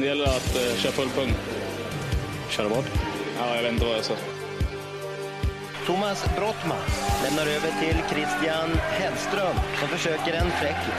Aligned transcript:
Det 0.00 0.06
gäller 0.06 0.24
att 0.24 0.56
eh, 0.56 0.76
köra 0.76 0.92
full 0.92 1.08
punkt. 1.08 1.38
Köra 2.50 2.68
vad? 2.68 2.84
Ja, 3.38 3.56
jag 3.56 3.62
vet 3.62 3.72
inte 3.72 3.84
vad 3.84 3.96
jag 3.96 4.04
sa. 4.04 4.14
Thomas 5.86 6.24
Brottman 6.36 6.78
lämnar 7.22 7.46
över 7.46 7.72
till 7.80 7.96
Christian 8.10 8.70
Hellström 8.90 9.56
som 9.80 9.88
försöker 9.88 10.32
en 10.32 10.50
fräckis. 10.50 10.94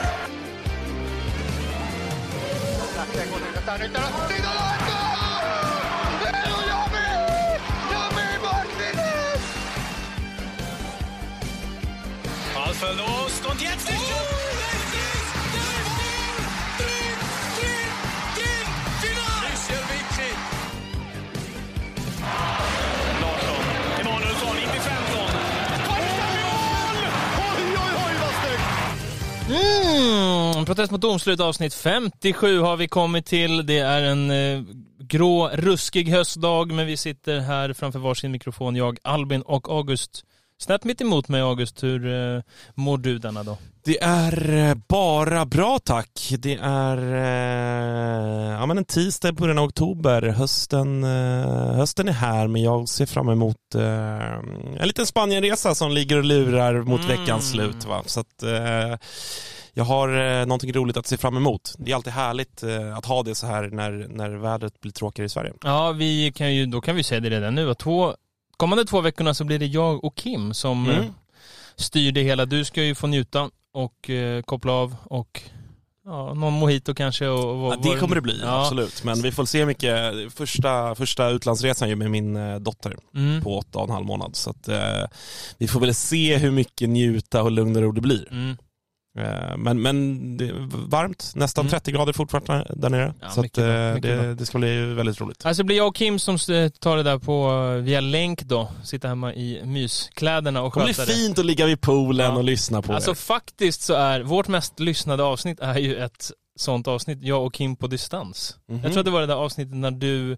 Ballförlust 12.54 13.46
und 13.46 13.62
jetzt 13.62 13.90
ist 13.90 14.47
protest 30.68 30.90
mot 30.92 31.00
domslut 31.00 31.40
avsnitt 31.40 31.74
57 31.74 32.60
har 32.60 32.76
vi 32.76 32.88
kommit 32.88 33.26
till. 33.26 33.66
Det 33.66 33.78
är 33.78 34.02
en 34.02 34.30
eh, 34.30 34.62
grå, 35.00 35.48
ruskig 35.52 36.08
höstdag, 36.08 36.72
men 36.72 36.86
vi 36.86 36.96
sitter 36.96 37.38
här 37.40 37.72
framför 37.72 37.98
varsin 37.98 38.32
mikrofon, 38.32 38.76
jag, 38.76 38.98
Albin 39.02 39.42
och 39.42 39.68
August. 39.68 40.24
Snett 40.60 40.84
mitt 40.84 41.00
emot 41.00 41.28
mig 41.28 41.40
August, 41.40 41.82
hur 41.82 42.06
eh, 42.36 42.42
mår 42.74 42.98
du 42.98 43.18
denna 43.18 43.42
dag? 43.42 43.56
Det 43.84 44.02
är 44.02 44.52
eh, 44.54 44.74
bara 44.88 45.44
bra 45.46 45.78
tack. 45.84 46.28
Det 46.38 46.58
är 46.62 46.96
eh, 47.14 48.52
ja, 48.52 48.66
men 48.66 48.78
en 48.78 48.84
tisdag 48.84 49.28
i 49.28 49.32
början 49.32 49.58
av 49.58 49.64
oktober. 49.64 50.22
Hösten, 50.22 51.04
eh, 51.04 51.74
hösten 51.76 52.08
är 52.08 52.12
här 52.12 52.46
men 52.46 52.62
jag 52.62 52.88
ser 52.88 53.06
fram 53.06 53.28
emot 53.28 53.74
eh, 53.74 54.32
en 54.80 54.86
liten 54.86 55.06
Spanienresa 55.06 55.74
som 55.74 55.90
ligger 55.92 56.16
och 56.16 56.24
lurar 56.24 56.82
mot 56.82 57.04
Mm. 57.04 57.20
veckans 57.20 57.50
slut. 57.50 57.84
Va? 57.84 58.02
Så 58.06 58.20
att, 58.20 58.42
eh, 58.42 58.98
jag 59.78 59.84
har 59.84 60.40
eh, 60.40 60.46
någonting 60.46 60.72
roligt 60.72 60.96
att 60.96 61.06
se 61.06 61.16
fram 61.16 61.36
emot. 61.36 61.74
Det 61.78 61.90
är 61.90 61.94
alltid 61.96 62.12
härligt 62.12 62.62
eh, 62.62 62.96
att 62.98 63.06
ha 63.06 63.22
det 63.22 63.34
så 63.34 63.46
här 63.46 63.62
när, 63.72 63.90
när 64.10 64.30
vädret 64.30 64.80
blir 64.80 64.92
tråkigare 64.92 65.26
i 65.26 65.28
Sverige. 65.28 65.52
Ja, 65.62 65.92
vi 65.92 66.32
kan 66.32 66.54
ju, 66.54 66.66
då 66.66 66.80
kan 66.80 66.96
vi 66.96 67.02
säga 67.02 67.20
det 67.20 67.30
redan 67.30 67.54
nu. 67.54 67.70
att 67.70 67.78
Två, 67.78 68.14
kommande 68.56 68.84
två 68.84 69.00
veckorna 69.00 69.34
så 69.34 69.44
blir 69.44 69.58
det 69.58 69.66
jag 69.66 70.04
och 70.04 70.14
Kim 70.16 70.54
som 70.54 70.86
Mm. 70.86 71.00
eh, 71.00 71.06
styr 71.76 72.12
det 72.12 72.22
hela. 72.22 72.46
Du 72.46 72.64
ska 72.64 72.82
ju 72.82 72.94
få 72.94 73.06
njuta 73.06 73.50
och 73.72 74.10
eh, 74.10 74.42
koppla 74.42 74.72
av 74.72 74.96
och 75.04 75.42
ja, 76.04 76.34
någon 76.34 76.52
mojito 76.52 76.94
kanske. 76.94 77.26
Och, 77.28 77.66
och, 77.66 77.72
Ja, 77.72 77.92
det 77.92 77.98
kommer 78.00 78.14
det 78.14 78.20
bli, 78.20 78.40
Ja. 78.42 78.60
absolut. 78.62 79.04
Men 79.04 79.22
vi 79.22 79.32
får 79.32 79.44
se 79.44 79.66
mycket. 79.66 80.14
Första, 80.34 80.94
första 80.94 81.28
utlandsresan 81.28 81.88
ju 81.88 81.96
med 81.96 82.10
min 82.10 82.36
eh, 82.36 82.56
dotter 82.56 82.96
Mm. 83.14 83.42
på 83.42 83.58
åtta 83.58 83.78
och 83.78 83.84
en 83.84 83.94
halv 83.94 84.06
månad. 84.06 84.36
Så 84.36 84.50
att, 84.50 84.68
eh, 84.68 85.04
vi 85.58 85.68
får 85.68 85.80
väl 85.80 85.94
se 85.94 86.36
hur 86.36 86.50
mycket 86.50 86.88
njuta 86.88 87.42
och 87.42 87.50
lugn 87.50 87.76
och 87.76 87.82
ro 87.82 87.92
det 87.92 88.00
blir. 88.00 88.28
Mm. 88.30 88.56
Eh, 89.18 89.56
men, 89.56 89.82
men 89.82 90.36
det 90.36 90.44
är 90.48 90.88
varmt, 90.88 91.32
nästan 91.34 91.62
Mm. 91.62 91.70
30 91.70 91.92
grader 91.92 92.12
fortfarande 92.12 92.66
där 92.76 92.90
nere. 92.90 93.14
Ja, 93.20 93.28
så 93.30 93.40
att, 93.40 93.58
eh, 93.58 93.64
det, 93.64 94.34
det 94.34 94.46
ska 94.46 94.58
bli 94.58 94.94
väldigt 94.94 95.20
roligt. 95.20 95.46
Alltså 95.46 95.62
det 95.62 95.66
blir 95.66 95.76
jag 95.76 95.88
och 95.88 95.96
Kim 95.96 96.18
som 96.18 96.34
eh, 96.34 96.68
tar 96.68 96.96
det 96.96 97.02
där 97.02 97.18
på 97.18 97.50
via 97.82 98.00
länk 98.00 98.42
då. 98.42 98.72
Sitta 98.84 99.08
hemma 99.08 99.34
i 99.34 99.60
myskläderna 99.64 100.62
och 100.62 100.72
Det 100.74 100.80
sköta 100.86 101.04
det. 101.06 101.12
fint 101.12 101.38
att 101.38 101.46
ligga 101.46 101.66
vid 101.66 101.80
poolen 101.80 102.26
Ja. 102.32 102.36
och 102.38 102.44
lyssna 102.44 102.82
på 102.82 102.92
Alltså 102.92 103.10
er. 103.10 103.14
faktiskt 103.14 103.82
så 103.82 103.94
är 103.94 104.20
vårt 104.20 104.48
mest 104.48 104.80
lyssnade 104.80 105.22
avsnitt 105.22 105.60
är 105.60 105.78
ju 105.78 105.96
ett 105.96 106.30
sånt 106.58 106.88
avsnitt, 106.88 107.18
jag 107.22 107.46
och 107.46 107.54
Kim 107.54 107.76
på 107.76 107.86
distans. 107.86 108.56
Mhm. 108.68 108.80
Jag 108.82 108.92
tror 108.92 108.98
att 109.00 109.04
det 109.04 109.10
var 109.10 109.20
det 109.20 109.26
där 109.26 109.34
avsnittet 109.34 109.74
när 109.74 109.90
du 109.90 110.36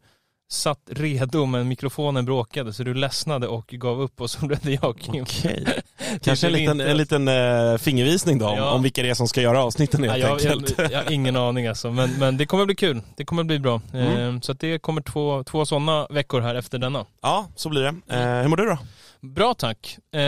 satt 0.53 0.81
redo 0.91 1.47
men 1.47 1.69
mikrofonen 1.69 2.25
bråkade 2.25 2.73
så 2.73 2.83
du 2.83 2.95
ledsnade 2.95 3.47
och 3.49 3.67
gav 3.67 4.01
upp 4.01 4.21
och 4.21 4.31
så 4.31 4.47
blev 4.47 4.59
det 4.63 4.73
jag 4.83 4.99
Kim. 4.99 5.23
Okej. 5.23 5.67
Kanske 6.23 6.47
en 6.47 6.53
liten, 6.53 6.81
en 6.81 6.97
liten 6.97 7.29
eh, 7.29 7.77
fingervisning 7.79 8.39
då 8.39 8.49
om, 8.49 8.57
Ja. 8.57 8.71
om 8.73 8.83
vilka 8.83 9.03
det 9.03 9.11
är 9.11 9.15
som 9.15 9.29
ska 9.29 9.41
göra 9.43 9.63
avsnitten 9.65 10.05
Ja, 10.05 10.11
helt 10.13 10.23
jag, 10.45 10.53
enkelt. 10.53 10.79
jag, 10.79 10.93
jag 10.93 11.03
har 11.05 11.11
ingen 11.13 11.37
aning 11.37 11.67
alltså, 11.67 11.91
men, 11.91 12.19
men 12.19 12.37
det 12.37 12.47
kommer 12.47 12.67
bli 12.67 12.75
kul. 12.75 13.03
Det 13.17 13.25
kommer 13.25 13.45
bli 13.45 13.59
bra. 13.59 13.81
Mm. 13.93 14.35
Eh, 14.37 14.41
Så 14.41 14.53
det 14.53 14.79
kommer 14.79 15.03
två, 15.03 15.45
två 15.45 15.67
sådana 15.67 16.07
veckor 16.11 16.41
här 16.41 16.55
efter 16.55 16.79
denna. 16.79 17.07
Ja, 17.23 17.47
så 17.57 17.69
blir 17.69 17.81
det. 17.83 17.89
Eh, 18.17 18.41
hur 18.43 18.49
mår 18.49 18.57
du 18.57 18.67
då? 18.67 18.79
Bra 19.21 19.55
tack. 19.55 19.99
Eh, 20.13 20.19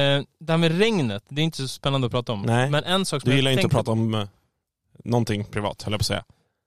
det 0.40 0.52
här 0.52 0.56
med 0.56 0.78
regnet, 0.78 1.24
det 1.28 1.40
är 1.40 1.44
inte 1.44 1.56
så 1.56 1.68
spännande 1.68 2.06
att 2.06 2.10
prata 2.12 2.32
om. 2.32 2.42
Nej. 2.42 2.70
Men 2.70 2.84
en 2.84 3.04
sak 3.06 3.22
som 3.22 3.28
Du 3.28 3.32
jag 3.32 3.36
gillar 3.36 3.50
inte 3.50 3.66
att 3.66 3.72
prata 3.72 3.90
om 3.90 4.14
eh, 4.14 4.24
någonting 5.04 5.44
privat, 5.44 5.82
höll 5.82 5.92
jag 5.92 6.00
på 6.00 6.02
att 6.02 6.06
säga. 6.06 6.24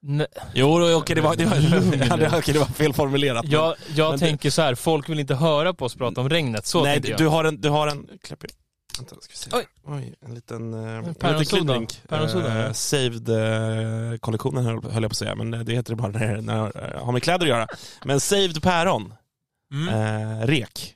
Nej, 0.07 0.27
Jo, 0.53 0.95
okej 0.95 1.15
det, 1.15 1.21
var, 1.21 1.35
det, 1.35 1.45
var, 1.45 1.55
nu. 1.81 1.97
det, 1.97 2.53
det 2.53 2.59
var 2.59 2.65
fel 2.65 2.93
formulerat. 2.93 3.45
Jag, 3.47 3.75
jag 3.95 4.09
Men 4.11 4.19
det- 4.19 4.25
tänker 4.25 4.49
så 4.49 4.61
här, 4.61 4.75
folk 4.75 5.09
vill 5.09 5.19
inte 5.19 5.35
höra 5.35 5.73
på 5.73 5.85
oss 5.85 5.95
prata 5.95 6.21
om 6.21 6.29
regnet. 6.29 6.65
Så 6.65 6.83
Nej, 6.83 6.99
du, 6.99 7.09
jag. 7.09 7.17
du 7.17 7.27
har 7.27 7.43
en, 7.45 7.61
du 7.61 7.69
har 7.69 7.87
en, 7.87 8.07
Klapp 8.23 8.43
vänta 8.97 9.15
ska 9.21 9.31
vi 9.31 9.37
se. 9.37 9.49
Oj. 9.53 9.65
Oj, 9.85 10.15
en 10.25 10.35
liten, 10.35 10.73
eh, 10.73 10.95
en 11.07 11.15
päronsoda. 11.15 11.73
liten 12.09 12.51
Eh, 12.51 12.57
ja. 12.57 12.73
Saved-kollektionen 12.73 14.65
höll, 14.65 14.83
höll 14.91 15.03
jag 15.03 15.11
på 15.11 15.13
att 15.13 15.17
säga, 15.17 15.35
men 15.35 15.53
eh, 15.53 15.59
det 15.59 15.73
heter 15.73 15.89
det 15.91 15.95
bara 15.95 16.11
när, 16.11 16.41
när 16.41 16.71
det 16.73 16.99
har 16.99 17.11
med 17.11 17.23
kläder 17.23 17.45
att 17.45 17.49
göra. 17.49 17.67
Men 18.03 18.19
Saved 18.19 18.63
päron, 18.63 19.13
Mm. 19.73 19.87
eh, 20.41 20.45
rek. 20.47 20.93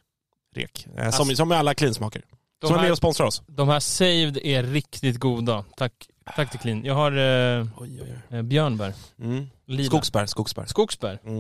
Rek. 0.56 0.88
Eh, 0.88 0.94
som, 0.96 1.06
Alltså, 1.22 1.36
som 1.36 1.48
med 1.50 1.58
alla 1.58 1.74
cleansmaker. 1.74 2.22
de, 2.62 2.68
Som 2.68 2.76
är 2.76 2.82
med 2.82 2.92
och 2.92 2.98
sponsrar 2.98 3.28
oss. 3.28 3.42
de 3.48 3.70
här 3.70 3.80
saved 3.80 4.38
är 4.38 4.64
riktigt 4.64 5.18
goda. 5.20 5.66
Tack, 5.78 5.94
tack 6.36 6.52
till 6.52 6.60
Clean. 6.60 6.86
Jag 6.86 6.94
har 6.96 7.12
eh, 7.12 7.66
Oj, 7.78 8.00
oj, 8.02 8.14
oj. 8.32 8.38
eh, 8.38 8.42
björnbär. 8.42 8.94
Mm. 9.22 9.50
Lila. 9.68 9.84
Skogsbär, 9.90 10.26
skogsbär. 10.26 10.66
Skogsbär. 10.66 11.20
Mm. 11.26 11.40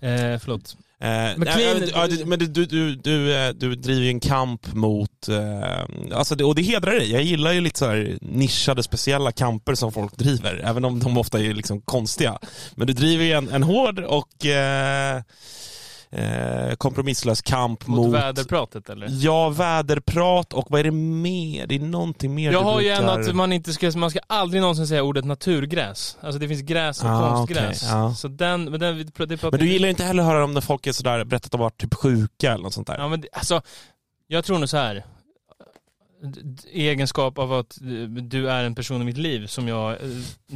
Eh, 0.00 0.38
förlåt. 0.38 0.76
Eh, 1.00 1.08
Men 1.08 1.34
nej, 1.40 1.48
clean- 1.56 1.90
ja, 1.94 2.06
du- 2.06 2.24
men 2.24 2.38
du, 2.38 2.46
du, 2.46 2.66
du, 2.66 2.94
du, 2.96 3.36
eh, 3.36 3.48
du 3.50 3.74
driver 3.74 4.02
ju 4.02 4.08
en 4.08 4.20
kamp 4.20 4.74
mot, 4.74 5.28
eh, 5.28 6.16
alltså 6.18 6.34
det, 6.34 6.44
och 6.44 6.54
det 6.54 6.62
hedrar 6.62 6.92
dig. 6.92 7.12
Jag 7.12 7.22
gillar 7.22 7.52
ju 7.52 7.60
lite 7.60 7.78
så 7.78 7.86
här 7.86 8.18
nischade, 8.20 8.82
speciella 8.82 9.32
kamper 9.32 9.74
som 9.74 9.92
folk 9.92 10.16
driver, 10.16 10.60
även 10.64 10.84
om 10.84 11.00
de 11.00 11.18
ofta 11.18 11.40
är 11.40 11.54
liksom 11.54 11.80
konstiga. 11.80 12.38
Men 12.74 12.86
du 12.86 12.92
driver 12.92 13.24
ju 13.24 13.32
en, 13.32 13.48
en 13.48 13.62
hård 13.62 13.98
och 13.98 14.46
eh, 14.46 15.22
eh, 16.10 16.74
kompromisslös 16.76 17.42
kamp 17.42 17.86
Mot, 17.86 17.96
mot, 18.06 18.14
väderpratet 18.14 18.88
eller? 18.90 19.06
Ja, 19.10 19.48
väderprat 19.48 20.52
och 20.52 20.66
vad 20.70 20.80
är 20.80 20.84
det 20.84 20.90
mer? 20.90 21.66
Det 21.66 21.74
är 21.74 21.78
någonting 21.80 22.34
mer 22.34 22.52
Jag 22.52 22.62
har 22.62 22.80
ju 22.80 22.88
en 22.88 23.08
att 23.08 23.34
man 23.34 23.52
inte 23.52 23.72
ska, 23.72 23.90
man 23.96 24.10
ska 24.10 24.20
aldrig 24.26 24.60
någonsin 24.62 24.86
säga 24.86 25.02
ordet 25.02 25.24
naturgräs. 25.24 26.16
Alltså 26.20 26.38
det 26.38 26.48
finns 26.48 26.62
gräs 26.62 27.02
och 27.04 27.10
Ah, 27.10 27.36
konstgräs. 27.36 27.82
okej, 27.82 27.98
ja. 27.98 28.14
Så 28.14 28.28
den, 28.28 28.64
men 28.64 28.80
den, 28.80 28.98
det 28.98 29.12
pratar 29.14 29.50
Men 29.50 29.60
du 29.60 29.68
gillar 29.72 29.88
inte 29.88 30.04
heller 30.04 30.22
att 30.22 30.28
höra 30.28 30.44
om 30.44 30.54
när 30.54 30.60
folk 30.60 30.86
är 30.86 30.92
sådär, 30.92 31.24
berättat 31.24 31.46
att 31.46 31.52
de 31.52 31.60
varit 31.60 31.80
typ 31.80 31.94
sjuka 31.94 32.52
eller 32.52 32.62
något 32.62 32.74
sånt 32.74 32.86
där. 32.86 32.98
Ja 32.98 33.08
men 33.08 33.20
det- 33.20 33.28
alltså, 33.32 33.62
jag 34.26 34.44
tror 34.44 34.58
nog 34.58 34.68
så 34.68 34.76
här. 34.76 35.04
Egenskap 36.72 37.38
av 37.38 37.52
att 37.52 37.80
eh, 37.80 37.86
du 38.08 38.50
är 38.50 38.64
en 38.64 38.74
person 38.74 39.02
i 39.02 39.04
mitt 39.04 39.16
liv 39.16 39.46
som 39.46 39.68
jag 39.68 39.92
eh, 39.92 39.98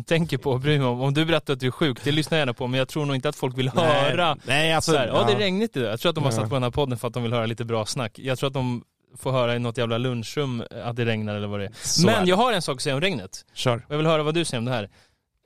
tänker 0.06 0.38
på 0.38 0.50
och 0.50 0.60
bryr 0.60 0.78
mig 0.78 0.88
om. 0.88 1.00
Om 1.00 1.14
du 1.14 1.24
berättar 1.24 1.52
att 1.52 1.60
du 1.60 1.66
är 1.66 1.70
sjuk, 1.70 1.98
det 2.04 2.12
lyssnar 2.12 2.38
jag 2.38 2.40
gärna 2.42 2.54
på, 2.54 2.66
men 2.66 2.78
jag 2.78 2.88
tror 2.88 3.06
nog 3.06 3.16
inte 3.16 3.28
att 3.28 3.36
folk 3.36 3.58
vill 3.58 3.68
höra 3.68 4.36
Nej, 4.44 4.72
alltså... 4.72 4.92
så 4.92 4.98
här, 4.98 5.06
ja 5.06 5.24
det 5.26 5.32
är 5.32 5.38
regnigt 5.38 5.76
idag. 5.76 5.92
Jag 5.92 6.00
tror 6.00 6.10
att 6.10 6.14
de 6.14 6.24
har 6.24 6.30
satt 6.30 6.48
på 6.48 6.54
den 6.54 6.62
här 6.62 6.70
podden 6.70 6.98
för 6.98 7.08
att 7.08 7.14
de 7.14 7.22
vill 7.22 7.32
höra 7.32 7.46
lite 7.46 7.64
bra 7.64 7.86
snack. 7.86 8.18
Jag 8.18 8.38
tror 8.38 8.46
att 8.46 8.54
de 8.54 8.84
får 9.18 9.32
höra 9.32 9.56
i 9.56 9.58
något 9.58 9.78
jävla 9.78 9.98
lunchrum 9.98 10.64
att 10.84 10.96
det 10.96 11.04
regnar 11.04 11.34
eller 11.34 11.48
vad 11.48 11.60
det 11.60 11.66
är. 11.66 11.72
Så 11.82 12.08
är 12.08 12.12
men 12.12 12.24
det. 12.24 12.30
jag 12.30 12.36
har 12.36 12.52
en 12.52 12.62
sak 12.62 12.76
att 12.76 12.82
säga 12.82 12.94
om 12.94 13.00
regnet. 13.00 13.44
Kör. 13.54 13.86
Jag 13.88 13.96
vill 13.96 14.06
höra 14.06 14.22
vad 14.22 14.34
du 14.34 14.44
säger 14.44 14.58
om 14.58 14.64
det 14.64 14.70
här. 14.70 14.90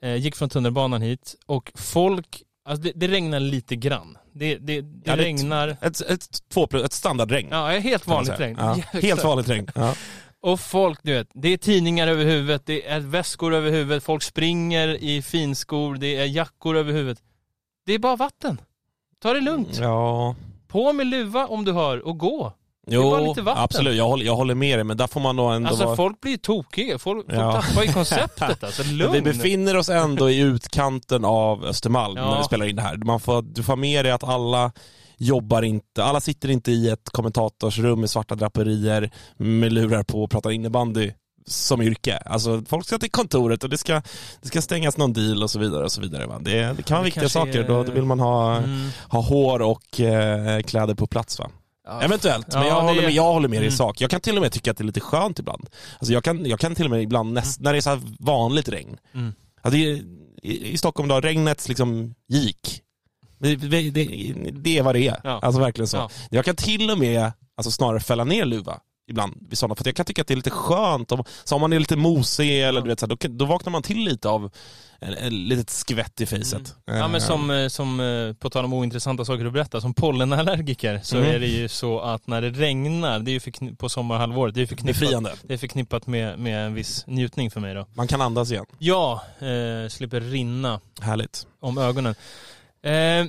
Eh, 0.03 0.15
gick 0.15 0.35
från 0.35 0.49
tunnelbanan 0.49 1.01
hit 1.01 1.35
och 1.45 1.71
folk, 1.75 2.41
alltså 2.67 2.83
det, 2.83 2.91
det 2.95 3.07
regnar 3.07 3.39
lite 3.39 3.75
grann. 3.75 4.17
Det, 4.33 4.55
det, 4.57 4.81
det 4.81 4.87
Ja, 5.03 5.17
regnar, 5.17 5.77
Ett, 5.81 6.01
ett, 6.01 6.27
två 6.49 6.67
plus, 6.67 6.83
ett 6.83 6.93
standardregn. 6.93 7.47
ja 7.51 7.67
helt 7.79 8.07
vanligt 8.07 8.39
regn. 8.39 8.57
Ja, 8.59 8.73
helt 8.99 9.23
vanligt 9.23 9.49
regn. 9.49 9.67
Ja. 9.75 9.95
Och 10.41 10.59
folk, 10.59 10.99
du 11.03 11.13
vet, 11.13 11.27
det 11.33 11.49
är 11.53 11.57
tidningar 11.57 12.07
över 12.07 12.25
huvudet, 12.25 12.65
det 12.65 12.87
är 12.87 12.99
väskor 12.99 13.53
över 13.53 13.71
huvudet, 13.71 14.03
folk 14.03 14.23
springer 14.23 14.87
i 14.87 15.21
finskor, 15.21 15.95
det 15.95 16.15
är 16.15 16.25
jackor 16.25 16.75
över 16.77 16.93
huvudet. 16.93 17.19
Det 17.85 17.93
är 17.93 17.99
bara 17.99 18.15
vatten. 18.15 18.61
Ta 19.21 19.33
det 19.33 19.41
lugnt. 19.41 19.77
ja. 19.81 20.35
På 20.67 20.93
med 20.93 21.07
luva 21.07 21.47
om 21.47 21.65
du 21.65 21.71
hör 21.73 22.07
och 22.07 22.17
gå. 22.17 22.53
Jo, 22.89 23.35
absolut. 23.45 23.95
Jag 23.97 24.07
håller, 24.07 24.25
jag 24.25 24.35
håller 24.35 24.55
med 24.55 24.77
dig, 24.79 24.83
men 24.83 24.97
där 24.97 25.07
får 25.07 25.19
man 25.19 25.35
nog 25.35 25.53
ändå 25.53 25.69
Alltså 25.69 25.85
vara... 25.85 25.95
folk 25.95 26.21
blir 26.21 26.37
tokiga, 26.37 26.99
folk, 26.99 27.25
folk 27.25 27.39
Ja. 27.39 27.61
tappar 27.61 27.83
ju 27.83 27.93
konceptet 27.93 28.63
alltså. 28.63 28.83
Lugn. 28.83 29.11
vi 29.13 29.21
befinner 29.21 29.77
oss 29.77 29.89
ändå 29.89 30.29
i 30.29 30.39
utkanten 30.39 31.25
av 31.25 31.65
Östermalm 31.65 32.17
Ja. 32.17 32.29
när 32.31 32.37
vi 32.37 32.43
spelar 32.43 32.65
in 32.65 32.75
det 32.75 32.81
här. 32.81 32.97
Man 32.97 33.19
får, 33.19 33.41
du 33.41 33.63
får 33.63 33.75
med 33.75 34.05
dig 34.05 34.11
att 34.11 34.23
alla 34.23 34.71
jobbar 35.17 35.61
inte, 35.61 36.03
alla 36.03 36.21
sitter 36.21 36.49
inte 36.49 36.71
i 36.71 36.89
ett 36.89 37.09
kommentatorsrum 37.09 37.99
med 37.99 38.09
svarta 38.09 38.35
draperier 38.35 39.11
med 39.37 39.73
lurar 39.73 40.03
på 40.03 40.23
och 40.23 40.31
pratar 40.31 40.51
innebandy 40.51 41.11
som 41.47 41.81
yrke. 41.81 42.17
Alltså 42.17 42.61
folk 42.69 42.85
ska 42.87 42.97
till 42.97 43.11
kontoret 43.11 43.63
och 43.63 43.69
det 43.69 43.77
ska, 43.77 44.01
det 44.41 44.47
ska 44.47 44.61
stängas 44.61 44.97
någon 44.97 45.13
deal 45.13 45.43
och 45.43 45.49
så 45.49 45.59
vidare. 45.59 45.83
och 45.83 45.91
så 45.91 46.01
vidare 46.01 46.25
va? 46.25 46.39
Det, 46.41 46.51
det 46.77 46.83
kan 46.83 46.95
vara 46.95 47.01
Det 47.01 47.05
viktiga 47.05 47.29
saker, 47.29 47.59
är- 47.63 47.67
då, 47.67 47.83
då 47.83 47.91
vill 47.91 48.03
man 48.05 48.19
ha, 48.19 48.55
Mm. 48.57 48.89
ha 49.09 49.21
hår 49.21 49.61
och 49.61 49.99
eh, 50.01 50.61
kläder 50.61 50.95
på 50.95 51.07
plats 51.07 51.39
va? 51.39 51.49
Ja. 51.89 52.01
Eventuellt, 52.01 52.53
men 52.53 52.61
Ja, 52.61 52.67
jag, 52.67 52.77
det- 52.77 52.87
håller 52.87 53.01
med, 53.01 53.11
jag 53.11 53.23
håller 53.33 53.47
med 53.47 53.59
dig 53.59 53.65
i 53.65 53.67
Mm. 53.67 53.77
sak. 53.77 54.01
Jag 54.01 54.09
kan 54.09 54.21
till 54.21 54.35
och 54.35 54.41
med 54.41 54.51
tycka 54.51 54.71
att 54.71 54.77
det 54.77 54.81
är 54.81 54.85
lite 54.85 54.99
skönt 54.99 55.39
ibland. 55.39 55.69
Alltså 55.99 56.13
jag 56.13 56.23
kan, 56.23 56.45
jag 56.45 56.59
kan 56.59 56.75
till 56.75 56.85
och 56.85 56.91
med 56.91 57.01
ibland, 57.03 57.33
näst, 57.33 57.59
när 57.59 57.71
det 57.73 57.79
är 57.79 57.81
så 57.81 58.01
vanligt 58.19 58.69
regn, 58.69 58.97
Mm. 59.13 59.33
Ja, 59.63 59.69
är, 59.69 60.01
i, 60.43 60.71
i 60.71 60.77
Stockholm 60.77 61.09
då, 61.09 61.21
regnet 61.21 61.67
liksom 61.67 62.13
gick. 62.27 62.81
Det, 63.39 63.55
det, 63.55 63.89
det, 63.91 64.05
det 64.51 64.77
är 64.77 64.83
vad 64.83 64.95
det 64.95 65.07
är. 65.07 65.19
Ja. 65.23 65.39
Alltså 65.41 65.61
verkligen 65.61 65.87
så. 65.87 65.97
Ja. 65.97 66.09
Jag 66.29 66.45
kan 66.45 66.55
till 66.55 66.89
och 66.91 66.97
med 66.97 67.31
alltså, 67.57 67.71
snarare 67.71 67.99
fälla 67.99 68.23
ner 68.23 68.45
luva 68.45 68.79
ibland 69.07 69.47
vid 69.49 69.57
sådana, 69.57 69.75
för 69.75 69.85
jag 69.87 69.95
kan 69.95 70.05
tycka 70.05 70.21
att 70.21 70.27
det 70.27 70.33
är 70.33 70.35
lite 70.35 70.49
skönt. 70.49 71.11
Om, 71.11 71.23
så 71.43 71.55
om 71.55 71.61
man 71.61 71.73
är 71.73 71.79
lite 71.79 71.95
mosig 71.95 72.63
eller 72.63 72.81
du 72.81 72.87
vet, 72.89 72.99
så 72.99 73.05
här, 73.05 73.15
då, 73.15 73.27
då 73.29 73.45
vaknar 73.45 73.71
man 73.71 73.81
till 73.83 73.97
lite 74.03 74.29
av 74.29 74.51
en, 74.99 75.13
en 75.13 75.47
litet 75.47 75.69
skvätt 75.69 76.21
i 76.21 76.25
facet. 76.25 76.75
Ja 76.85 77.07
men 77.07 77.15
Eh, 77.15 77.19
som, 77.27 77.51
eh, 77.51 77.67
som 77.67 77.99
eh, 77.99 78.33
på 78.33 78.49
tal 78.49 78.65
om 78.65 78.73
ointressanta 78.73 79.25
saker 79.25 79.45
att 79.45 79.53
berätta, 79.53 79.81
som 79.81 79.93
pollenallergiker 79.93 80.99
så 81.03 81.17
Mm. 81.17 81.35
är 81.35 81.39
det 81.39 81.47
ju 81.47 81.67
så 81.67 81.99
att 81.99 82.27
när 82.27 82.41
det 82.41 82.49
regnar, 82.49 83.19
det 83.19 83.31
är 83.31 83.61
ju 83.63 83.75
på 83.75 83.89
sommarhalvåret, 83.89 84.55
det 84.55 84.61
är 84.61 84.65
förknippat, 84.65 84.99
Befriande. 84.99 85.33
det 85.43 85.53
är 85.53 85.57
förknippat 85.57 86.07
med, 86.07 86.39
med 86.39 86.65
en 86.65 86.73
viss 86.73 87.03
njutning 87.07 87.51
för 87.51 87.59
mig 87.59 87.73
då. 87.73 87.85
Man 87.93 88.07
kan 88.07 88.21
andas 88.21 88.51
igen. 88.51 88.65
Ja, 88.79 89.21
eh, 89.39 89.89
slipper 89.89 90.21
rinna 90.21 90.79
Härligt. 91.01 91.47
om 91.59 91.77
ögonen. 91.77 92.15
Eh, 92.83 93.25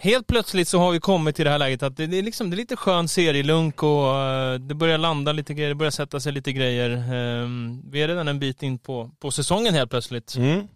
helt 0.00 0.26
plötsligt 0.26 0.68
så 0.68 0.78
har 0.78 0.92
vi 0.92 1.00
kommit 1.00 1.36
till 1.36 1.44
det 1.44 1.50
här 1.50 1.58
läget 1.58 1.82
att 1.82 1.96
det, 1.96 2.06
det, 2.06 2.18
är, 2.18 2.22
liksom, 2.22 2.50
det 2.50 2.54
är 2.54 2.58
lite 2.58 2.76
skön 2.76 3.08
serielunk 3.08 3.82
och 3.82 4.16
eh, 4.16 4.54
det 4.54 4.74
börjar 4.74 4.98
landa 4.98 5.32
lite 5.32 5.54
grejer, 5.54 5.68
det 5.68 5.74
börjar 5.74 5.90
sätta 5.90 6.20
sig 6.20 6.32
lite 6.32 6.52
grejer. 6.52 6.90
Eh, 6.90 7.48
vi 7.90 8.02
är 8.02 8.08
redan 8.08 8.28
en 8.28 8.38
bit 8.38 8.62
in 8.62 8.78
på, 8.78 9.10
på 9.20 9.30
säsongen 9.30 9.74
helt 9.74 9.90
plötsligt. 9.90 10.36
Mm. 10.36 10.68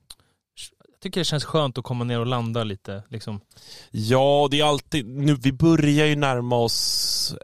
Jag 0.91 1.01
tycker 1.01 1.21
det 1.21 1.25
känns 1.25 1.45
skönt 1.45 1.79
att 1.79 1.85
komma 1.85 2.05
ner 2.05 2.21
och 2.21 2.27
landa 2.27 2.65
lite. 2.65 3.03
Liksom. 3.09 3.41
Ja, 3.91 4.49
det 4.51 4.61
är 4.61 4.65
alltid, 4.65 5.07
nu, 5.07 5.35
vi 5.35 5.53
börjar 5.53 6.07
ju 6.07 6.17
närma 6.17 6.57
oss 6.57 7.35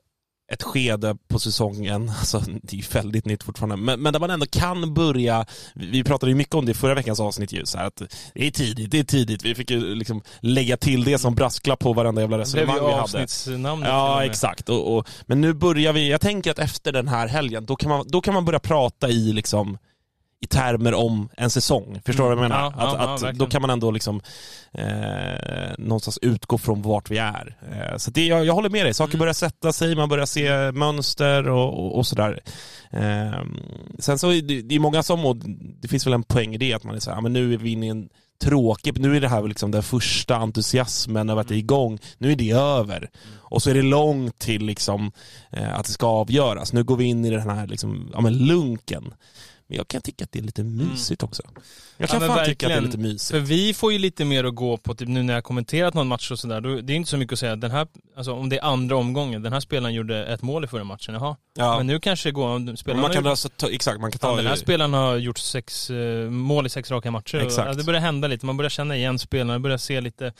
ett 0.50 0.62
skede 0.62 1.16
på 1.28 1.38
säsongen, 1.38 2.08
alltså 2.18 2.42
det 2.62 2.78
är 2.78 2.94
väldigt 2.94 3.26
nytt 3.26 3.42
fortfarande, 3.42 3.76
men, 3.76 4.02
men 4.02 4.12
där 4.12 4.20
man 4.20 4.30
ändå 4.30 4.46
kan 4.46 4.94
börja, 4.94 5.46
vi 5.74 6.04
pratade 6.04 6.30
ju 6.30 6.36
mycket 6.36 6.54
om 6.54 6.66
det 6.66 6.72
i 6.72 6.74
förra 6.74 6.94
veckans 6.94 7.20
avsnitt 7.20 7.52
ju, 7.52 7.66
så 7.66 7.78
här 7.78 7.86
att 7.86 8.02
det 8.34 8.46
är 8.46 8.50
tidigt, 8.50 8.90
det 8.90 8.98
är 8.98 9.04
tidigt, 9.04 9.44
vi 9.44 9.54
fick 9.54 9.70
ju 9.70 9.94
liksom 9.94 10.22
lägga 10.40 10.76
till 10.76 11.04
det 11.04 11.18
som 11.18 11.34
brasklapp 11.34 11.78
på 11.78 11.92
varenda 11.92 12.20
jävla 12.20 12.38
resonemang 12.38 12.74
vi 12.74 12.80
hade. 12.80 13.02
avsnittsnamnet 13.02 13.88
Ja, 13.88 14.24
exakt. 14.24 14.68
Och, 14.68 14.96
och, 14.96 15.08
men 15.26 15.40
nu 15.40 15.54
börjar 15.54 15.92
vi, 15.92 16.10
jag 16.10 16.20
tänker 16.20 16.50
att 16.50 16.58
efter 16.58 16.92
den 16.92 17.08
här 17.08 17.28
helgen, 17.28 17.66
då 17.66 17.76
kan 17.76 17.88
man, 17.88 18.04
då 18.08 18.20
kan 18.20 18.34
man 18.34 18.44
börja 18.44 18.60
prata 18.60 19.08
i 19.08 19.32
liksom 19.32 19.78
i 20.42 20.46
termer 20.46 20.94
om 20.94 21.28
en 21.36 21.50
säsong. 21.50 22.00
Förstår 22.06 22.30
du 22.30 22.36
vad 22.36 22.44
jag 22.44 22.50
menar? 22.50 22.66
Mm. 22.66 22.78
Ja, 22.78 22.84
ja, 22.84 22.92
att, 22.92 22.98
ja, 23.00 23.04
att 23.14 23.22
verkligen. 23.22 23.38
då 23.38 23.46
kan 23.46 23.60
man 23.62 23.70
ändå 23.70 23.90
liksom 23.90 24.20
eh, 24.72 25.74
någonstans 25.78 26.18
utgå 26.22 26.58
från 26.58 26.82
vart 26.82 27.10
vi 27.10 27.18
är. 27.18 27.56
Eh, 27.72 27.96
så 27.96 28.10
det, 28.10 28.26
jag, 28.26 28.44
jag 28.44 28.54
håller 28.54 28.70
med 28.70 28.86
dig, 28.86 28.94
saker 28.94 29.14
Mm. 29.14 29.18
börjar 29.18 29.34
sätta 29.34 29.72
sig, 29.72 29.96
man 29.96 30.08
börjar 30.08 30.26
se 30.26 30.72
mönster 30.72 31.48
och, 31.48 31.78
och, 31.86 31.98
och 31.98 32.06
sådär. 32.06 32.40
Eh, 32.90 33.42
sen 33.98 34.18
så 34.18 34.30
är 34.32 34.42
det, 34.42 34.62
det 34.62 34.74
är 34.74 34.78
många 34.80 35.02
som, 35.02 35.26
och 35.26 35.36
det 35.80 35.88
finns 35.88 36.06
väl 36.06 36.12
en 36.14 36.22
poäng 36.22 36.54
i 36.54 36.58
det, 36.58 36.72
att 36.72 36.84
man 36.84 36.94
är 36.94 37.00
så 37.00 37.10
här, 37.10 37.16
ja, 37.16 37.20
men 37.20 37.32
nu 37.32 37.54
är 37.54 37.58
vi 37.58 37.70
inne 37.70 37.86
i 37.86 37.88
en 37.88 38.08
tråkig, 38.42 39.00
nu 39.00 39.16
är 39.16 39.20
det 39.20 39.28
här 39.28 39.42
liksom 39.48 39.70
den 39.70 39.82
första 39.82 40.36
entusiasmen 40.36 41.30
över 41.30 41.40
att 41.40 41.48
det 41.48 41.54
är 41.54 41.58
igång, 41.58 41.98
nu 42.18 42.32
är 42.32 42.36
det 42.36 42.50
över. 42.50 43.10
Och 43.38 43.62
så 43.62 43.70
är 43.70 43.74
det 43.74 43.82
långt 43.82 44.38
till 44.38 44.64
liksom, 44.64 45.12
eh, 45.50 45.74
att 45.78 45.86
det 45.86 45.92
ska 45.92 46.06
avgöras. 46.06 46.72
Nu 46.72 46.84
går 46.84 46.96
vi 46.96 47.04
in 47.04 47.24
i 47.24 47.30
den 47.30 47.50
här 47.50 47.66
liksom, 47.66 48.10
ja, 48.12 48.20
men 48.20 48.38
lunken. 48.38 49.14
Men 49.70 49.76
jag 49.76 49.88
kan 49.88 50.00
tycka 50.02 50.24
att 50.24 50.32
det 50.32 50.38
är 50.38 50.42
lite 50.42 50.62
mysigt 50.62 51.22
också. 51.22 51.42
Jag 51.96 52.08
kan 52.08 52.16
Mm. 52.22 52.30
Ja, 52.30 52.36
fan 52.36 52.46
tycka 52.46 52.66
att 52.66 52.72
det 52.72 52.76
är 52.76 52.80
lite 52.80 52.98
mysigt. 52.98 53.30
För 53.30 53.38
vi 53.38 53.74
får 53.74 53.92
ju 53.92 53.98
lite 53.98 54.24
mer 54.24 54.44
att 54.44 54.54
gå 54.54 54.76
på, 54.76 54.94
typ 54.94 55.08
nu 55.08 55.22
när 55.22 55.32
jag 55.34 55.36
har 55.36 55.42
kommenterat 55.42 55.94
någon 55.94 56.08
match 56.08 56.30
och 56.30 56.38
sådär, 56.38 56.60
det 56.82 56.92
är 56.92 56.96
inte 56.96 57.10
så 57.10 57.16
mycket 57.16 57.32
att 57.32 57.38
säga, 57.38 57.56
den 57.56 57.70
här, 57.70 57.86
alltså 58.16 58.32
om 58.32 58.48
det 58.48 58.58
är 58.58 58.64
andra 58.64 58.96
omgången, 58.96 59.42
den 59.42 59.52
här 59.52 59.60
spelaren 59.60 59.94
gjorde 59.94 60.24
ett 60.26 60.42
mål 60.42 60.64
i 60.64 60.66
förra 60.66 60.84
matchen, 60.84 61.14
jaha. 61.14 61.36
Ja. 61.54 61.76
Men 61.76 61.86
nu 61.86 62.00
kanske 62.00 62.28
det 62.28 62.32
går, 62.32 62.76
spelaren 62.76 63.00
man 63.00 63.10
har 63.10 63.14
kan 63.14 63.22
gjort- 63.24 63.30
alltså 63.30 63.48
ta, 63.48 63.70
exakt, 63.70 64.00
man 64.00 64.10
kan 64.12 64.18
ta 64.18 64.36
den 64.36 64.46
här 64.46 64.56
spelaren 64.56 64.92
har 64.94 65.16
gjort 65.16 65.38
sex 65.38 65.90
eh, 65.90 66.30
mål 66.30 66.66
i 66.66 66.68
sex 66.68 66.90
raka 66.90 67.10
matcher. 67.10 67.36
Och, 67.38 67.42
Exakt. 67.42 67.66
ja, 67.68 67.74
det 67.74 67.84
börjar 67.84 68.00
hända 68.00 68.28
lite, 68.28 68.46
man 68.46 68.56
börjar 68.56 68.70
känna 68.70 68.96
igen 68.96 69.18
spelarna, 69.18 69.58
börjar 69.58 69.78
se 69.78 70.00
lite, 70.00 70.32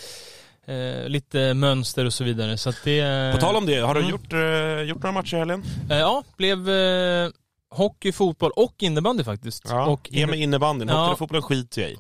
eh, 0.67 1.09
lite 1.09 1.55
mönster 1.55 2.05
och 2.05 2.13
så 2.13 2.25
vidare. 2.25 2.57
Så 2.59 2.69
att 2.69 2.77
det, 2.85 3.33
På 3.35 3.41
tal 3.41 3.57
om 3.57 3.67
det, 3.67 3.77
har 3.81 3.95
du 3.95 4.01
Mm. 4.01 4.11
gjort, 4.11 4.33
eh, 4.33 4.89
gjort 4.89 5.03
några 5.03 5.13
matcher 5.13 5.35
i 5.35 5.39
helgen? 5.39 5.65
Eh, 5.91 5.99
ja, 5.99 6.23
blev 6.37 6.71
eh, 6.71 7.31
hockey, 7.71 8.13
fotboll 8.13 8.51
och 8.57 8.75
innebandy 8.79 9.25
faktiskt. 9.25 9.63
Ja, 9.69 9.87
och 9.87 10.09
ge 10.13 10.27
mig 10.27 10.43
innebandyn. 10.43 10.89
Ja. 10.89 11.01
Hockey 11.01 11.13
och 11.13 11.19
fotbollen 11.19 11.43
skiter 11.43 11.83
jag 11.83 11.91
i. 11.91 11.95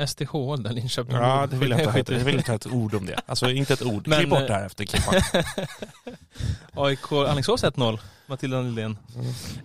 eh, 0.00 0.06
STHL 0.06 0.62
där, 0.62 0.72
Linköping. 0.72 1.16
Ja, 1.16 1.46
det 1.50 1.56
vill 1.56 1.70
jag 1.70 1.80
inte 1.80 1.90
ha. 1.90 1.98
skiter 1.98 2.14
i. 2.14 2.22
vill 2.24 2.36
inte 2.36 2.50
ha 2.50 2.56
ett 2.56 2.66
ord 2.66 2.94
om 2.94 3.06
det. 3.06 3.20
Alltså 3.26 3.50
inte 3.50 3.72
ett 3.74 3.82
ord. 3.82 4.08
Men, 4.08 4.18
Klipp 4.18 4.30
bort 4.30 4.40
eh, 4.40 4.46
det 4.46 4.54
här 4.54 4.66
efter 4.66 4.84
klippan. 4.84 5.14
AIK 6.74 7.12
Alingsås 7.12 7.64
1-0, 7.64 7.98
Matilda 8.26 8.62
Nylén. 8.62 8.98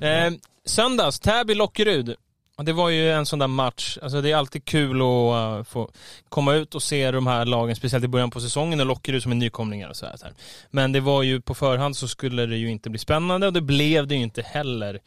Eh, 0.02 0.32
söndags, 0.66 1.20
Täby-Lockerud. 1.20 2.16
Det 2.64 2.74
var 2.74 2.90
ju 2.90 3.12
en 3.12 3.26
sån 3.26 3.40
där 3.40 3.48
match, 3.48 3.98
alltså 4.02 4.22
det 4.22 4.32
är 4.32 4.36
alltid 4.36 4.66
kul 4.66 5.02
att 5.02 5.58
uh, 5.58 5.64
få 5.64 5.92
komma 6.30 6.54
ut 6.54 6.76
och 6.76 6.84
se 6.84 7.12
de 7.12 7.28
här 7.28 7.46
lagen, 7.46 7.76
speciellt 7.76 8.06
i 8.06 8.08
början 8.08 8.32
på 8.32 8.42
säsongen 8.42 8.80
och 8.80 8.86
Lockerud 8.86 9.24
som 9.24 9.32
är 9.32 9.36
nykomlingar 9.36 9.90
och 9.90 9.96
så 9.96 10.06
här. 10.06 10.18
så 10.18 10.26
här. 10.26 10.34
Men 10.72 10.92
det 10.92 11.00
var 11.00 11.24
ju 11.24 11.42
på 11.42 11.56
förhand 11.56 11.98
så 11.98 12.08
skulle 12.08 12.46
det 12.46 12.58
ju 12.58 12.70
inte 12.70 12.90
bli 12.90 13.00
spännande 13.00 13.48
och 13.48 13.54
det 13.54 13.62
blev 13.62 14.08
det 14.08 14.16
ju 14.16 14.22
inte 14.22 14.42
heller. 14.42 15.00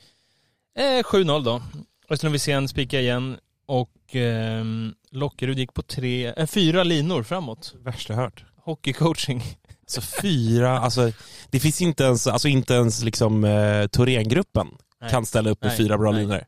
Eh, 0.79 1.03
7-0 1.03 1.45
då. 1.45 1.63
Östra 2.11 2.31
Wisén 2.31 2.69
spikade 2.69 3.03
igen 3.03 3.37
och 3.67 4.17
eh, 4.17 4.65
Lockerud 5.11 5.59
gick 5.59 5.75
på 5.75 5.83
tre, 5.83 6.33
eh, 6.37 6.47
fyra 6.47 6.83
linor 6.83 7.23
framåt. 7.23 7.75
Värsta 7.85 8.15
hört. 8.15 8.45
Hockeycoaching. 8.57 9.43
Alltså 9.89 10.21
fyra, 10.23 10.79
alltså 10.79 11.13
det 11.51 11.61
finns 11.61 11.83
inte 11.83 12.05
ens, 12.05 12.27
alltså 12.27 12.49
inte 12.49 12.75
ens 12.75 13.03
liksom 13.03 13.45
eh, 13.45 13.87
Thorengruppen 13.87 14.69
kan 15.11 15.27
ställa 15.27 15.51
upp 15.51 15.63
med 15.63 15.77
fyra 15.77 15.99
bra 15.99 16.13
Nej. 16.13 16.21
linjer. 16.21 16.47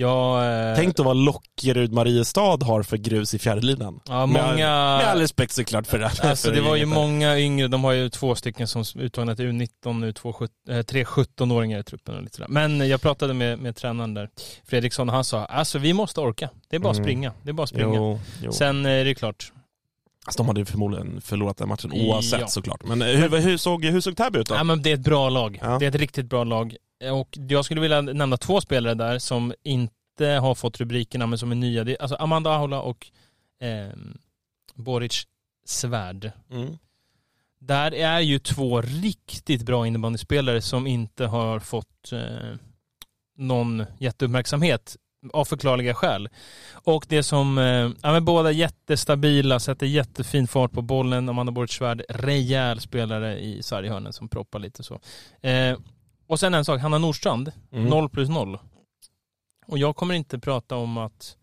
Jag, 0.00 0.68
eh, 0.70 0.76
Tänk 0.76 0.96
då 0.96 1.02
vad 1.02 1.16
Lockerud 1.16 1.92
Mariestad 1.92 2.58
har 2.64 2.82
för 2.82 2.96
grus 2.96 3.34
i 3.34 3.38
fjärrlinan. 3.38 4.00
ja, 4.08 4.26
Med, 4.26 4.42
många... 4.44 4.56
med 4.98 5.08
all 5.08 5.18
respekt 5.20 5.52
såklart 5.52 5.86
för 5.86 5.98
det. 5.98 6.06
Alltså 6.22 6.48
för 6.48 6.54
det 6.56 6.60
var 6.62 6.76
ju 6.76 6.86
många 6.86 7.38
yngre, 7.38 7.68
de 7.68 7.84
har 7.84 7.92
ju 7.92 8.08
två 8.08 8.34
stycken 8.34 8.66
som 8.68 8.84
uttagna 8.96 9.36
till 9.36 9.44
U19 9.44 10.00
nu, 10.00 10.12
två, 10.12 10.34
eh, 10.70 10.82
tre 10.82 11.04
17-åringar 11.04 11.78
i 11.78 11.82
truppen 11.84 12.14
och 12.16 12.22
lite 12.22 12.36
sådär. 12.36 12.48
Men 12.48 12.88
jag 12.88 13.00
pratade 13.02 13.34
med, 13.34 13.58
med 13.58 13.76
tränaren 13.76 14.14
där, 14.14 14.28
Fredriksson, 14.66 15.08
och 15.08 15.14
han 15.14 15.24
sa 15.24 15.44
alltså 15.44 15.78
vi 15.78 15.92
måste 15.92 16.20
orka. 16.20 16.50
Det 16.70 16.76
är 16.76 16.80
bara 16.80 16.90
att 16.90 16.96
Mm. 16.96 17.04
springa. 17.04 17.32
Det 17.42 17.48
är 17.50 17.52
bara 17.52 17.66
springa. 17.66 17.94
Jo, 17.94 18.20
jo. 18.42 18.52
Sen 18.52 18.86
eh, 18.86 18.92
är 18.92 19.04
det 19.04 19.14
klart. 19.14 19.52
Alltså, 20.26 20.38
de 20.42 20.46
hade 20.48 20.60
ju 20.60 20.66
förmodligen 20.66 21.20
förlorat 21.20 21.56
den 21.56 21.68
matchen 21.68 21.90
Ja. 21.94 22.04
oavsett 22.14 22.50
såklart. 22.50 22.84
Men 22.84 23.02
eh, 23.02 23.08
hur, 23.08 23.38
hur, 23.38 23.56
såg, 23.56 23.84
hur 23.84 24.00
såg 24.00 24.16
Täby 24.16 24.38
ut 24.38 24.48
då? 24.48 24.54
Ja, 24.54 24.64
men 24.64 24.82
det 24.82 24.90
är 24.90 24.94
ett 24.94 25.00
bra 25.00 25.28
lag. 25.30 25.58
Ja. 25.62 25.78
Det 25.78 25.84
är 25.84 25.88
ett 25.88 25.94
riktigt 25.94 26.26
bra 26.26 26.44
lag. 26.44 26.76
Och 27.12 27.38
jag 27.48 27.64
skulle 27.64 27.80
vilja 27.80 28.00
nämna 28.00 28.36
två 28.36 28.60
spelare 28.60 28.94
där 28.94 29.18
som 29.18 29.54
inte 29.62 30.26
har 30.26 30.54
fått 30.54 30.80
rubrikerna 30.80 31.26
men 31.26 31.38
som 31.38 31.50
är 31.50 31.56
nya. 31.56 31.84
Det 31.84 31.92
är, 31.92 32.02
alltså 32.02 32.16
Amanda 32.16 32.50
Ahola 32.50 32.80
och 32.80 33.10
eh, 33.60 33.92
Boric 34.74 35.26
Svärd. 35.64 36.32
Mm. 36.50 36.78
Där 37.60 37.94
är 37.94 38.20
ju 38.20 38.38
två 38.38 38.80
riktigt 38.80 39.62
bra 39.62 39.86
innebandyspelare 39.86 40.62
som 40.62 40.86
inte 40.86 41.26
har 41.26 41.60
fått 41.60 42.12
eh, 42.12 42.56
någon 43.36 43.84
jätteuppmärksamhet 43.98 44.96
av 45.32 45.44
förklarliga 45.44 45.94
skäl. 45.94 46.28
Och 46.72 47.06
det 47.08 47.22
som, 47.22 47.58
eh, 47.58 47.90
ja 48.02 48.12
men 48.12 48.24
båda 48.24 48.50
jättestabila, 48.50 49.60
sätter 49.60 49.86
jättefin 49.86 50.48
fart 50.48 50.72
på 50.72 50.82
bollen. 50.82 51.28
Amanda 51.28 51.52
Bortsvärd, 51.52 52.02
rejäl 52.08 52.80
spelare 52.80 53.38
i 53.38 53.62
sarghörnen 53.62 54.12
som 54.12 54.28
proppar 54.28 54.58
lite 54.58 54.82
så. 54.82 55.00
Eh, 55.40 55.78
och 56.30 56.40
sen 56.40 56.54
en 56.54 56.64
sak, 56.64 56.80
Hanna 56.80 56.98
Nordstrand, 56.98 57.52
Mm. 57.72 57.84
0 57.88 58.08
plus 58.08 58.28
0. 58.28 58.58
Och 59.66 59.78
jag 59.78 59.96
kommer 59.96 60.14
inte 60.14 60.38
prata 60.38 60.76
om 60.76 60.98
att 60.98 61.36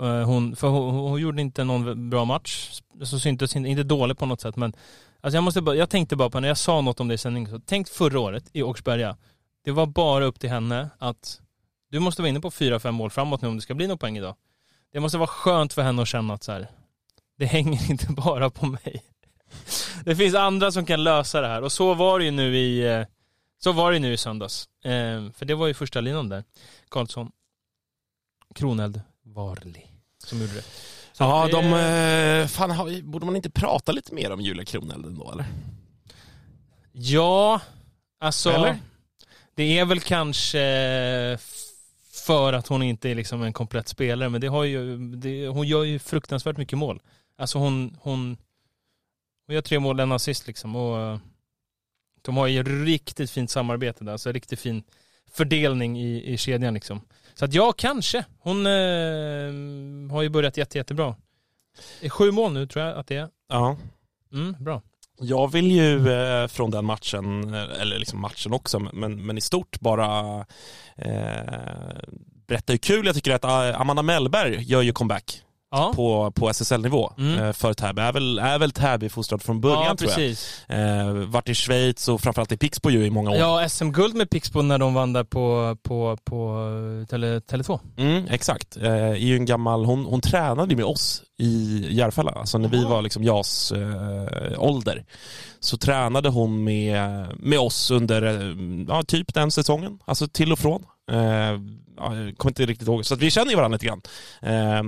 eh, 0.00 0.22
hon, 0.22 0.56
för 0.56 0.68
hon, 0.68 0.94
hon 0.94 1.20
gjorde 1.20 1.42
inte 1.42 1.64
någon 1.64 2.10
bra 2.10 2.24
match, 2.24 2.80
så 3.02 3.18
syntes 3.20 3.56
inte, 3.56 3.68
inte 3.68 3.82
dålig 3.82 4.18
på 4.18 4.26
något 4.26 4.40
sätt 4.40 4.56
men 4.56 4.72
Alltså 5.20 5.36
jag, 5.36 5.44
måste 5.44 5.60
bara, 5.62 5.76
jag 5.76 5.90
tänkte 5.90 6.16
bara 6.16 6.30
på 6.30 6.40
när 6.40 6.48
jag 6.48 6.58
sa 6.58 6.80
något 6.80 7.00
om 7.00 7.08
det 7.08 7.14
i 7.14 7.18
sändningen, 7.18 7.50
så 7.50 7.60
tänk 7.66 7.88
förra 7.88 8.20
året 8.20 8.44
i 8.52 8.62
Åkersberga. 8.62 9.16
Det 9.64 9.70
var 9.70 9.86
bara 9.86 10.24
upp 10.24 10.40
till 10.40 10.50
henne 10.50 10.90
att 10.98 11.40
du 11.90 11.98
måste 12.00 12.22
vara 12.22 12.28
inne 12.28 12.40
på 12.40 12.50
fyra 12.50 12.80
fem 12.80 12.94
mål 12.94 13.10
framåt 13.10 13.42
nu 13.42 13.48
om 13.48 13.56
det 13.56 13.62
ska 13.62 13.74
bli 13.74 13.86
någon 13.86 13.98
poäng 13.98 14.16
idag. 14.16 14.34
Det 14.92 15.00
måste 15.00 15.18
vara 15.18 15.26
skönt 15.26 15.72
för 15.72 15.82
henne 15.82 16.02
att 16.02 16.08
känna 16.08 16.34
att 16.34 16.42
så 16.42 16.52
här, 16.52 16.68
det 17.38 17.46
hänger 17.46 17.90
inte 17.90 18.12
bara 18.12 18.50
på 18.50 18.66
mig. 18.66 19.02
Det 20.04 20.16
finns 20.16 20.34
andra 20.34 20.72
som 20.72 20.86
kan 20.86 21.04
lösa 21.04 21.40
det 21.40 21.48
här 21.48 21.62
och 21.62 21.72
så 21.72 21.94
var 21.94 22.18
det 22.18 22.24
ju 22.24 22.30
nu 22.30 22.56
i, 22.56 22.94
eh, 22.94 23.06
så 23.58 23.72
var 23.72 23.92
det 23.92 23.98
nu 23.98 24.12
i 24.12 24.16
söndags. 24.16 24.68
Eh, 24.84 25.30
för 25.32 25.44
det 25.44 25.54
var 25.54 25.66
ju 25.66 25.74
första 25.74 26.00
linan 26.00 26.28
där. 26.28 26.44
Karlsson, 26.88 27.32
Kroneld, 28.54 29.00
Varli 29.22 29.86
som 30.24 30.40
gjorde 30.40 30.54
det. 30.54 30.62
Så 31.12 31.24
Ja, 31.24 31.46
det- 31.46 31.52
de... 31.52 31.72
Eh, 32.42 32.46
fan, 32.46 33.10
borde 33.10 33.26
man 33.26 33.36
inte 33.36 33.50
prata 33.50 33.92
lite 33.92 34.14
mer 34.14 34.32
om 34.32 34.40
Julia 34.40 34.64
Kroneld 34.64 35.06
ändå 35.06 35.32
eller? 35.32 35.46
Ja, 36.92 37.60
alltså. 38.20 38.50
Eller? 38.50 38.78
Det 39.54 39.78
är 39.78 39.84
väl 39.84 40.00
kanske 40.00 40.58
för 42.26 42.52
att 42.52 42.66
hon 42.66 42.82
inte 42.82 43.10
är 43.10 43.14
liksom 43.14 43.42
en 43.42 43.52
komplett 43.52 43.88
spelare, 43.88 44.28
men 44.28 44.40
det 44.40 44.46
har 44.46 44.64
ju, 44.64 44.98
det, 45.16 45.48
hon 45.48 45.66
gör 45.66 45.84
ju 45.84 45.98
fruktansvärt 45.98 46.56
mycket 46.56 46.78
mål. 46.78 47.00
Alltså 47.38 47.58
hon, 47.58 47.96
hon, 48.00 48.36
hon 49.46 49.54
gör 49.54 49.62
tre 49.62 49.78
mål, 49.78 50.00
en 50.00 50.12
assist 50.12 50.46
liksom. 50.46 50.76
Och 50.76 51.18
de 52.26 52.36
har 52.36 52.46
ju 52.46 52.84
riktigt 52.84 53.30
fint 53.30 53.50
samarbete 53.50 54.04
där, 54.04 54.12
alltså 54.12 54.32
riktigt 54.32 54.60
fin 54.60 54.82
fördelning 55.32 55.98
i, 55.98 56.32
i 56.32 56.36
kedjan 56.36 56.74
liksom. 56.74 57.00
Så 57.34 57.44
att 57.44 57.54
ja, 57.54 57.72
kanske. 57.72 58.24
Hon 58.38 58.66
eh, 58.66 60.12
har 60.12 60.22
ju 60.22 60.28
börjat 60.28 60.56
jätte, 60.56 60.78
jättebra. 60.78 61.16
Sju 62.08 62.30
mål 62.30 62.52
nu 62.52 62.66
tror 62.66 62.84
jag 62.84 62.98
att 62.98 63.06
det 63.06 63.16
är. 63.16 63.28
Ja. 63.48 63.76
Mm, 64.32 64.54
bra. 64.58 64.82
Jag 65.20 65.52
vill 65.52 65.70
ju 65.70 66.12
eh, 66.12 66.46
från 66.46 66.70
den 66.70 66.84
matchen, 66.84 67.54
eh, 67.54 67.80
eller 67.80 67.98
liksom 67.98 68.20
matchen 68.20 68.52
också, 68.52 68.78
men, 68.78 69.26
men 69.26 69.38
i 69.38 69.40
stort 69.40 69.80
bara 69.80 70.38
eh, 70.96 71.96
berätta 72.46 72.72
hur 72.72 72.78
kul 72.78 73.06
jag 73.06 73.14
tycker 73.14 73.34
att 73.34 73.44
eh, 73.44 73.80
Amanda 73.80 74.02
Mellberg 74.02 74.62
gör 74.62 74.82
ju 74.82 74.92
comeback 74.92 75.42
Ja, 75.70 75.92
på, 75.96 76.30
på 76.30 76.48
SSL-nivå 76.48 77.12
Mm. 77.18 77.38
eh, 77.44 77.52
för 77.52 77.74
Täby. 77.74 78.02
Är 78.02 78.12
väl, 78.12 78.38
är 78.38 78.58
väl 78.58 78.70
Täby-fostrad 78.72 79.42
från 79.42 79.60
början 79.60 79.84
ja 79.84 79.94
tror 79.96 80.10
jag. 80.10 80.16
precis. 80.16 80.64
Eh, 80.68 81.12
varit 81.12 81.48
i 81.48 81.54
Schweiz 81.54 82.08
och 82.08 82.20
framförallt 82.20 82.52
i 82.52 82.56
Pixbo 82.56 82.90
ju 82.90 83.06
i 83.06 83.10
många 83.10 83.30
år. 83.30 83.36
Ja, 83.36 83.68
SM-guld 83.68 84.14
med 84.14 84.30
Pixbo 84.30 84.62
när 84.62 84.78
de 84.78 84.94
vann 84.94 85.12
där 85.12 85.24
på, 85.24 85.76
på, 85.82 86.18
på 86.24 86.58
eh, 87.02 87.06
Tele, 87.06 87.38
Tele2. 87.38 87.80
Mm, 87.96 88.26
exakt. 88.30 88.76
Eh, 88.76 88.92
är 88.92 89.14
ju 89.16 89.36
en 89.36 89.44
gammal, 89.46 89.84
hon, 89.84 90.04
hon 90.04 90.20
tränade 90.20 90.70
ju 90.70 90.76
med 90.76 90.84
oss 90.86 91.22
i 91.38 91.86
Järfälla, 91.90 92.30
alltså 92.30 92.58
när 92.58 92.68
vi 92.68 92.84
var 92.84 93.02
liksom 93.02 93.24
JAS 93.24 93.72
eh, 93.72 94.52
ålder. 94.62 95.04
Så 95.60 95.76
tränade 95.76 96.28
hon 96.28 96.64
med, 96.64 97.26
med 97.38 97.58
oss 97.58 97.90
under 97.90 98.22
eh, 98.22 98.56
ja, 98.88 99.02
typ 99.02 99.34
den 99.34 99.50
säsongen, 99.50 99.98
alltså 100.04 100.28
till 100.28 100.52
och 100.52 100.58
från. 100.58 100.82
Eh, 101.12 101.60
ja, 101.96 102.16
jag 102.16 102.38
kommer 102.38 102.50
inte 102.50 102.66
riktigt 102.66 102.88
ihåg, 102.88 103.06
så 103.06 103.14
att 103.14 103.20
vi 103.20 103.30
känner 103.30 103.50
ju 103.50 103.56
varandra 103.56 103.76
lite 103.76 103.86
grann. 103.86 104.02
Eh, 104.42 104.82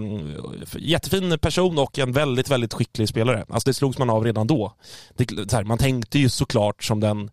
jättefin 0.78 1.38
person 1.38 1.78
och 1.78 1.98
en 1.98 2.12
väldigt, 2.12 2.50
väldigt 2.50 2.74
skicklig 2.74 3.08
spelare. 3.08 3.44
Alltså 3.48 3.68
det 3.68 3.74
slogs 3.74 3.98
man 3.98 4.10
av 4.10 4.24
redan 4.24 4.46
då. 4.46 4.72
Det, 5.16 5.50
så 5.50 5.56
här, 5.56 5.64
man 5.64 5.78
tänkte 5.78 6.18
ju 6.18 6.28
såklart 6.28 6.84
som 6.84 7.00
den 7.00 7.30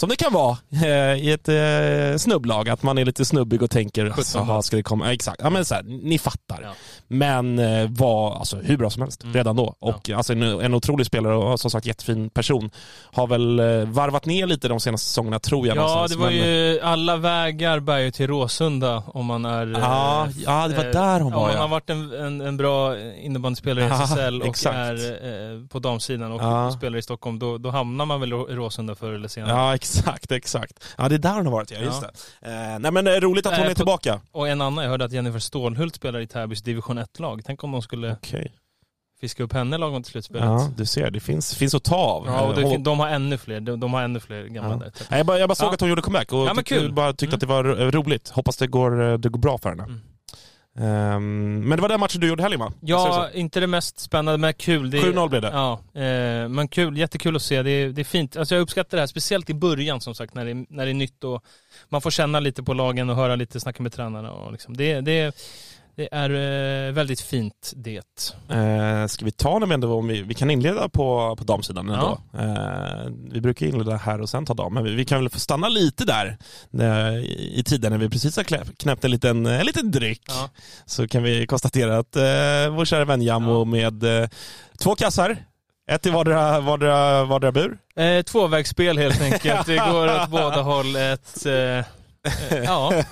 som 0.00 0.08
det 0.08 0.16
kan 0.16 0.32
vara 0.32 0.56
eh, 0.84 1.14
i 1.14 1.30
ett 1.32 1.48
eh, 1.48 2.18
snubblag, 2.18 2.68
att 2.68 2.82
man 2.82 2.98
är 2.98 3.04
lite 3.04 3.24
snubbig 3.24 3.62
och 3.62 3.70
tänker, 3.70 4.06
alltså, 4.06 4.44
bast. 4.44 4.66
ska 4.66 4.76
det 4.76 4.82
komma? 4.82 5.06
Ja, 5.06 5.12
exakt, 5.12 5.40
ja, 5.44 5.50
men 5.50 5.64
så 5.64 5.74
här, 5.74 5.82
ni 5.82 6.18
fattar. 6.18 6.60
Ja. 6.62 6.68
Men 7.08 7.58
eh, 7.58 7.90
var 7.90 8.34
alltså, 8.38 8.56
hur 8.56 8.76
bra 8.76 8.90
som 8.90 9.02
helst 9.02 9.22
Mm. 9.22 9.34
redan 9.34 9.56
då. 9.56 9.74
Och 9.80 10.10
alltså, 10.10 10.32
en, 10.32 10.42
en 10.42 10.74
otrolig 10.74 11.06
spelare 11.06 11.34
och 11.36 11.60
som 11.60 11.70
sagt 11.70 11.86
jättefin 11.86 12.30
person. 12.30 12.70
Har 13.12 13.26
väl 13.26 13.58
eh, 13.60 13.66
varvat 13.84 14.26
ner 14.26 14.46
lite 14.46 14.68
de 14.68 14.80
senaste 14.80 15.06
säsongerna 15.06 15.38
tror 15.38 15.66
jag. 15.66 15.76
Ja, 15.76 16.06
det 16.08 16.16
var 16.16 16.26
men- 16.26 16.34
ju, 16.36 16.80
alla 16.82 17.16
vägar 17.16 17.80
bär 17.80 17.98
ju 17.98 18.10
till 18.10 18.26
Råsunda 18.26 19.02
om 19.06 19.26
man 19.26 19.44
är... 19.44 19.66
Ja, 19.80 20.26
eh, 20.26 20.32
ja, 20.44 20.68
det 20.68 20.76
var 20.76 20.84
eh, 20.84 20.90
där 20.90 21.20
hon 21.20 21.32
var, 21.32 21.40
man 21.40 21.52
ja. 21.54 21.60
har 21.60 21.68
varit 21.68 21.90
en, 21.90 22.12
en, 22.12 22.40
en 22.40 22.56
bra 22.56 22.98
innebandyspelare 23.00 23.84
i 23.84 23.88
Ja, 23.88 24.02
SSL 24.04 24.40
och 24.42 24.46
exakt. 24.48 24.74
är 24.76 24.94
eh, 25.60 25.66
på 25.66 25.78
damsidan 25.78 26.32
och 26.32 26.42
Ja. 26.42 26.72
spelar 26.72 26.98
i 26.98 27.02
Stockholm, 27.02 27.38
då, 27.38 27.58
då 27.58 27.70
hamnar 27.70 28.06
man 28.06 28.20
väl 28.20 28.32
i 28.32 28.36
Råsunda 28.36 28.94
förr 28.94 29.12
eller 29.12 29.28
senare. 29.28 29.50
Ja, 29.52 29.74
exakt, 29.74 29.89
exakt. 30.30 30.84
Ja, 30.98 31.08
det 31.08 31.14
är 31.14 31.18
där 31.18 31.34
hon 31.34 31.46
har 31.46 31.52
varit, 31.52 31.70
ja. 31.70 31.78
Just 31.78 32.02
Ja. 32.02 32.10
det. 32.40 32.72
Eh, 32.72 32.78
nej 32.78 32.92
men 32.92 33.06
eh, 33.06 33.10
roligt 33.12 33.46
att 33.46 33.56
hon 33.56 33.64
Eh, 33.64 33.70
är 33.70 33.74
tillbaka. 33.74 34.20
Och 34.32 34.48
en 34.48 34.60
annan, 34.60 34.84
jag 34.84 34.90
hörde 34.90 35.04
att 35.04 35.12
Jennifer 35.12 35.38
Stålhult 35.38 35.94
spelar 35.96 36.20
i 36.20 36.26
Täbys 36.26 36.62
division 36.62 36.98
1-lag. 36.98 37.42
Tänk 37.44 37.64
om 37.64 37.72
de 37.72 37.82
skulle 37.82 38.12
Okej. 38.12 38.52
fiska 39.20 39.42
upp 39.42 39.52
henne 39.52 39.78
lagom 39.78 40.02
till 40.02 40.12
slutspelet. 40.12 40.44
Ja, 40.44 40.70
du 40.76 40.86
ser. 40.86 41.10
Det 41.10 41.20
finns, 41.20 41.54
finns 41.54 41.74
att 41.74 41.84
ta 41.84 41.96
av. 41.96 42.26
Ja, 42.26 42.40
och 42.40 42.50
Eh, 42.52 42.56
det, 42.58 42.62
hon- 42.64 42.82
de 42.82 43.00
har 43.00 43.08
ännu 43.08 43.38
fler. 43.38 43.60
De, 43.60 43.80
de 43.80 43.94
har 43.94 44.02
ännu 44.02 44.20
fler 44.20 44.44
gamla 44.44 44.70
Ja. 44.86 44.90
där. 45.08 45.16
Jag 45.18 45.26
bara, 45.26 45.38
jag 45.38 45.48
bara 45.48 45.54
såg 45.54 45.68
Ja. 45.68 45.74
att 45.74 45.80
hon 45.80 45.88
gjorde 45.88 46.02
comeback 46.02 46.32
och 46.32 46.38
Ja, 46.46 46.54
kul. 46.64 46.92
bara 46.92 47.12
tyckte 47.12 47.24
Mm. 47.26 47.34
att 47.34 47.40
det 47.40 47.46
var 47.46 47.64
ro- 47.64 47.90
roligt. 48.02 48.28
Hoppas 48.28 48.56
det 48.56 48.66
går, 48.66 49.02
eh, 49.12 49.18
det 49.18 49.28
går 49.28 49.38
bra 49.40 49.58
för 49.58 49.68
henne. 49.68 49.82
Mm. 49.82 50.00
Ehm, 50.78 51.60
men 51.68 51.70
det 51.78 51.82
var 51.82 51.88
den 51.88 52.00
matchen 52.00 52.20
du 52.20 52.28
gjorde 52.28 52.42
helgen 52.42 52.60
va? 52.60 52.72
Ja, 52.80 53.28
inte 53.34 53.60
det 53.60 53.66
mest 53.66 54.00
spännande, 54.00 54.38
men 54.38 54.54
kul. 54.54 54.90
Det 54.90 54.98
är- 54.98 55.02
7-0 55.02 55.28
blev 55.28 55.42
det. 55.42 55.48
Ja, 55.52 55.72
eh, 56.00 56.48
men 56.48 56.68
kul, 56.68 56.96
jättekul 56.98 57.36
att 57.36 57.42
se. 57.42 57.62
Det 57.62 57.70
är, 57.70 57.88
det 57.88 58.02
är 58.02 58.04
fint. 58.04 58.36
Alltså 58.36 58.54
jag 58.54 58.62
uppskattar 58.62 58.96
det 58.96 59.02
här, 59.02 59.06
speciellt 59.06 59.50
i 59.50 59.54
början 59.54 60.00
som 60.00 60.14
sagt, 60.14 60.34
när 60.34 60.44
det, 60.44 60.50
är- 60.50 60.66
när 60.68 60.84
det 60.84 60.92
är 60.92 60.94
nytt 60.94 61.24
och 61.24 61.44
man 61.88 62.00
får 62.00 62.10
känna 62.10 62.40
lite 62.40 62.62
på 62.62 62.74
lagen 62.74 63.10
och 63.10 63.16
höra 63.16 63.36
lite, 63.36 63.60
snacka 63.60 63.82
med 63.82 63.92
tränarna 63.92 64.32
och 64.32 64.52
liksom. 64.52 64.76
Det, 64.76 65.00
det, 65.00 65.34
det 65.96 66.08
är 66.12 66.30
eh, 66.30 66.92
väldigt 66.92 67.20
fint 67.20 67.72
det. 67.76 68.32
Eh, 68.48 69.06
ska 69.06 69.24
vi 69.24 69.30
ta 69.30 69.58
den 69.58 69.72
ändå 69.72 69.94
om 69.94 70.08
vi, 70.08 70.22
vi 70.22 70.34
kan 70.34 70.50
inleda 70.50 70.88
på, 70.88 71.36
på 71.36 71.44
damsidan 71.44 71.88
ändå. 71.88 72.18
Eh, 72.38 73.12
vi 73.30 73.40
brukar 73.40 73.66
inleda 73.66 73.96
här 73.96 74.20
och 74.20 74.28
sen 74.28 74.46
ta 74.46 74.54
dam, 74.54 74.74
men 74.74 74.84
vi, 74.84 74.94
vi 74.94 75.04
kan 75.04 75.20
väl 75.20 75.28
få 75.28 75.38
stanna 75.38 75.68
lite 75.68 76.04
där 76.04 76.38
eh, 76.80 77.14
i, 77.58 77.62
tiden 77.66 77.92
när 77.92 77.98
vi 77.98 78.08
precis 78.08 78.36
har 78.36 78.44
knäppt, 78.74 79.04
en 79.04 79.10
liten, 79.10 79.46
en 79.46 79.66
liten 79.66 79.90
dryck. 79.90 80.22
Ja. 80.28 80.50
Så 80.86 81.08
kan 81.08 81.22
vi 81.22 81.46
konstatera 81.46 81.98
att 81.98 82.16
eh, 82.16 82.22
vår 82.70 82.84
kära 82.84 83.04
vän 83.04 83.22
Jammo 83.22 83.64
med 83.64 84.22
eh, 84.22 84.28
två 84.78 84.94
kassar, 84.94 85.36
ett 85.90 86.06
i 86.06 86.10
vardera, 86.10 86.60
vardera, 86.60 87.24
vardera 87.24 87.52
bur. 87.52 87.78
Eh, 87.96 88.22
tvåvägsspel 88.22 88.98
helt 88.98 89.20
enkelt. 89.20 89.66
Det 89.66 89.76
går 89.76 90.22
åt 90.22 90.28
båda 90.28 90.62
håll. 90.62 90.96
Ett, 90.96 91.46
eh, 91.46 91.84
ja. 92.64 93.04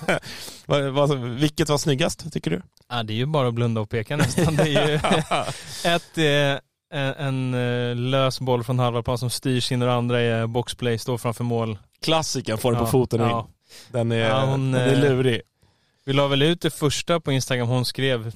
Vilket 1.37 1.69
var 1.69 1.77
snyggast 1.77 2.33
tycker 2.33 2.51
du? 2.51 2.61
ja, 2.89 3.03
det 3.03 3.13
är 3.13 3.15
ju 3.15 3.25
bara 3.25 3.47
att 3.47 3.53
blunda 3.53 3.81
och 3.81 3.89
peka 3.89 4.17
nästan. 4.17 4.55
Det 4.55 4.61
är 4.63 4.89
ju 4.89 4.95
ett, 5.95 6.17
eh, 6.17 6.59
en, 6.99 7.13
en 7.53 7.53
eh, 7.89 7.95
lös 7.95 8.39
boll 8.39 8.63
från 8.63 8.79
halva 8.79 9.03
plan 9.03 9.17
som 9.17 9.29
styrs 9.29 9.71
in 9.71 9.81
och 9.81 9.91
andra 9.93 10.19
är 10.21 10.47
boxplay, 10.47 10.97
står 10.97 11.17
framför 11.17 11.43
mål. 11.43 11.77
Klassikern 12.01 12.57
får 12.57 12.71
den 12.71 12.79
Ja, 12.79 12.85
på 12.85 12.91
foten 12.91 13.21
ja. 13.21 13.39
in. 13.39 13.53
Den 13.91 14.11
är, 14.11 14.29
Ja, 14.29 14.45
hon, 14.45 14.71
den 14.71 14.81
är 14.81 14.93
eh, 14.93 14.99
lurig. 14.99 15.41
Vi 16.05 16.13
la 16.13 16.27
väl 16.27 16.41
ut 16.41 16.61
det 16.61 16.69
första 16.71 17.19
på 17.19 17.31
Instagram 17.31 17.67
hon 17.67 17.85
skrev. 17.85 18.31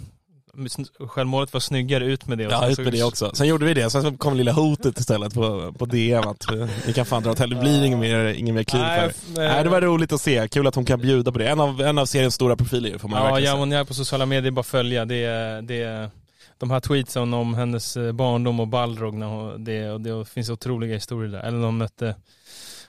Självmålet 1.08 1.54
var 1.54 1.60
snyggare, 1.60 2.06
ut 2.06 2.28
med 2.28 2.38
det. 2.38 2.44
Ja, 2.44 2.70
ut 2.70 2.78
med 2.78 2.94
det 2.94 3.04
också. 3.04 3.32
Sen 3.34 3.48
gjorde 3.48 3.66
vi 3.66 3.74
det, 3.74 3.90
sen 3.90 4.18
kom 4.18 4.36
lilla 4.36 4.52
hotet 4.52 5.00
istället 5.00 5.34
på, 5.34 5.74
på 5.78 5.86
DM 5.86 6.24
att 6.28 6.52
eh, 6.52 6.68
ni 6.88 6.94
kan 6.94 7.06
fan 7.06 7.24
dra 7.24 7.32
åt 7.32 7.40
helvete, 7.40 7.62
det 7.62 7.70
blir 7.70 7.86
ingen 7.86 8.00
mer, 8.00 8.26
ingen 8.26 8.56
mer 8.56 8.64
kliv 8.64 8.82
Nej, 8.82 9.12
Nej, 9.36 9.64
det 9.64 9.70
var 9.70 9.82
roligt 9.82 10.12
att 10.12 10.22
se, 10.22 10.48
kul 10.48 10.68
att 10.68 10.76
hon 10.76 10.86
kan 10.86 11.00
bjuda 11.02 11.32
på 11.32 11.40
det. 11.40 11.50
En 11.50 11.60
av, 11.60 11.82
en 11.82 11.98
av 11.98 12.06
seriens 12.06 12.36
stora 12.36 12.56
profiler 12.56 12.90
ju, 12.90 13.00
får 13.00 13.10
man 13.10 13.20
Ja, 13.20 13.26
verkligen 13.26 13.54
ja, 13.54 13.60
hon 13.60 13.72
är 13.72 13.84
på 13.84 13.94
sociala 13.94 14.26
medier, 14.26 14.52
bara 14.52 14.64
följa. 14.64 15.06
Det 15.06 15.26
det 15.62 16.10
de 16.58 16.72
här 16.72 16.80
tweetsen 16.80 17.34
om 17.34 17.54
hennes 17.54 17.98
eh, 17.98 18.12
barndom 18.12 18.60
och 18.60 18.68
Balrog, 18.68 19.14
när 19.14 19.28
hon, 19.28 19.64
det, 19.64 19.90
och 19.90 20.02
det 20.02 20.26
finns 20.26 20.50
otroliga 20.50 20.94
historier 20.94 21.32
där. 21.32 21.40
Eller 21.40 21.62
de 21.62 21.78
mötte, 21.78 22.16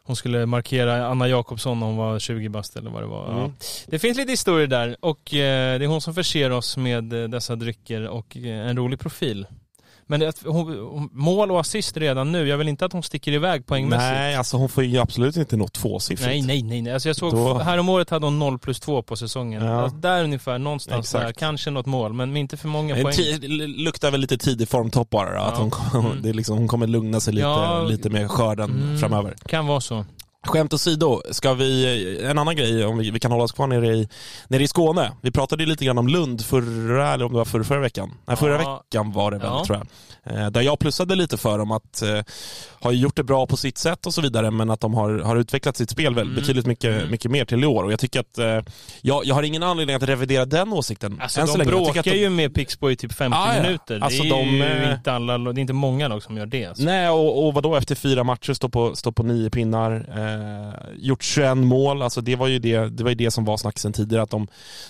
hon 0.06 0.16
skulle 0.16 0.46
markera 0.46 1.06
Anna 1.06 1.28
Jakobsson 1.28 1.80
när 1.80 1.86
hon 1.86 1.96
var 1.96 2.18
20 2.18 2.48
bast 2.48 2.76
eller 2.76 2.90
vad 2.90 3.02
det 3.02 3.06
var. 3.06 3.26
Ja. 3.28 3.38
Mm. 3.38 3.52
Det 3.86 3.98
finns 3.98 4.16
lite 4.18 4.30
historier 4.30 4.66
där 4.66 4.96
och 5.00 5.34
eh, 5.34 5.78
det 5.78 5.84
är 5.84 5.86
hon 5.86 6.00
som 6.00 6.14
förser 6.14 6.50
oss 6.50 6.76
med 6.76 7.12
eh, 7.12 7.28
dessa 7.28 7.56
drycker 7.56 8.08
och 8.08 8.36
eh, 8.36 8.68
en 8.68 8.76
rolig 8.76 9.00
profil. 9.00 9.46
Men 10.06 10.20
det, 10.20 10.28
att 10.28 10.42
hon, 10.46 10.78
hon, 10.78 11.08
mål 11.12 11.50
och 11.50 11.60
assist 11.60 11.96
redan 11.96 12.32
nu, 12.32 12.48
jag 12.48 12.58
vill 12.58 12.68
inte 12.68 12.84
att 12.84 12.92
hon 12.92 13.02
sticker 13.02 13.32
iväg 13.32 13.66
poängmässigt. 13.66 14.02
Nej, 14.12 14.34
alltså 14.36 14.56
hon 14.56 14.68
får 14.68 14.84
ju 14.84 14.98
absolut 14.98 15.36
inte 15.36 15.56
nå 15.56 15.68
tvåsiffrigt. 15.68 16.28
Nej, 16.28 16.42
nej, 16.42 16.62
nej. 16.62 16.82
nej. 16.82 16.92
Alltså 16.92 17.08
jag 17.08 17.16
såg, 17.16 17.32
Då- 17.32 17.58
här 17.58 17.78
om 17.78 17.88
året 17.88 18.10
hade 18.10 18.26
hon 18.26 18.38
0 18.38 18.58
plus 18.58 18.80
2 18.80 19.02
på 19.02 19.16
säsongen. 19.16 19.64
Ja. 19.64 19.82
Alltså 19.82 19.98
där 19.98 20.24
ungefär, 20.24 20.58
någonstans 20.58 21.06
Exakt. 21.06 21.24
där. 21.26 21.32
Kanske 21.32 21.70
något 21.70 21.86
mål, 21.86 22.12
men 22.12 22.36
inte 22.36 22.56
för 22.56 22.68
många 22.68 22.94
poäng. 22.94 23.14
ti- 23.14 23.66
luktar 23.84 24.10
väl 24.10 24.20
lite 24.20 24.38
tidig 24.38 24.68
formtopp 24.68 25.10
bara 25.10 25.34
då, 25.38 25.40
att 25.42 25.54
Ja. 25.58 25.70
hon, 25.92 26.04
Mm. 26.06 26.22
det 26.22 26.28
är 26.28 26.34
liksom, 26.34 26.58
hon 26.58 26.68
kommer 26.68 26.86
lugna 26.86 27.20
sig 27.20 27.34
lite, 27.34 27.46
Ja. 27.46 27.82
lite 27.88 28.10
med 28.10 28.30
skörden 28.30 28.70
Mm. 28.70 28.98
framöver. 28.98 29.34
Kan 29.48 29.66
vara 29.66 29.80
så. 29.80 30.04
Skämt 30.46 30.72
åsido, 30.72 31.22
ska 31.30 31.54
vi, 31.54 32.18
en 32.24 32.38
annan 32.38 32.56
grej, 32.56 32.84
om 32.84 32.98
vi, 32.98 33.10
vi 33.10 33.20
kan 33.20 33.30
hålla 33.32 33.44
oss 33.44 33.52
kvar 33.52 33.66
nere 33.66 33.86
i, 33.96 34.08
nere 34.48 34.62
i 34.62 34.68
Skåne. 34.68 35.12
Vi 35.20 35.30
pratade 35.30 35.66
lite 35.66 35.84
grann 35.84 35.98
om 35.98 36.08
Lund 36.08 36.44
förra, 36.44 37.12
eller 37.12 37.24
om 37.24 37.32
det 37.32 37.38
var 37.38 37.44
förra, 37.44 37.64
förra 37.64 37.80
veckan. 37.80 38.14
Nej, 38.26 38.36
förra 38.36 38.62
Ja. 38.62 38.82
veckan 38.84 39.12
var 39.12 39.30
det 39.30 39.38
väl, 39.38 39.46
Ja. 39.46 39.64
tror 39.66 39.78
jag. 39.78 39.86
Eh, 40.26 40.50
där 40.50 40.60
jag 40.60 40.78
plussade 40.78 41.14
lite 41.14 41.36
för 41.36 41.58
dem 41.58 41.70
att 41.72 42.02
eh, 42.02 42.20
har 42.80 42.92
ju 42.92 42.98
gjort 42.98 43.16
det 43.16 43.22
bra 43.24 43.46
på 43.46 43.56
sitt 43.56 43.78
sätt 43.78 44.06
och 44.06 44.14
så 44.14 44.20
vidare, 44.20 44.50
men 44.50 44.70
att 44.70 44.80
de 44.80 44.94
har, 44.94 45.18
har 45.18 45.36
utvecklat 45.36 45.76
sitt 45.76 45.90
spel 45.90 46.14
väl 46.14 46.24
Mm. 46.24 46.34
betydligt 46.34 46.66
mycket, 46.66 46.94
Mm. 47.00 47.10
mycket 47.10 47.30
mer 47.30 47.44
till 47.44 47.64
i 47.64 47.66
år. 47.66 47.84
Och 47.84 47.92
jag 47.92 47.98
tycker 48.00 48.20
att, 48.20 48.38
eh, 48.38 48.72
jag, 49.02 49.24
jag 49.24 49.34
har 49.34 49.42
ingen 49.42 49.62
anledning 49.62 49.96
att 49.96 50.02
revidera 50.02 50.44
den 50.44 50.72
åsikten 50.72 51.20
Alltså 51.22 51.40
än 51.40 51.46
de 51.46 51.52
så 51.52 51.58
länge. 51.58 51.70
Bråkar 51.70 52.02
de- 52.02 52.10
ju 52.10 52.30
med 52.30 52.54
Pixbo 52.54 52.90
i 52.90 52.96
typ 52.96 53.12
50 53.12 53.36
Ah, 53.38 53.56
ja. 53.56 53.62
minuter. 53.62 54.00
Alltså, 54.00 54.22
det 54.22 54.28
är 54.28 54.30
de, 54.30 54.84
ju 54.88 54.92
inte 54.94 55.12
alla, 55.12 55.38
det 55.38 55.58
är 55.58 55.60
inte 55.60 55.72
många 55.72 56.08
lag 56.08 56.22
som 56.22 56.36
gör 56.36 56.46
det. 56.46 56.66
Alltså. 56.66 56.84
Nej, 56.84 57.08
och, 57.08 57.46
och 57.46 57.54
vadå 57.54 57.76
efter 57.76 57.94
fyra 57.94 58.24
matcher 58.24 58.52
stå 58.52 58.68
på, 58.68 58.96
stå 58.96 59.12
på 59.12 59.22
nio 59.22 59.50
pinnar, 59.50 59.92
eh, 60.16 60.94
gjort 60.98 61.22
21 61.22 61.56
mål, 61.56 62.02
alltså 62.02 62.20
det 62.20 62.36
var 62.36 62.46
ju 62.46 62.58
det, 62.58 62.78
det, 62.88 63.02
var 63.02 63.10
ju 63.10 63.14
det 63.16 63.30
som 63.30 63.44
var 63.44 63.56
snacksen 63.56 63.92
tidigare, 63.92 64.22
att 64.22 64.30
de, 64.30 64.46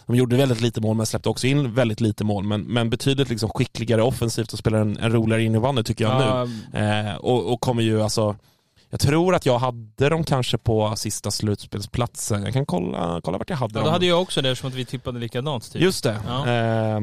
de 0.07 0.17
gjorde 0.17 0.37
väldigt 0.37 0.61
lite 0.61 0.81
mål 0.81 0.97
men 0.97 1.07
släppte 1.07 1.29
också 1.29 1.47
in 1.47 1.75
väldigt 1.75 2.01
lite 2.01 2.25
mål, 2.25 2.45
men, 2.45 2.61
men 2.63 2.91
betydligt 2.91 3.29
liksom 3.29 3.49
skickligare 3.51 4.03
offensivt 4.03 4.53
och 4.53 4.59
spelar 4.59 4.79
en, 4.79 4.97
en 4.97 5.13
roligare 5.25 5.43
innebandy 5.43 5.83
tycker 5.83 6.05
jag 6.05 6.23
Ja, 6.23 6.49
nu. 6.73 6.79
Eh, 7.09 7.15
och, 7.15 7.53
och 7.53 7.61
kommer 7.61 7.83
ju 7.83 8.03
alltså, 8.03 8.37
jag 8.91 9.01
tror 9.01 9.35
att 9.35 9.47
jag 9.47 9.59
hade 9.59 10.09
dem 10.09 10.25
kanske 10.25 10.59
på 10.59 10.95
sista 10.97 11.31
slutspelsplatsen, 11.31 12.43
jag 12.43 12.53
kan 12.53 12.67
kolla, 12.67 13.21
kolla 13.25 13.39
vart 13.39 13.51
jag 13.51 13.57
hade 13.57 13.73
ja, 13.75 13.79
dem. 13.81 13.85
då 13.85 13.91
hade 13.91 14.07
jag 14.07 14.23
också 14.23 14.43
det 14.43 14.51
eftersom 14.51 14.69
att 14.69 14.75
vi 14.75 14.85
tippade 14.85 15.19
likadant. 15.19 15.73
Typ. 15.73 15.83
Just 15.83 16.05
det. 16.05 16.19
Ja. 16.27 16.47
Eh, 16.49 17.01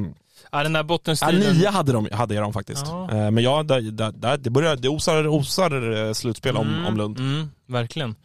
Ja, 0.53 0.63
den 0.63 0.73
där 0.73 0.79
Ja, 0.79 0.83
bottenstriden. 0.83 1.57
nio 1.57 1.69
hade, 1.69 1.91
de, 1.91 2.07
hade 2.11 2.33
jag 2.35 2.43
dem 2.43 2.53
faktiskt. 2.53 2.85
Ja. 2.87 3.09
Eh, 3.11 3.31
Men 3.31 3.43
ja, 3.43 3.63
där, 3.63 3.81
där, 3.81 4.11
där, 4.11 4.37
det, 4.37 4.49
börjar, 4.49 4.75
det 4.75 4.89
osar, 4.89 5.27
osar 5.27 6.07
eh, 6.07 6.13
slutspel 6.13 6.57
om, 6.57 6.67
Mm, 6.67 6.85
om 6.85 6.97
Lund. 6.97 7.19
Mm, 7.19 7.51
verkligen. 7.67 8.15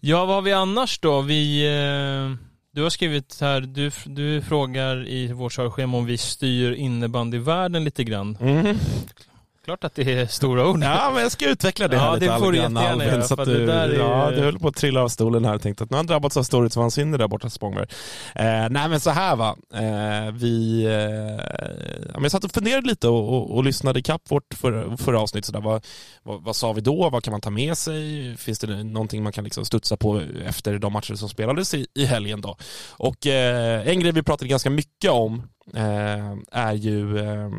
Ja, 0.00 0.24
vad 0.24 0.34
har 0.34 0.42
vi 0.42 0.52
annars 0.52 0.98
då? 0.98 1.20
Vi, 1.20 1.66
eh, 1.66 2.47
du 2.70 2.82
har 2.82 2.90
skrivit 2.90 3.38
här, 3.40 3.60
du, 3.60 3.90
du 4.06 4.42
frågar 4.42 5.08
i 5.08 5.32
vårt 5.32 5.52
körschema 5.52 5.98
om 5.98 6.06
vi 6.06 6.18
styr 6.18 6.72
innebandyvärlden 6.72 7.84
lite 7.84 8.04
grann. 8.04 8.38
Mm. 8.40 8.76
Klart 9.68 9.84
att 9.84 9.94
det 9.94 10.12
är 10.12 10.26
stora 10.26 10.68
ord. 10.68 10.82
Ja, 10.82 11.10
men 11.14 11.22
jag 11.22 11.32
ska 11.32 11.48
utveckla 11.48 11.88
det 11.88 11.96
Ja, 11.96 12.02
här 12.02 12.14
lite 12.14 12.32
det 12.32 12.38
får 12.38 12.52
du 12.52 12.58
jättegärna 12.58 13.04
göra, 13.04 13.22
för 13.22 13.40
att 13.40 13.48
det 13.48 13.58
du, 13.58 13.66
där 13.66 13.88
är 13.88 13.98
ja, 13.98 14.30
du 14.30 14.40
höll 14.40 14.58
på 14.58 14.68
att 14.68 14.76
trilla 14.76 15.02
av 15.02 15.08
stolen 15.08 15.44
här 15.44 15.54
och 15.54 15.62
tänkte 15.62 15.84
att 15.84 15.90
nu 15.90 15.94
har 15.94 15.98
han 15.98 16.06
drabbats 16.06 16.36
av 16.36 16.42
storhetsvansinne 16.42 17.16
där 17.16 17.28
borta 17.28 17.50
Spångberg. 17.50 17.86
Eh, 18.34 18.44
nej 18.70 18.88
men 18.88 19.00
så 19.00 19.10
här 19.10 19.36
va, 19.36 19.56
eh, 19.74 20.32
vi, 20.32 20.84
eh, 20.84 20.92
ja, 22.14 22.20
jag 22.22 22.30
satt 22.30 22.44
och 22.44 22.52
funderade 22.52 22.86
lite 22.86 23.08
och, 23.08 23.28
och, 23.28 23.56
och 23.56 23.64
lyssnade 23.64 23.98
ikapp 23.98 24.22
vårt 24.28 24.54
förra, 24.54 24.96
förra 24.96 25.20
avsnitt. 25.20 25.44
Så 25.44 25.52
där, 25.52 25.60
vad, 25.60 25.84
vad, 26.22 26.42
vad 26.42 26.56
sa 26.56 26.72
vi 26.72 26.80
då? 26.80 27.10
Vad 27.10 27.24
kan 27.24 27.32
man 27.32 27.40
ta 27.40 27.50
med 27.50 27.78
sig? 27.78 28.36
Finns 28.36 28.58
det 28.58 28.84
någonting 28.84 29.22
man 29.22 29.32
kan 29.32 29.44
liksom 29.44 29.64
studsa 29.64 29.96
på 29.96 30.22
efter 30.44 30.78
de 30.78 30.92
matcher 30.92 31.14
som 31.14 31.28
spelades 31.28 31.74
i, 31.74 31.86
i 31.94 32.04
helgen 32.04 32.40
då? 32.40 32.56
Och 32.90 33.26
eh, 33.26 33.88
en 33.88 34.00
grej 34.00 34.12
vi 34.12 34.22
pratade 34.22 34.48
ganska 34.48 34.70
mycket 34.70 35.10
om 35.10 35.42
eh, 35.74 36.34
är 36.52 36.72
ju 36.72 37.18
eh, 37.18 37.50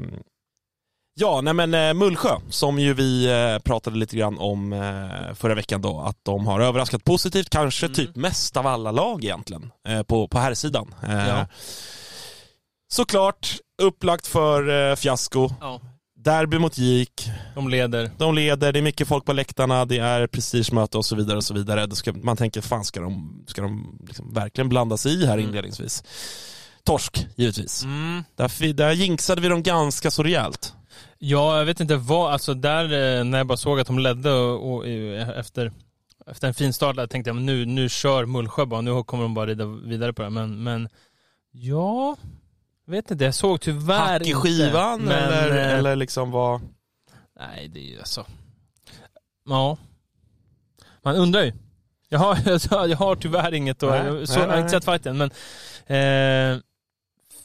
Ja, 1.22 1.42
nej 1.42 1.54
men 1.54 1.74
eh, 1.74 1.94
Mullsjö, 1.94 2.36
som 2.50 2.80
ju 2.80 2.94
vi 2.94 3.26
eh, 3.32 3.60
pratade 3.64 3.98
lite 3.98 4.18
grann 4.18 4.38
om 4.38 4.74
eh, 4.74 5.34
förra 5.36 5.56
veckan 5.56 5.82
då, 5.82 6.02
att 6.02 6.18
de 6.24 6.48
har 6.48 6.60
överraskat 6.60 7.04
positivt, 7.04 7.50
kanske 7.50 7.86
Mm. 7.86 7.96
typ 7.96 8.16
mest 8.16 8.58
av 8.58 8.68
alla 8.68 8.92
lag 8.92 9.24
egentligen, 9.24 9.72
på, 10.08 10.28
på 10.28 10.40
här 10.40 10.54
sidan. 10.54 10.96
Ja. 11.02 11.48
Såklart, 12.92 13.56
upplagt 13.82 14.28
för 14.28 14.96
fiasko. 14.96 15.50
Ja. 15.62 15.82
Derby 16.20 16.60
mot 16.60 16.78
GIK, 16.78 17.30
De 17.56 17.70
leder. 17.70 18.12
de 18.18 18.36
leder, 18.36 18.72
det 18.74 18.80
är 18.80 18.84
mycket 18.84 19.08
folk 19.08 19.26
på 19.26 19.34
läktarna, 19.34 19.86
det 19.86 19.98
är 20.00 20.28
prestigemöte 20.28 20.98
och 20.98 21.06
så 21.06 21.16
vidare. 21.16 21.38
och 21.38 21.44
så 21.44 21.54
vidare. 21.54 21.96
Ska, 21.96 22.14
man 22.14 22.38
tänker, 22.38 22.62
fan 22.62 22.84
ska 22.86 23.00
de, 23.02 23.44
ska 23.48 23.62
de 23.62 24.00
liksom 24.08 24.34
verkligen 24.34 24.70
blanda 24.70 24.98
sig 24.98 25.12
i 25.14 25.26
här 25.26 25.34
Mm. 25.34 25.46
inledningsvis? 25.46 26.04
Torsk, 26.84 27.28
givetvis. 27.36 27.84
Mm. 27.84 28.24
Där, 28.36 28.74
där 28.74 28.92
jinxade 28.92 29.42
vi 29.42 29.48
dem 29.48 29.64
ganska 29.64 30.12
så 30.12 30.24
rejält. 30.24 30.74
Ja, 31.22 31.58
jag 31.58 31.66
vet 31.66 31.80
inte 31.80 31.96
vad, 31.96 32.34
alltså 32.34 32.54
där 32.54 32.84
eh, 32.84 33.24
när 33.24 33.38
jag 33.38 33.48
bara 33.48 33.58
såg 33.58 33.80
att 33.80 33.88
de 33.88 34.00
ledde 34.00 34.32
och, 34.32 34.74
och 34.74 34.88
efter, 35.38 35.72
efter 36.28 36.48
en 36.48 36.54
fin 36.54 36.74
start 36.74 36.96
där 36.96 37.08
tänkte 37.08 37.30
jag 37.30 37.38
nu, 37.38 37.66
nu 37.66 37.90
kör 37.90 38.26
Mullsjö 38.26 38.66
bara, 38.66 38.82
nu 38.82 39.04
kommer 39.04 39.24
de 39.24 39.34
bara 39.34 39.46
rida 39.46 39.66
vidare 39.66 40.14
på 40.14 40.22
det. 40.22 40.30
Men, 40.30 40.64
men 40.64 40.90
ja, 41.52 42.18
vet 42.86 43.12
inte, 43.12 43.24
jag 43.24 43.36
såg 43.36 43.62
tyvärr 43.62 43.98
Hack 44.00 44.22
i 44.22 44.30
inte. 44.30 44.40
skivan 44.40 45.02
men, 45.02 45.12
eller, 45.12 45.50
eh, 45.50 45.78
eller 45.78 45.96
liksom 45.96 46.32
vad? 46.32 46.62
Nej, 47.40 47.68
det 47.68 47.80
är 47.80 47.92
ju 47.92 48.00
alltså, 48.00 48.26
ja. 49.50 49.78
Man 51.02 51.16
undrar 51.16 51.42
ju. 51.42 51.54
Jag 52.10 52.20
har, 52.20 52.36
jag 52.88 52.98
har 52.98 53.16
tyvärr 53.16 53.54
inget 53.54 53.84
och 53.84 53.90
Nej, 53.90 54.06
jag, 54.06 54.16
nej, 54.16 54.28
så, 54.28 54.40
jag 54.40 54.48
har 54.48 54.58
inte 54.58 54.70
sett 54.70 54.86
fighten 54.86 55.18
men 55.18 55.32
eh, 55.88 56.62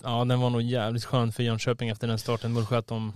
Ja, 0.03 0.25
den 0.25 0.41
var 0.41 0.51
nog 0.51 0.63
jävligt 0.63 1.05
skön 1.05 1.33
för 1.33 1.43
Jönköping 1.43 1.89
efter 1.89 2.07
den 2.07 2.19
starten. 2.19 2.53
Mullsjö 2.53 2.79
att 2.79 2.87
de 2.87 3.13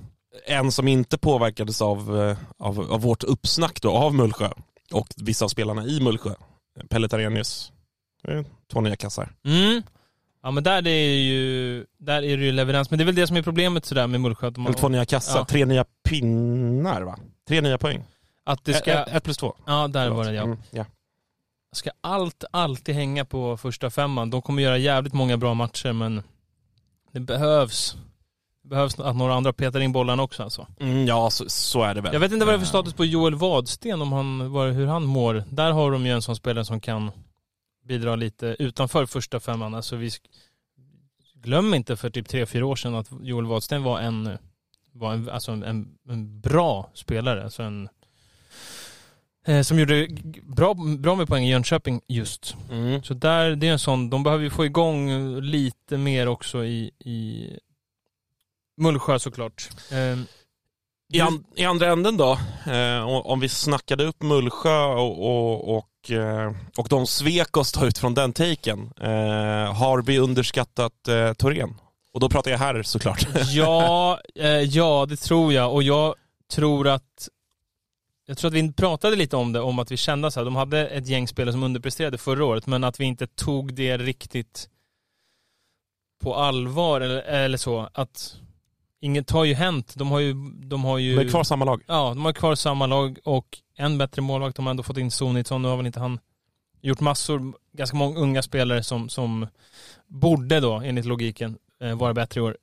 En 0.47 0.73
som 0.73 0.89
inte 0.89 1.19
påverkades 1.19 1.83
av, 1.83 2.21
eh, 2.21 2.37
av, 2.59 2.93
av 2.93 3.01
vårt 3.01 3.25
uppsnack 3.25 3.83
då, 3.83 3.91
av 3.91 4.15
Mullsjö 4.15 4.51
och 4.93 5.09
vissa 5.17 5.45
av 5.45 5.49
spelarna 5.49 5.85
i 5.85 6.01
Mullsjö. 6.01 6.35
Pelle 6.89 7.09
Tarenius. 7.09 7.73
Två 8.73 8.81
nya 8.81 8.97
kassar. 8.97 9.33
Mm. 9.45 9.83
Ja 10.43 10.51
men 10.51 10.65
där 10.65 10.87
är 10.87 11.15
ju, 11.15 11.87
där 11.99 12.23
är 12.23 12.37
det 12.37 12.45
ju 12.45 12.53
leverans. 12.53 12.91
Men 12.91 12.99
det 12.99 13.03
är 13.03 13.07
väl 13.07 13.15
det 13.15 13.27
som 13.27 13.37
är 13.37 13.43
problemet 13.43 13.85
sådär 13.85 14.07
med 14.07 14.21
Mullsjö. 14.21 14.51
De 14.51 14.67
Eller 14.67 14.79
två 14.79 14.89
nya 14.89 15.05
kassar. 15.05 15.39
Ja. 15.39 15.45
Tre 15.45 15.65
nya 15.65 15.85
pinnar 16.09 17.03
va? 17.03 17.19
Tre 17.49 17.61
nya 17.61 17.79
poäng. 17.79 18.05
att 18.45 18.65
det 18.65 18.75
ska, 18.75 18.93
Ett, 18.93 19.09
ett 19.09 19.25
plus 19.25 19.37
två. 19.37 19.55
ja 19.67 19.89
där 19.89 20.11
var 20.11 20.25
det 20.25 20.33
ja. 20.33 20.43
Mm, 20.43 20.59
ja. 20.71 20.85
Ska 21.73 21.91
allt 22.01 22.45
alltid 22.51 22.95
hänga 22.95 23.25
på 23.25 23.57
första 23.57 23.91
femman. 23.91 24.31
De 24.31 24.43
kommer 24.43 24.63
göra 24.63 24.79
jävligt 24.79 25.13
många 25.13 25.37
bra 25.37 25.55
matcher 25.55 25.93
men 25.93 26.23
det 27.13 27.21
behövs, 27.21 27.97
behövs 28.69 28.99
att 28.99 29.17
några 29.17 29.35
andra 29.35 29.53
petar 29.53 29.81
in 29.81 29.93
bollarna 29.93 30.23
också 30.23 30.43
alltså. 30.43 30.67
Mm, 30.81 31.07
ja, 31.07 31.31
så, 31.31 31.45
så 31.49 31.83
är 31.83 31.95
det 31.95 32.01
väl. 32.01 32.13
Jag 32.13 32.21
vet 32.21 32.33
inte 32.33 32.45
vad 32.45 32.55
det 32.55 32.57
är 32.57 32.59
för 32.59 32.67
Eh, 32.67 32.69
status 32.69 32.95
på 32.95 33.05
Joel 33.05 33.35
Wadsten, 33.35 34.03
om 34.03 34.13
han, 34.13 34.41
hur 34.75 34.87
han 34.87 35.05
mår. 35.05 35.45
Där 35.51 35.73
har 35.73 35.91
de 35.93 36.07
ju 36.07 36.13
en 36.13 36.23
sån 36.23 36.37
spelare 36.37 36.65
som 36.65 36.81
kan 36.81 37.11
bidra 37.85 38.17
lite 38.17 38.57
utanför 38.59 39.07
första 39.07 39.41
femman. 39.41 39.75
Alltså 39.75 39.97
vi 39.97 40.11
glöm 41.35 41.75
inte 41.75 41.97
för 41.97 42.11
typ 42.11 42.29
tre 42.29 42.47
fyra 42.47 42.67
år 42.67 42.77
sedan 42.77 42.95
att 42.95 43.09
Joel 43.23 43.47
Wadsten 43.47 43.83
var 43.83 44.01
en, 44.01 44.39
var 44.93 45.13
en, 45.13 45.29
alltså 45.29 45.53
en, 45.53 45.63
en, 45.63 45.89
en 46.09 46.41
bra 46.41 46.91
spelare. 46.95 47.45
Alltså 47.45 47.63
en, 47.63 47.89
eh, 49.47 49.63
som 49.63 49.79
gjorde 49.79 50.09
bra, 50.43 50.75
bra 50.75 51.15
med 51.15 51.29
poäng 51.29 51.45
i 51.45 51.51
Jönköping 51.51 52.01
just. 52.09 52.57
Mm. 52.71 53.03
Så 53.03 53.15
där, 53.15 53.57
det 53.57 53.69
är 53.69 53.73
en 53.73 53.79
sån, 53.79 54.11
de 54.11 54.23
behöver 54.23 54.45
ju 54.45 54.51
få 54.51 54.65
igång 54.65 55.11
lite 55.41 55.99
mer 55.99 56.29
också 56.29 56.65
i, 56.65 56.91
i 56.99 57.51
Mullsjö 58.79 59.19
såklart. 59.19 59.69
Eh, 59.93 60.19
I, 61.13 61.21
an, 61.21 61.45
I 61.57 61.65
andra 61.65 61.87
änden 61.93 62.17
då, 62.17 62.39
eh, 62.73 63.03
om- 63.09 63.41
vi 63.41 63.49
snackade 63.49 64.05
upp 64.05 64.23
Mullsjö 64.23 64.85
och, 64.85 65.19
och, 65.27 65.77
och, 65.77 66.11
eh, 66.11 66.53
och 66.77 66.89
de 66.89 67.07
svek 67.07 67.57
oss 67.57 67.73
då 67.73 67.87
ut 67.87 67.99
från 67.99 68.15
den 68.15 68.33
taken. 68.33 68.93
Eh, 69.01 69.75
har 69.75 70.03
vi 70.03 70.19
underskattat 70.19 71.09
eh, 71.09 71.33
Torén? 71.33 71.75
Och 72.13 72.21
då 72.21 72.29
pratar 72.29 72.51
jag 72.51 72.59
här 72.59 72.83
såklart. 72.83 73.27
Ja, 73.53 74.21
eh, 74.35 74.47
ja, 74.49 75.07
det 75.09 75.17
tror 75.17 75.53
jag. 75.53 75.73
Och 75.75 75.83
jag 75.83 76.15
tror 76.53 76.89
att 76.89 77.29
jag 78.27 78.39
tror 78.39 78.49
att 78.49 78.55
vi 78.55 78.73
pratade 78.73 79.17
lite 79.17 79.37
om 79.37 79.53
det, 79.53 79.61
om 79.61 79.79
att 79.79 79.91
vi 79.93 79.97
kände 79.97 80.31
så 80.31 80.41
här, 80.41 80.45
de 80.45 80.57
hade 80.57 80.89
ett 80.89 81.07
gäng 81.07 81.29
spelare 81.29 81.53
som 81.53 81.63
underpresterade 81.63 82.19
förra 82.19 82.45
året, 82.45 82.67
men 82.67 82.85
att 82.85 83.01
vi 83.01 83.05
inte 83.05 83.27
tog 83.27 83.75
det 83.75 83.97
riktigt 83.99 84.69
på 86.23 86.35
allvar 86.35 87.01
eller, 87.01 87.23
eller 87.23 87.59
så. 87.59 87.89
Att 87.95 88.37
inget 89.01 89.31
har 89.31 89.45
ju 89.45 89.55
hänt. 89.55 89.95
De 89.97 90.11
har 90.11 90.19
ju, 90.21 90.35
de 90.63 90.85
har 90.85 90.99
ju 90.99 91.17
De 91.17 91.27
är 91.27 91.31
kvar 91.31 91.45
samma 91.45 91.65
lag. 91.65 91.83
Ja, 91.87 92.09
de 92.09 92.25
har 92.25 92.33
kvar 92.33 92.55
samma 92.55 92.87
lag 92.87 93.19
och 93.25 93.59
en 93.77 93.99
bättre 93.99 94.23
målvakt. 94.23 94.57
De 94.57 94.67
har 94.67 94.71
ändå 94.71 94.83
fått 94.83 94.99
in 94.99 95.11
Sonitsson. 95.11 95.63
Nu 95.63 95.69
har 95.69 95.77
väl 95.77 95.87
inte 95.87 96.01
han 96.01 96.19
gjort 96.81 97.01
massor, 97.01 97.53
ganska 97.73 97.97
många 97.97 98.19
unga 98.19 98.43
spelare 98.43 98.83
som, 98.83 99.09
som 99.09 99.47
borde 100.07 100.61
då, 100.61 100.75
enligt 100.75 101.05
logiken, 101.05 101.59
eh, 101.83 101.95
vara 101.99 102.15
bättre 102.15 102.41
i 102.41 102.43
år. 102.45 102.57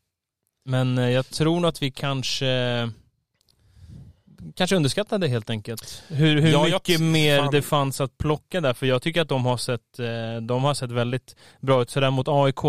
Men 0.65 0.97
eh, 0.97 1.09
jag 1.09 1.29
tror 1.29 1.59
nog 1.59 1.65
att 1.69 1.81
vi 1.81 1.91
kanske 1.91 2.45
kanske 4.55 4.75
underskattade 4.75 5.27
helt 5.27 5.49
enkelt. 5.49 6.03
Hur, 6.07 6.41
hur 6.41 6.51
Ja, 6.51 6.67
jag- 6.67 6.73
mycket 6.73 7.01
mer 7.01 7.39
fan. 7.39 7.51
det 7.51 7.61
fanns 7.61 8.01
att 8.01 8.17
plocka 8.17 8.61
där. 8.61 8.73
För 8.73 8.85
jag 8.85 9.01
tycker 9.01 9.21
att 9.21 9.29
de 9.29 9.45
har 9.45 9.57
sett, 9.57 9.99
eh, 9.99 10.41
de 10.41 10.63
har 10.63 10.73
sett 10.73 10.91
väldigt 10.91 11.35
bra 11.61 11.81
ut. 11.81 11.89
Sådär 11.89 12.11
mot 12.11 12.27
AIK, 12.27 12.63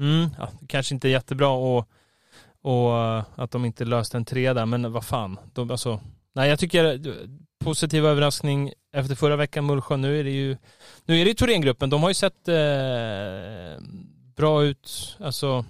mm, 0.00 0.28
ja, 0.38 0.48
kanske 0.68 0.94
inte 0.94 1.08
jättebra 1.08 1.48
och, 1.48 1.88
och 2.64 2.96
eh, 2.98 3.22
att 3.36 3.50
de 3.50 3.64
inte 3.64 3.84
löste 3.84 4.16
en 4.16 4.24
tre 4.24 4.52
där. 4.52 4.66
Men 4.66 4.92
vad 4.92 5.04
fan. 5.04 5.38
De, 5.52 5.70
alltså, 5.70 6.00
nej, 6.34 6.48
jag 6.48 6.58
tycker 6.58 6.84
eh, 6.84 7.14
positiv 7.64 8.06
överraskning 8.06 8.72
efter 8.96 9.14
förra 9.14 9.36
veckan 9.36 9.66
Mullsjö. 9.66 9.96
Nu 9.96 10.20
är 10.20 10.24
det 10.24 10.30
ju 10.30 10.56
nu 11.04 11.20
är 11.20 11.24
det 11.24 11.28
ju 11.30 11.34
Thorengruppen. 11.34 11.90
De 11.90 12.02
har 12.02 12.10
ju 12.10 12.14
sett 12.14 12.48
eh, 12.48 13.84
bra 14.36 14.64
ut. 14.64 15.16
Alltså, 15.20 15.64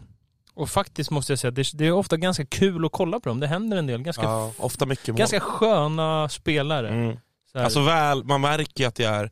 och 0.55 0.71
faktiskt 0.71 1.11
måste 1.11 1.33
jag 1.33 1.39
säga 1.39 1.51
det, 1.51 1.71
det 1.75 1.87
är 1.87 1.93
ofta 1.93 2.17
ganska 2.17 2.47
kul 2.47 2.85
att 2.85 2.93
kolla 2.93 3.21
på 3.21 3.29
dem. 3.29 3.41
Det 3.41 3.47
händer 3.47 3.77
en 3.77 3.87
del. 3.87 4.03
Ganska, 4.03 4.23
Ja, 4.23 4.53
ofta 4.59 4.87
mycket 4.87 5.09
mål. 5.09 5.17
ganska 5.19 5.41
sköna 5.41 6.29
spelare. 6.29 6.89
Mm. 6.89 7.17
Alltså 7.55 7.81
väl, 7.81 8.25
man 8.25 8.41
märker 8.41 8.87
att 8.89 8.95
det 8.95 9.05
är, 9.05 9.31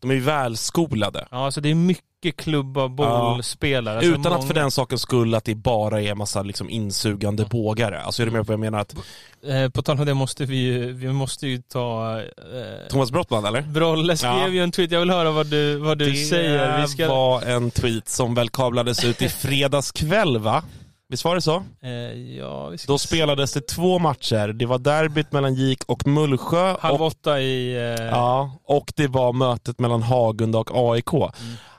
de 0.00 0.10
är 0.10 0.14
ju 0.14 0.20
välskolade. 0.20 1.28
ja, 1.30 1.44
alltså 1.44 1.60
det 1.60 1.68
är 1.70 1.74
mycket 1.74 2.04
klubba 2.30 2.88
bollspelare. 2.88 3.96
Alltså 3.96 4.10
Utan 4.12 4.26
att 4.32 4.38
många- 4.38 4.46
för 4.46 4.54
den 4.54 4.70
sakens 4.70 5.00
skull 5.02 5.34
att 5.34 5.44
det 5.44 5.54
bara 5.54 6.02
är 6.02 6.14
massa 6.14 6.42
liksom 6.42 6.70
insugande 6.70 7.44
bågare. 7.44 8.00
Alltså 8.00 8.22
är 8.22 8.26
du 8.26 8.32
med 8.32 8.40
på 8.40 8.44
vad 8.46 8.52
jag 8.52 8.60
menar? 8.60 8.78
Att 8.78 8.94
Eh, 9.46 9.68
på 9.68 9.82
tal 9.82 9.98
om 10.00 10.06
det 10.06 10.14
måste 10.14 10.44
vi 10.44 10.56
ju, 10.56 10.92
vi 10.92 11.08
måste 11.12 11.46
ju 11.46 11.58
ta... 11.62 12.18
Eh, 12.20 12.88
Thomas 12.88 13.10
Brottman 13.10 13.44
eller? 13.44 13.62
Brolle 13.62 14.16
skrev 14.16 14.32
Ja. 14.32 14.48
ju 14.48 14.62
en 14.62 14.70
tweet, 14.72 14.90
jag 14.92 15.00
vill 15.00 15.10
höra 15.10 15.30
vad 15.30 15.46
du, 15.46 15.76
vad 15.76 15.98
du 15.98 16.10
det 16.10 16.16
säger. 16.16 16.80
Vi 16.82 16.88
ska, 16.88 17.08
var 17.08 17.42
en 17.42 17.70
tweet 17.70 18.08
som 18.08 18.34
väl 18.34 18.48
kablades 18.48 19.04
ut 19.04 19.22
i 19.22 19.28
fredags 19.28 19.92
kväll 19.92 20.38
va? 20.38 20.62
Visst 21.08 21.24
var 21.24 21.34
det 21.34 21.40
så? 21.40 21.62
eh, 21.82 21.90
ja, 22.38 22.72
Då 22.86 22.98
spelades 22.98 23.52
det 23.52 23.60
två 23.66 23.98
matcher. 23.98 24.48
Det 24.48 24.66
var 24.66 24.78
derbyt 24.78 25.32
mellan 25.32 25.54
GIK 25.54 25.78
och 25.86 26.06
Mullsjö. 26.06 26.76
halv 26.80 27.02
åtta 27.02 27.40
i... 27.40 27.74
Eh, 27.76 28.04
ja, 28.04 28.50
och 28.64 28.92
det 28.96 29.06
var 29.06 29.32
mötet 29.32 29.78
mellan 29.78 30.02
Hagunda 30.02 30.58
och 30.58 30.70
AIK. 30.94 31.10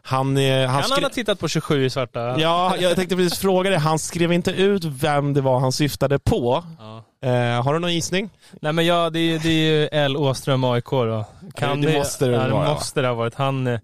Han, 0.06 0.38
eh, 0.38 0.68
han 0.68 0.82
kan 0.82 0.92
han 0.92 1.04
ha 1.04 1.10
tittat 1.10 1.40
på 1.40 1.48
27 1.48 1.86
i 1.86 1.90
svarta? 1.90 2.40
Ja, 2.40 2.76
jag 2.80 2.96
tänkte 2.96 3.16
precis 3.16 3.40
fråga 3.40 3.70
det. 3.70 3.78
Han 3.78 4.00
skrev 4.00 4.34
inte 4.34 4.52
ut 4.52 4.86
vem 4.86 5.34
det 5.34 5.42
var 5.42 5.60
han 5.60 5.72
syftade 5.72 6.20
på. 6.20 6.64
Ja. 6.80 7.04
Eh, 7.30 7.64
har 7.64 7.74
du 7.74 7.80
någon 7.80 7.94
gissning? 7.94 8.30
Nej 8.62 8.74
men 8.74 8.86
ja, 8.86 9.10
det 9.10 9.20
är, 9.20 9.40
det 9.40 9.50
är 9.50 9.82
ju 9.82 9.88
L. 9.88 10.18
Åström 10.18 10.64
AIK 10.64 10.90
då. 10.90 11.26
Kan 11.56 11.82
det 11.82 11.98
måste 11.98 12.26
det 12.26 12.32
det 12.32 12.38
vara, 12.38 12.54
va? 12.54 12.74
måste 12.74 13.02
det 13.02 13.08
ha 13.08 13.16
varit. 13.16 13.36
Han... 13.36 13.80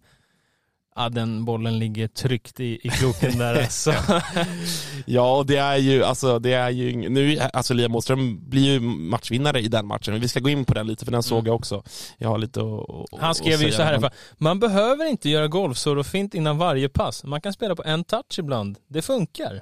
Ja, 1.00 1.10
den 1.10 1.46
bollen 1.46 1.80
ligger 1.80 2.08
tryckt 2.08 2.60
i, 2.60 2.80
i 2.84 2.90
kroken 2.90 3.38
där 3.38 3.56
alltså. 3.64 3.94
Ja, 5.06 5.36
och 5.38 5.46
det 5.46 5.58
är 5.58 5.78
ju, 5.78 6.04
alltså, 6.04 6.40
det 6.40 6.54
är 6.54 6.70
ju, 6.70 7.10
nu, 7.10 7.40
alltså 7.54 7.74
Liam 7.74 7.96
Åström 7.96 8.50
blir 8.50 8.62
ju 8.74 8.80
matchvinnare 8.80 9.60
i 9.62 9.68
den 9.68 9.86
matchen. 9.88 10.14
Men 10.14 10.22
vi 10.22 10.28
ska 10.28 10.40
gå 10.40 10.50
in 10.50 10.66
på 10.66 10.74
den 10.74 10.88
lite, 10.88 11.06
för 11.06 11.12
den 11.12 11.24
såg 11.24 11.48
jag 11.48 11.56
också. 11.56 11.84
Jag 12.18 12.30
har 12.30 12.38
lite 12.38 12.60
att, 12.60 12.66
Mm. 12.66 13.24
Han 13.26 13.36
skrev 13.36 13.62
ju 13.62 13.72
så 13.72 13.82
här, 13.84 14.00
men- 14.00 14.12
man 14.38 14.60
behöver 14.60 15.06
inte 15.06 15.30
göra 15.30 15.48
golfsår 15.48 15.96
och 15.96 16.06
fint 16.06 16.34
innan 16.34 16.58
varje 16.58 16.90
pass. 16.90 17.24
Man 17.24 17.42
kan 17.42 17.54
spela 17.54 17.76
på 17.76 17.84
en 17.84 18.04
touch 18.04 18.40
ibland. 18.40 18.78
Det 18.88 19.02
funkar. 19.02 19.62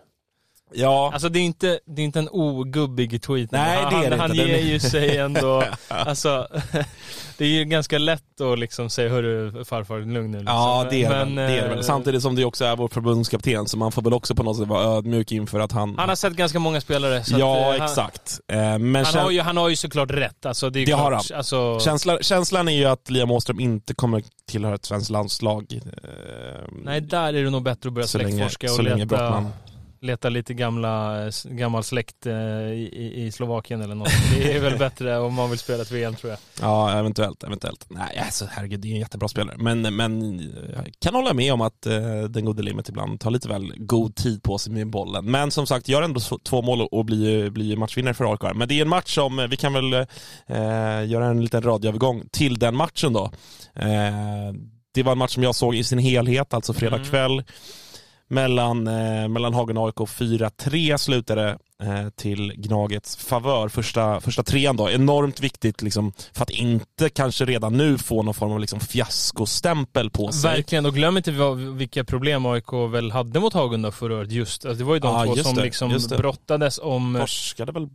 Ja, 0.73 1.09
Alltså 1.13 1.29
det 1.29 1.39
är 1.39 1.43
inte, 1.43 1.79
det 1.85 2.01
är 2.01 2.05
inte 2.05 2.19
en 2.19 2.29
ogubbig 2.31 3.21
tweet. 3.21 3.51
Nej, 3.51 3.77
det 3.77 3.95
är 3.95 4.01
han, 4.01 4.09
det 4.09 4.17
Han 4.17 4.31
inte. 4.31 4.43
Ger 4.43 4.57
ju 4.59 4.79
sig 4.79 5.17
ändå, 5.17 5.63
alltså 5.87 6.47
det 7.37 7.45
är 7.45 7.49
ju 7.49 7.65
ganska 7.65 7.97
lätt 7.97 8.41
att 8.41 8.59
liksom 8.59 8.89
säga 8.89 9.09
hörru 9.09 9.65
farfar, 9.65 9.99
lugn 9.99 10.31
nu. 10.31 10.37
Liksom. 10.37 10.55
ja 10.55 10.87
det 10.89 11.03
är, 11.03 11.09
det 11.09 11.15
Men, 11.25 11.35
väl. 11.35 11.51
det 11.51 11.57
är 11.57 11.61
det 11.63 11.69
väl. 11.69 11.77
eh, 11.77 11.83
Samtidigt 11.83 12.21
som 12.21 12.35
det 12.35 12.45
också 12.45 12.65
är 12.65 12.75
vår 12.75 12.87
förbundskapten, 12.87 13.67
så 13.67 13.77
man 13.77 13.91
får 13.91 14.01
väl 14.01 14.13
också 14.13 14.35
på 14.35 14.43
något 14.43 14.57
sätt 14.57 14.67
vara 14.67 14.83
ödmjuk 14.97 15.31
inför 15.31 15.59
att 15.59 15.71
han... 15.71 15.95
Han 15.97 16.09
har 16.09 16.15
sett 16.15 16.33
ganska 16.33 16.59
många 16.59 16.81
spelare. 16.81 17.23
Så 17.23 17.39
ja, 17.39 17.75
eh, 17.75 17.83
exakt. 17.83 18.39
Eh, 18.47 18.57
Men 18.57 18.95
Han, 18.95 19.05
han, 19.05 19.23
har 19.23 19.31
ju, 19.31 19.41
han 19.41 19.57
har 19.57 19.69
ju 19.69 19.75
såklart 19.75 20.11
rätt. 20.11 20.45
Alltså, 20.45 20.69
det 20.69 20.79
Det 20.79 20.85
klart, 20.85 20.99
har 20.99 21.11
han. 21.11 21.23
Alltså, 21.35 21.79
känslan, 21.79 22.17
känslan 22.21 22.67
är 22.67 22.71
ju 22.77 22.85
att 22.85 23.09
Liam 23.09 23.31
Åström 23.31 23.59
inte 23.59 23.93
kommer 23.93 24.23
tillhöra 24.47 24.75
ett 24.75 24.85
svenskt 24.85 25.09
landslag. 25.09 25.79
nej, 26.83 27.01
där 27.01 27.33
är 27.33 27.43
det 27.43 27.49
nog 27.49 27.63
bättre 27.63 27.87
att 27.87 27.93
börja 27.93 28.07
så 28.07 28.17
länge, 28.17 28.29
släktforska 28.31 28.67
så 28.67 28.77
och 28.77 28.83
länge 28.83 28.95
leta, 28.95 29.05
Brottman... 29.17 29.51
leta 30.01 30.29
lite 30.29 30.53
gamla, 30.53 31.15
gammal 31.43 31.83
släkt 31.83 32.25
eh, 32.25 32.33
i, 32.33 33.11
i- 33.15 33.31
Slovakien 33.31 33.81
eller 33.81 33.95
något. 33.95 34.09
Det 34.37 34.53
är 34.53 34.59
väl 34.59 34.77
bättre 34.77 35.17
om 35.19 35.33
man 35.33 35.49
vill 35.49 35.59
spela 35.59 35.81
ett 35.81 35.91
VM 35.91 36.15
tror 36.15 36.29
jag. 36.31 36.39
Ja, 36.61 36.91
eventuellt, 36.99 37.43
eventuellt. 37.43 37.85
Nej, 37.89 38.17
alltså 38.25 38.45
herregud, 38.51 38.79
det 38.79 38.87
är 38.87 38.93
en 38.93 38.99
jättebra 38.99 39.27
spelare. 39.27 39.55
Men, 39.59 39.81
men 39.95 40.39
jag 40.75 40.93
kan 40.99 41.15
hålla 41.15 41.33
med 41.33 41.53
om 41.53 41.61
att 41.61 41.85
eh, 41.85 42.21
den 42.29 42.45
gode 42.45 42.63
Limmet 42.63 42.89
ibland 42.89 43.19
tar 43.19 43.31
lite 43.31 43.47
väl 43.47 43.73
god 43.77 44.15
tid 44.15 44.43
på 44.43 44.57
sig 44.57 44.73
med 44.73 44.89
bollen. 44.89 45.31
Men 45.31 45.51
som 45.51 45.67
sagt, 45.67 45.87
gör 45.87 46.01
ändå 46.01 46.19
två 46.43 46.61
mål 46.61 46.81
och 46.81 47.05
blir, 47.05 47.49
blir 47.49 47.77
matchvinnare 47.77 48.13
för 48.13 48.31
AIK. 48.31 48.55
Men 48.55 48.67
det 48.67 48.73
är 48.77 48.81
en 48.81 48.89
match 48.89 49.15
som, 49.15 49.39
eh, 49.39 49.47
vi 49.47 49.57
kan 49.57 49.73
väl 49.73 49.93
eh, 49.93 50.05
göra 51.07 51.25
en 51.25 51.41
liten 51.43 51.61
radioövergång 51.61 52.23
till 52.31 52.59
den 52.59 52.75
matchen 52.75 53.13
då. 53.13 53.31
Eh, 53.75 54.53
det 54.93 55.03
var 55.03 55.11
en 55.11 55.17
match 55.17 55.33
som 55.33 55.43
jag 55.43 55.55
såg 55.55 55.75
i 55.75 55.83
sin 55.83 55.99
helhet, 55.99 56.53
alltså 56.53 56.73
fredag 56.73 56.95
Mm. 56.95 57.07
Mellan, 58.29 58.87
eh, 58.87 59.27
mellan 59.27 59.53
Hagen 59.53 59.77
och 59.77 59.85
AIK 59.87 60.09
4-3 60.09 60.97
slutade 60.97 61.57
eh, 61.83 62.09
till 62.15 62.53
Gnagets 62.55 63.17
favör. 63.17 63.69
Första, 63.69 64.21
första 64.21 64.43
trean 64.43 64.75
då, 64.77 64.89
enormt 64.89 65.39
viktigt 65.39 65.81
liksom, 65.81 66.13
för 66.33 66.43
att 66.43 66.49
inte 66.49 67.09
kanske 67.09 67.45
redan 67.45 67.77
nu 67.77 67.97
få 67.97 68.23
någon 68.23 68.33
form 68.33 68.51
av 68.51 68.59
liksom, 68.59 68.79
fiaskostämpel 68.79 70.09
på 70.09 70.31
sig. 70.31 70.51
Verkligen, 70.51 70.85
och 70.85 70.93
glöm 70.93 71.17
inte 71.17 71.31
vilka 71.77 72.03
problem 72.03 72.45
AIK 72.45 72.73
väl 72.91 73.11
hade 73.11 73.39
mot 73.39 73.53
Hagunda 73.53 73.91
förra 73.91 74.15
året. 74.15 74.31
Just, 74.31 74.65
alltså 74.65 74.77
det 74.77 74.83
var 74.83 74.93
ju 74.93 74.99
de 74.99 75.27
Ja, 75.27 75.35
två 75.35 75.43
som 75.43 75.55
det, 75.55 75.63
liksom 75.63 75.91
brottades 76.17 76.79
om 76.83 77.17
Torskade 77.19 77.71
väl, 77.71 77.87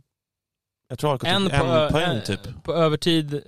jag 0.89 0.99
tror 0.99 1.13
AIK 1.13 1.23
en, 1.23 1.35
en, 1.35 1.49
på, 1.49 1.87
poäng 1.91 2.15
en- 2.15 2.21
typ. 2.23 2.39
på 2.63 2.73
övertid, 2.73 3.33
eh, 3.33 3.41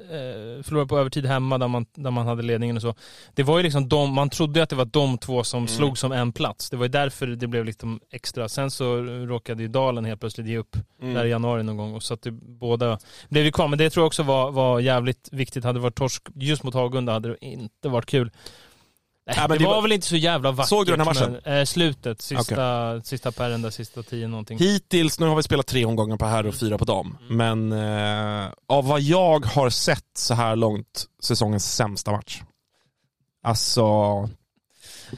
förlorade 0.63 0.87
på 0.87 0.99
övertid 0.99 1.25
hemma 1.25 1.57
där 1.57 1.67
man, 1.67 1.85
där 1.95 2.11
man 2.11 2.27
hade 2.27 2.43
ledningen 2.43 2.75
och 2.75 2.81
så. 2.81 2.95
Det 3.33 3.43
var 3.43 3.57
ju 3.57 3.63
liksom 3.63 3.89
de, 3.89 4.13
man 4.13 4.29
trodde 4.29 4.63
att 4.63 4.69
det 4.69 4.75
var 4.75 4.85
de 4.85 5.17
två 5.17 5.43
som 5.43 5.57
Mm. 5.57 5.67
slog 5.67 5.97
som 5.97 6.11
en 6.11 6.31
plats. 6.33 6.69
Det 6.69 6.77
var 6.77 6.85
ju 6.85 6.89
därför 6.91 7.27
det 7.27 7.47
blev 7.47 7.65
liksom 7.65 7.99
extra. 8.11 8.49
Sen 8.49 8.71
så 8.71 8.95
råkade 9.03 9.61
ju 9.63 9.67
Dalen 9.69 10.05
helt 10.05 10.19
plötsligt 10.19 10.47
ge 10.47 10.57
upp 10.57 10.75
Mm. 11.01 11.13
där 11.13 11.25
i 11.25 11.29
januari 11.29 11.63
någon 11.63 11.77
gång 11.77 11.93
och 11.95 12.03
så 12.03 12.13
att 12.13 12.21
det, 12.21 12.31
båda 12.31 12.99
blev 13.29 13.45
ju 13.45 13.51
kvar. 13.51 13.67
Men 13.67 13.79
det 13.79 13.89
tror 13.89 14.01
jag 14.01 14.07
också 14.07 14.23
var, 14.23 14.51
var 14.51 14.79
jävligt 14.79 15.29
viktigt. 15.31 15.63
Hade 15.63 15.79
det 15.79 15.83
varit 15.83 15.95
torsk 15.95 16.23
just 16.35 16.63
mot 16.63 16.73
Hagunda 16.73 17.13
hade 17.13 17.29
det 17.29 17.45
inte 17.45 17.89
varit 17.89 18.05
kul. 18.05 18.31
Nej, 19.27 19.35
Ja, 19.39 19.47
det, 19.47 19.57
det 19.57 19.65
var, 19.65 19.81
väl 19.81 19.91
inte 19.91 20.07
så 20.07 20.15
jävla 20.15 20.51
vackert. 20.51 20.69
Såg 20.69 20.85
du 20.85 20.91
den 20.91 20.99
här 20.99 21.05
matchen? 21.05 21.37
Men, 21.45 21.59
eh, 21.59 21.65
slutet, 21.65 22.21
sista, 22.21 23.01
sista 23.01 23.31
pärren 23.31 23.61
där, 23.61 23.69
sista 23.69 24.03
tio 24.03 24.27
någonting. 24.27 24.57
Hittills, 24.59 25.19
nu 25.19 25.25
har 25.25 25.35
vi 25.35 25.43
spelat 25.43 25.67
tre 25.67 25.85
omgångar 25.85 26.17
på 26.17 26.25
här 26.25 26.45
och 26.45 26.55
fyra 26.55 26.77
på 26.77 26.85
dem. 26.85 27.17
Men 27.29 27.71
eh, 27.71 28.47
av 28.67 28.87
vad 28.87 29.01
jag 29.01 29.45
har 29.45 29.69
sett 29.69 30.17
så 30.17 30.33
här 30.33 30.55
långt, 30.55 31.05
säsongens 31.23 31.75
sämsta 31.75 32.11
match. 32.11 32.41
Alltså, 33.43 33.81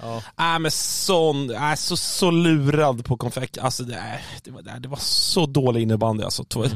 Ja. 0.01 0.17
äh, 0.17 0.59
men 0.59 0.71
sån, 0.71 1.51
äh, 1.51 1.75
så, 1.75 1.97
så 1.97 2.31
lurad 2.31 3.05
på 3.05 3.17
konfekt. 3.17 3.57
Alltså 3.57 3.83
det, 3.83 3.95
äh, 3.95 4.41
det, 4.43 4.51
var, 4.51 4.79
det 4.79 4.87
var 4.89 4.97
så 5.01 5.45
dålig 5.45 5.81
innebandy 5.81 6.23
alltså. 6.23 6.45
Mm. 6.55 6.69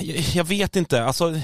Jag, 0.00 0.16
jag 0.18 0.44
vet 0.44 0.76
inte, 0.76 1.04
alltså 1.04 1.40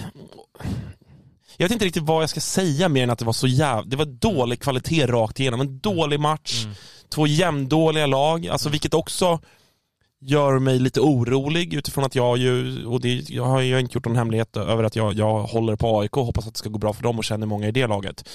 jag 1.57 1.65
vet 1.65 1.73
inte 1.73 1.85
riktigt 1.85 2.03
vad 2.03 2.23
jag 2.23 2.31
ska 2.31 2.41
säga 2.41 2.89
mer 2.89 3.03
än 3.03 3.11
att 3.11 3.19
det 3.19 3.25
var 3.25 3.33
så 3.33 3.47
jävla, 3.47 3.83
det 3.83 3.97
var 3.97 4.05
dålig 4.05 4.61
kvalitet 4.61 5.07
rakt 5.07 5.41
igenom. 5.41 5.61
En 5.61 5.79
dålig 5.79 6.21
match, 6.21 6.65
Mm. 6.65 6.77
två 7.09 7.27
jämndåliga 7.27 8.07
lag, 8.07 8.47
alltså 8.49 8.69
vilket 8.69 8.95
också 8.95 9.41
gör 10.21 10.59
mig 10.59 10.79
lite 10.79 11.01
orolig 11.01 11.75
utifrån 11.75 12.05
att 12.05 12.15
jag 12.15 12.39
ju, 12.39 12.85
och 12.87 13.01
det, 13.01 13.31
jag 13.31 13.45
har 13.45 13.61
ju 13.61 13.81
inte 13.81 13.95
gjort 13.95 14.07
någon 14.07 14.17
hemlighet 14.17 14.57
över 14.57 14.85
att 14.85 14.97
jag, 14.97 15.15
jag 15.15 15.43
håller 15.43 15.77
på 15.77 16.01
AIK 16.01 16.17
och 16.17 16.25
hoppas 16.27 16.47
att 16.47 16.55
det 16.55 16.59
ska 16.59 16.69
gå 16.69 16.79
bra 16.79 16.93
för 16.93 17.03
dem 17.03 17.19
och 17.19 17.25
känner 17.25 17.47
många 17.47 17.69
i 17.69 17.73
det 17.73 17.87
laget. 17.87 18.29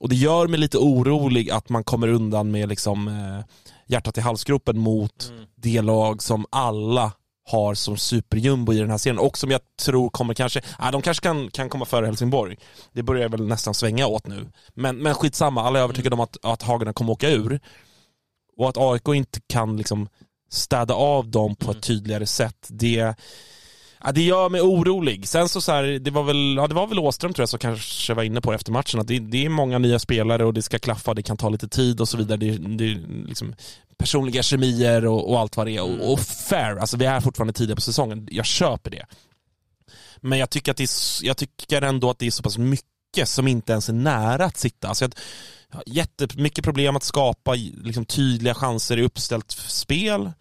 Och 0.00 0.08
det 0.08 0.14
gör 0.16 0.46
mig 0.46 0.60
lite 0.60 0.78
orolig 0.78 1.50
att 1.50 1.68
man 1.68 1.84
kommer 1.84 2.08
undan 2.08 2.50
med 2.50 2.68
liksom 2.68 3.08
eh, 3.08 3.44
hjärtat 3.86 4.18
i 4.18 4.20
halsgropen 4.20 4.78
mot 4.78 5.28
Mm. 5.30 5.44
det 5.56 5.82
lag 5.82 6.22
som 6.22 6.46
alla 6.50 7.12
har 7.48 7.74
som 7.74 7.96
superjumbo 7.96 8.72
i 8.72 8.78
den 8.78 8.90
här 8.90 8.98
serien 8.98 9.18
och 9.18 9.38
som 9.38 9.50
jag 9.50 9.60
tror 9.82 10.10
kommer 10.10 10.34
kanske, 10.34 10.60
ah, 10.78 10.90
de 10.90 11.02
kanske 11.02 11.22
kan, 11.22 11.50
kan 11.50 11.68
komma 11.68 11.84
före 11.84 12.06
Helsingborg. 12.06 12.56
Det 12.92 13.02
börjar 13.02 13.28
väl 13.28 13.46
nästan 13.46 13.74
svänga 13.74 14.06
åt 14.06 14.26
nu. 14.26 14.48
Men, 14.74 14.96
men 14.96 15.14
skitsamma, 15.14 15.62
alla 15.62 15.78
är 15.78 15.82
övertygade 15.82 16.14
om 16.14 16.20
att, 16.20 16.36
att 16.42 16.62
Hagen 16.62 16.94
kommer 16.94 17.12
åka 17.12 17.30
ur. 17.30 17.60
Och 18.56 18.68
att 18.68 18.76
AIK 18.76 19.08
inte 19.08 19.40
kan 19.46 19.76
liksom 19.76 20.08
städa 20.50 20.94
av 20.94 21.30
dem 21.30 21.56
på 21.56 21.70
ett 21.70 21.82
tydligare 21.82 22.26
sätt, 22.26 22.66
det, 22.68 23.14
ja, 24.04 24.12
det 24.12 24.22
gör 24.22 24.48
mig 24.48 24.60
orolig. 24.60 25.28
Sen 25.28 25.48
så, 25.48 25.60
så 25.60 25.72
här, 25.72 25.82
det 25.82 26.10
var 26.10 26.22
väl, 26.22 26.54
ja, 26.56 26.66
det 26.66 26.74
var 26.74 26.86
väl 26.86 26.98
Åström 26.98 27.32
tror 27.32 27.42
jag 27.42 27.48
som 27.48 27.58
kanske 27.58 28.14
var 28.14 28.22
inne 28.22 28.40
på 28.40 28.50
det 28.50 28.54
efter 28.54 28.72
matchen, 28.72 29.00
att 29.00 29.06
det, 29.06 29.18
det 29.18 29.44
är 29.44 29.48
många 29.48 29.78
nya 29.78 29.98
spelare 29.98 30.44
och 30.44 30.54
det 30.54 30.62
ska 30.62 30.78
klaffa, 30.78 31.14
det 31.14 31.22
kan 31.22 31.36
ta 31.36 31.48
lite 31.48 31.68
tid 31.68 32.00
och 32.00 32.08
så 32.08 32.16
vidare. 32.16 32.36
Det, 32.38 32.50
det 32.50 32.84
är 32.84 33.26
liksom 33.26 33.54
personliga 33.98 34.42
kemier 34.42 35.06
och, 35.06 35.30
och 35.30 35.40
allt 35.40 35.56
vad 35.56 35.66
det 35.66 35.76
är. 35.76 35.82
Och, 35.82 36.12
och 36.12 36.20
fair, 36.20 36.76
alltså 36.76 36.96
vi 36.96 37.04
är 37.04 37.20
fortfarande 37.20 37.52
tidiga 37.52 37.74
på 37.74 37.80
säsongen, 37.80 38.28
jag 38.30 38.46
köper 38.46 38.90
det. 38.90 39.06
Men 40.20 40.38
jag 40.38 40.50
tycker, 40.50 40.70
att 40.70 40.76
det 40.76 40.84
är, 40.84 41.26
jag 41.26 41.36
tycker 41.36 41.82
ändå 41.82 42.10
att 42.10 42.18
det 42.18 42.26
är 42.26 42.30
så 42.30 42.42
pass 42.42 42.58
mycket 42.58 43.28
som 43.28 43.48
inte 43.48 43.72
ens 43.72 43.88
är 43.88 43.92
nära 43.92 44.44
att 44.44 44.56
sitta. 44.56 44.88
Alltså 44.88 45.04
jag 45.04 45.12
har 45.76 45.82
jättemycket 45.86 46.64
problem 46.64 46.96
att 46.96 47.02
skapa 47.02 47.54
liksom, 47.54 48.04
tydliga 48.04 48.54
chanser 48.54 48.96
i 48.96 49.02
uppställt 49.02 49.50
spel. 49.50 50.32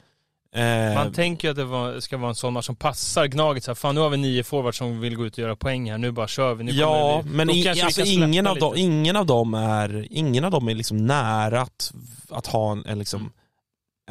Eh, 0.51 0.93
Man 0.95 1.13
tänker 1.13 1.49
att 1.49 1.55
det 1.55 1.65
var, 1.65 1.99
ska 1.99 2.17
vara 2.17 2.29
en 2.29 2.35
sån 2.35 2.53
match 2.53 2.65
som 2.65 2.75
passar 2.75 3.27
Gnaget. 3.27 3.63
Så 3.63 3.71
här, 3.71 3.75
fan 3.75 3.95
nu 3.95 4.01
har 4.01 4.09
vi 4.09 4.17
nio 4.17 4.43
forwards 4.43 4.77
som 4.77 4.99
vill 4.99 5.15
gå 5.15 5.25
ut 5.25 5.33
och 5.33 5.39
göra 5.39 5.55
poäng 5.55 5.91
här, 5.91 5.97
nu 5.97 6.11
bara 6.11 6.27
kör 6.27 6.53
vi. 6.53 6.63
Nu 6.63 6.71
ja, 6.71 7.21
vi, 7.21 7.29
men 7.29 7.49
i, 7.49 7.61
vi 7.61 7.81
alltså, 7.81 8.01
ingen, 8.01 8.47
av 8.47 8.55
lite. 8.55 8.65
dem, 8.65 8.73
ingen, 8.77 9.15
av 9.15 9.25
dem 9.25 9.53
är, 9.53 10.07
ingen 10.11 10.43
av 10.43 10.51
dem 10.51 10.67
är 10.67 10.75
liksom 10.75 11.07
nära 11.07 11.61
att, 11.61 11.93
att 12.29 12.47
ha 12.47 12.71
en, 12.71 12.85
en, 12.85 12.99
liksom, 12.99 13.31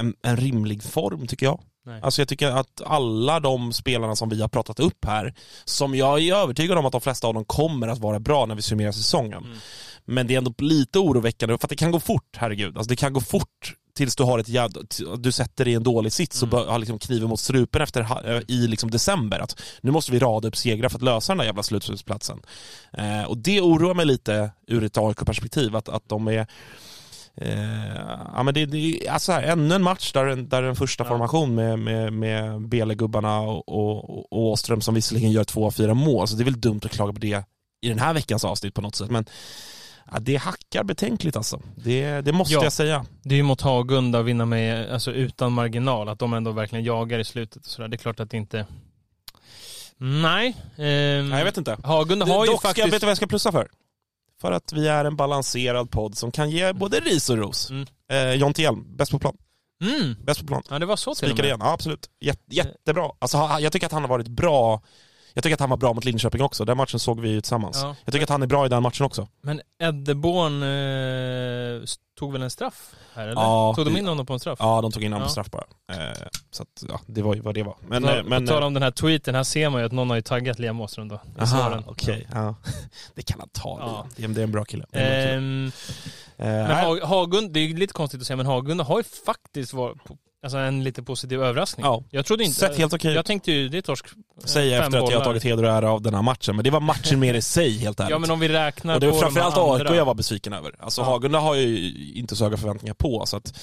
en, 0.00 0.14
en 0.22 0.36
rimlig 0.36 0.82
form 0.82 1.26
tycker 1.26 1.46
jag. 1.46 1.60
Nej. 1.86 2.00
Alltså 2.02 2.20
jag 2.20 2.28
tycker 2.28 2.50
att 2.50 2.82
alla 2.86 3.40
de 3.40 3.72
spelarna 3.72 4.16
som 4.16 4.28
vi 4.28 4.40
har 4.40 4.48
pratat 4.48 4.80
upp 4.80 5.04
här, 5.04 5.34
som 5.64 5.94
jag 5.94 6.22
är 6.22 6.34
övertygad 6.34 6.78
om 6.78 6.86
att 6.86 6.92
de 6.92 7.00
flesta 7.00 7.26
av 7.26 7.34
dem 7.34 7.44
kommer 7.44 7.88
att 7.88 7.98
vara 7.98 8.20
bra 8.20 8.46
när 8.46 8.54
vi 8.54 8.62
summerar 8.62 8.92
säsongen. 8.92 9.44
Mm. 9.44 9.58
Men 10.04 10.26
det 10.26 10.34
är 10.34 10.38
ändå 10.38 10.54
lite 10.58 10.98
oroväckande, 10.98 11.58
för 11.58 11.66
att 11.66 11.70
det 11.70 11.76
kan 11.76 11.90
gå 11.90 12.00
fort, 12.00 12.36
herregud. 12.36 12.76
Alltså 12.76 12.88
det 12.88 12.96
kan 12.96 13.12
gå 13.12 13.20
fort 13.20 13.74
tills 13.96 14.16
du 14.16 14.22
har 14.22 14.38
ett 14.38 14.48
jävla, 14.48 14.82
du 15.18 15.32
sätter 15.32 15.64
dig 15.64 15.72
i 15.72 15.76
en 15.76 15.82
dålig 15.82 16.12
sits 16.12 16.42
och 16.42 16.52
Mm. 16.52 16.68
har 16.68 16.78
liksom 16.78 16.98
kniven 16.98 17.28
mot 17.28 17.40
strupen 17.40 17.82
efter, 17.82 18.00
eh, 18.36 18.42
i 18.48 18.66
liksom 18.68 18.90
december. 18.90 19.38
Att 19.38 19.60
nu 19.80 19.90
måste 19.90 20.12
vi 20.12 20.18
rada 20.18 20.48
upp 20.48 20.56
segrar 20.56 20.88
för 20.88 20.96
att 20.98 21.02
lösa 21.02 21.32
den 21.32 21.38
där 21.38 21.44
jävla 21.44 21.62
slutspelsplatsen. 21.62 22.38
Eh, 22.92 23.22
och 23.22 23.38
det 23.38 23.60
oroar 23.60 23.94
mig 23.94 24.06
lite 24.06 24.50
ur 24.66 24.84
ett 24.84 24.96
AIK-perspektiv, 24.98 25.76
att, 25.76 25.88
att 25.88 26.08
de 26.08 26.28
är 26.28 26.46
Eh, 27.40 27.96
ja, 28.34 28.42
men 28.42 28.54
det, 28.54 28.66
det 28.66 28.78
är 29.06 29.10
alltså 29.12 29.32
här, 29.32 29.42
ännu 29.42 29.74
en 29.74 29.82
match 29.82 30.12
där, 30.12 30.36
där 30.36 30.62
en 30.62 30.76
första 30.76 31.04
Ja. 31.04 31.08
formation 31.08 31.54
med, 31.54 31.78
med, 31.78 32.12
med 32.12 32.68
Bele-gubbarna 32.68 33.40
och, 33.40 33.68
och, 33.68 34.32
och 34.32 34.38
Åström 34.38 34.80
som 34.80 34.94
visserligen 34.94 35.30
gör 35.30 35.44
två 35.44 35.66
av 35.66 35.70
fyra 35.70 35.94
mål, 35.94 36.28
så 36.28 36.36
det 36.36 36.42
är 36.42 36.44
väl 36.44 36.60
dumt 36.60 36.80
att 36.84 36.90
klaga 36.90 37.12
på 37.12 37.18
det 37.18 37.44
i 37.82 37.88
den 37.88 37.98
här 37.98 38.14
veckans 38.14 38.44
avsnitt 38.44 38.74
på 38.74 38.80
något 38.80 38.94
sätt. 38.94 39.10
Men 39.10 39.24
ja, 40.12 40.18
det 40.20 40.36
hackar 40.36 40.84
betänkligt 40.84 41.36
alltså. 41.36 41.62
Det, 41.76 42.20
det 42.20 42.32
måste 42.32 42.54
Ja. 42.54 42.62
jag 42.62 42.72
säga. 42.72 43.06
Det 43.22 43.34
är 43.34 43.36
ju 43.36 43.42
mot 43.42 43.60
Hagunda 43.60 44.18
att 44.18 44.24
vinna 44.24 44.44
med, 44.46 44.90
alltså 44.92 45.12
utan 45.12 45.52
marginal, 45.52 46.08
att 46.08 46.18
de 46.18 46.32
ändå 46.34 46.52
verkligen 46.52 46.84
jagar 46.84 47.18
i 47.18 47.24
slutet 47.24 47.66
och 47.66 47.70
sådär. 47.70 47.88
Det 47.88 47.96
är 47.96 47.98
klart 47.98 48.20
att 48.20 48.30
det 48.30 48.36
inte... 48.36 48.66
Nej. 49.98 50.48
ehm, 50.76 51.28
Nej, 51.30 51.38
jag 51.38 51.44
vet 51.44 51.56
inte. 51.56 51.76
Hagunda 51.84 52.26
har 52.26 52.44
ju 52.46 52.50
Dock, 52.52 52.60
ska, 52.60 52.68
faktiskt... 52.68 52.86
vet 52.92 53.00
du 53.00 53.06
vad 53.06 53.10
jag 53.10 53.16
ska 53.16 53.26
plussa 53.26 53.52
för? 53.52 53.68
För 54.40 54.52
att 54.52 54.72
vi 54.72 54.88
är 54.88 55.04
en 55.04 55.16
balanserad 55.16 55.90
podd 55.90 56.16
som 56.16 56.32
kan 56.32 56.50
ge 56.50 56.72
både 56.72 57.00
ris 57.00 57.30
och 57.30 57.38
ros. 57.38 57.70
Mm. 57.70 57.86
Eh, 58.10 58.32
John 58.32 58.52
Hjelm, 58.56 58.96
bäst 58.96 59.12
på 59.12 59.18
plan. 59.18 59.36
Mm. 59.84 60.14
Bäst 60.24 60.40
på 60.40 60.46
plan. 60.46 60.62
Ja, 60.70 60.78
det 60.78 60.86
var 60.86 60.96
så 60.96 61.14
till 61.14 61.30
och 61.30 61.36
med. 61.36 61.44
igen, 61.44 61.58
ja, 61.62 61.72
absolut. 61.72 62.10
Jät, 62.20 62.40
jättebra. 62.50 63.10
Alltså, 63.18 63.36
jag 63.60 63.72
tycker 63.72 63.86
att 63.86 63.92
han 63.92 64.02
har 64.02 64.08
varit 64.08 64.28
bra. 64.28 64.82
Jag 65.36 65.42
tycker 65.42 65.54
att 65.54 65.60
han 65.60 65.70
var 65.70 65.76
bra 65.76 65.92
mot 65.92 66.04
Linköping 66.04 66.42
också. 66.42 66.64
Den 66.64 66.76
matchen 66.76 67.00
såg 67.00 67.20
vi 67.20 67.28
ju 67.28 67.40
tillsammans. 67.40 67.80
Ja. 67.82 67.96
Jag 68.04 68.12
tycker 68.12 68.24
att 68.24 68.30
han 68.30 68.42
är 68.42 68.46
bra 68.46 68.66
i 68.66 68.68
den 68.68 68.82
matchen 68.82 69.06
också. 69.06 69.28
Men 69.42 69.60
Eddeborn 69.82 70.62
eh, 70.62 71.84
tog 72.18 72.32
väl 72.32 72.42
en 72.42 72.50
straff 72.50 72.90
här 73.14 73.22
eller? 73.28 73.40
Ja, 73.42 73.72
tog 73.76 73.84
de 73.84 73.96
in 73.96 74.06
honom 74.06 74.26
på 74.26 74.32
en 74.32 74.40
straff? 74.40 74.58
Ja, 74.62 74.80
de 74.80 74.92
tog 74.92 75.02
in 75.04 75.12
honom 75.12 75.22
Ja. 75.22 75.26
på 75.26 75.30
straff 75.32 75.50
bara. 75.50 75.64
Eh, 75.92 76.16
så 76.50 76.62
att, 76.62 76.84
ja, 76.88 77.00
det 77.06 77.22
var 77.22 77.34
ju 77.34 77.40
vad 77.40 77.54
det 77.54 77.62
var. 77.62 77.76
Men, 77.88 78.02
på, 78.02 78.08
eh, 78.10 78.24
men 78.24 78.46
på 78.46 78.52
tal 78.52 78.62
om 78.62 78.74
den 78.74 78.82
här 78.82 78.90
tweeten, 78.90 79.34
här 79.34 79.42
ser 79.42 79.70
man 79.70 79.80
ju 79.80 79.86
att 79.86 79.92
någon 79.92 80.08
har 80.10 80.16
ju 80.16 80.22
taggat 80.22 80.58
Liam 80.58 80.80
Åström 80.80 81.08
då. 81.08 81.20
Aha, 81.40 81.82
okej. 81.86 82.28
Ja. 82.32 82.54
Det 83.14 83.22
kan 83.22 83.40
han 83.40 83.48
ta. 83.48 83.78
Ja. 83.80 84.06
Det, 84.16 84.26
det 84.26 84.40
är 84.40 84.44
en 84.44 84.52
bra 84.52 84.64
kille. 84.64 84.84
En 84.92 85.00
bra 85.00 85.00
kille. 85.00 85.34
Ehm, 85.34 85.72
Eh, 86.38 86.46
men 86.46 87.00
Hagund, 87.02 87.52
det 87.52 87.60
är 87.60 87.64
ju 87.64 87.76
lite 87.76 87.92
konstigt 87.92 88.20
att 88.20 88.26
säga, 88.26 88.36
men 88.36 88.46
Hagunda 88.46 88.84
har 88.84 88.98
ju 88.98 89.04
faktiskt 89.26 89.72
varit, 89.72 90.04
på, 90.04 90.16
alltså 90.42 90.58
en 90.58 90.84
lite 90.84 91.02
positiv 91.02 91.42
överraskning. 91.42 91.86
Ja. 91.86 92.04
Jag 92.10 92.26
trodde 92.26 92.44
inte... 92.44 92.56
Sett 92.56 92.78
helt 92.78 92.92
okej 92.94 93.14
Jag 93.14 93.24
tänkte 93.24 93.52
ju, 93.52 93.68
det 93.68 93.78
är 93.78 93.82
torsk. 93.82 94.06
Fem 94.54 94.72
efter 94.72 94.98
att 94.98 95.10
jag 95.10 95.18
har 95.18 95.24
tagit 95.24 95.44
heder 95.44 95.62
och 95.62 95.70
ära 95.70 95.90
av 95.90 96.02
den 96.02 96.14
här 96.14 96.22
matchen. 96.22 96.56
Men 96.56 96.64
det 96.64 96.70
var 96.70 96.80
matchen 96.80 97.20
mer 97.20 97.34
i 97.34 97.42
sig 97.42 97.78
helt 97.78 98.00
ärligt. 98.00 98.10
Ja 98.10 98.18
men 98.18 98.30
om 98.30 98.40
vi 98.40 98.48
räknar 98.48 98.94
och 98.94 99.00
det 99.00 99.06
var 99.06 99.12
på 99.12 99.18
framförallt 99.18 99.56
AIK 99.56 99.96
jag 99.96 100.04
var 100.04 100.14
besviken 100.14 100.52
över. 100.52 100.74
Alltså 100.78 101.00
Ja. 101.00 101.04
Hagunda 101.04 101.38
har 101.38 101.54
ju 101.54 101.92
inte 102.14 102.36
så 102.36 102.44
höga 102.44 102.56
förväntningar 102.56 102.94
på. 102.94 103.26
Så 103.26 103.36
att, 103.36 103.58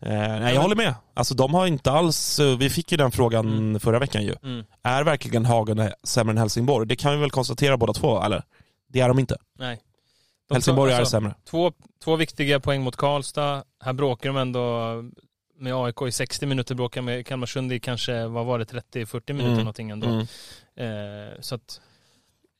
eh, 0.00 0.08
nej, 0.10 0.54
jag 0.54 0.62
håller 0.62 0.76
med. 0.76 0.94
Alltså 1.14 1.34
de 1.34 1.54
har 1.54 1.66
inte 1.66 1.90
alls, 1.90 2.38
eh, 2.38 2.56
vi 2.56 2.70
fick 2.70 2.92
ju 2.92 2.96
den 2.98 3.10
frågan 3.10 3.80
förra 3.80 3.98
veckan 3.98 4.22
ju. 4.24 4.34
Mm. 4.42 4.64
Är 4.82 5.04
verkligen 5.04 5.44
Hagunda 5.44 5.92
sämre 6.04 6.32
än 6.32 6.38
Helsingborg? 6.38 6.86
Det 6.88 6.96
kan 6.96 7.12
vi 7.12 7.18
väl 7.18 7.30
konstatera 7.30 7.76
båda 7.76 7.92
två, 7.92 8.22
eller? 8.22 8.42
Det 8.88 9.00
är 9.00 9.08
de 9.08 9.18
inte. 9.18 9.36
Nej. 9.58 9.80
De 10.48 10.54
Helsingborg 10.54 10.90
tar- 10.90 10.96
är 10.96 11.00
alltså, 11.00 11.10
sämre. 11.10 11.34
Två, 11.50 11.72
två 12.04 12.16
viktiga 12.16 12.60
poäng 12.60 12.82
mot 12.82 12.96
Karlstad. 12.96 13.62
Här 13.84 13.92
bråkar 13.92 14.28
de 14.28 14.36
ändå 14.36 14.94
med 15.58 15.74
AIK 15.74 16.02
i 16.08 16.12
60 16.12 16.46
minuter, 16.46 16.74
bråkar 16.74 17.02
med 17.02 17.26
Kalmarsund 17.26 17.72
i 17.72 17.80
kanske, 17.80 18.26
vad 18.26 18.46
var 18.46 18.58
det, 18.58 18.64
30-40 18.64 19.32
minuter 19.32 19.46
Mm. 19.48 19.58
någonting 19.58 19.90
ändå. 19.90 20.06
Mm. 20.06 20.26
Eh, 20.76 21.40
så 21.40 21.54
att, 21.54 21.80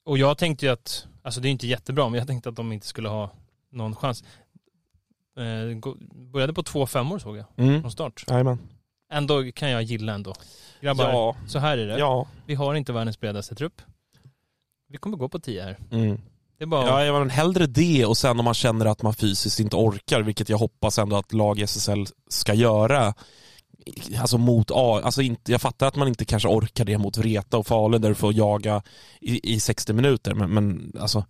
och 0.05 0.19
jag 0.19 0.39
tänkte 0.39 0.67
ju 0.67 0.73
att, 0.73 1.07
alltså 1.23 1.41
det 1.41 1.49
är 1.49 1.51
inte 1.51 1.67
jättebra, 1.67 2.09
men 2.09 2.19
jag 2.19 2.27
tänkte 2.27 2.49
att 2.49 2.57
de 2.57 2.73
inte 2.73 2.87
skulle 2.87 3.09
ha 3.09 3.31
någon 3.71 3.97
chans. 3.97 4.25
Eh, 5.39 5.93
började 6.33 6.53
på 6.55 6.63
två 6.63 6.87
femmor 6.87 7.19
såg 7.19 7.37
jag, 7.37 7.45
Mm. 7.57 7.81
från 7.81 7.91
start. 7.91 8.25
Jajamän. 8.29 8.59
Ändå 9.13 9.53
kan 9.53 9.71
jag 9.71 9.83
gilla 9.83 10.13
ändå. 10.15 10.35
Grabbar, 10.81 11.05
Ja. 11.11 11.37
så 11.47 11.59
här 11.59 11.79
är 11.79 11.87
det. 11.87 11.99
Ja. 11.99 12.29
Vi 12.47 12.55
har 12.55 12.75
inte 12.75 12.93
världens 12.93 13.21
bredaste 13.21 13.55
trupp. 13.55 13.83
Vi 14.89 14.99
kommer 14.99 15.17
gå 15.17 15.29
på 15.29 15.39
10 15.39 15.63
här. 15.63 15.77
Mm. 15.91 16.21
Det 16.59 16.64
är 16.64 16.66
bara... 16.66 16.87
Ja, 16.87 17.05
jag 17.05 17.18
men 17.18 17.31
hellre 17.31 17.66
det 17.66 18.07
och 18.07 18.16
sen 18.16 18.38
om 18.38 18.44
man 18.44 18.55
känner 18.55 18.87
att 18.87 19.03
man 19.03 19.14
fysiskt 19.14 19.61
inte 19.61 19.77
orkar, 19.77 20.23
vilket 20.23 20.49
jag 20.49 20.59
hoppas 20.59 20.99
ändå 20.99 21.16
att 21.16 21.33
lag 21.33 21.61
SSL 21.61 22.07
ska 22.29 22.55
göra. 22.55 23.14
Alltså 24.21 24.38
mot 24.38 24.71
A, 24.71 25.01
alltså 25.05 25.23
inte, 25.23 25.53
jag 25.53 25.61
fattar 25.61 25.87
att 25.87 25.97
man 25.97 26.09
inte 26.09 26.25
kanske 26.25 26.49
orkar 26.49 26.85
det 26.85 26.99
mot 26.99 27.16
Vreta 27.16 27.59
och 27.59 27.66
Falun 27.66 28.03
där 28.03 28.09
du 28.09 28.14
får 28.14 28.33
jaga 28.33 28.83
i, 29.21 29.55
i 29.55 29.61
60 29.61 29.92
minuter, 29.92 30.35
men, 30.35 30.51
men 30.51 30.92
alltså 31.01 31.25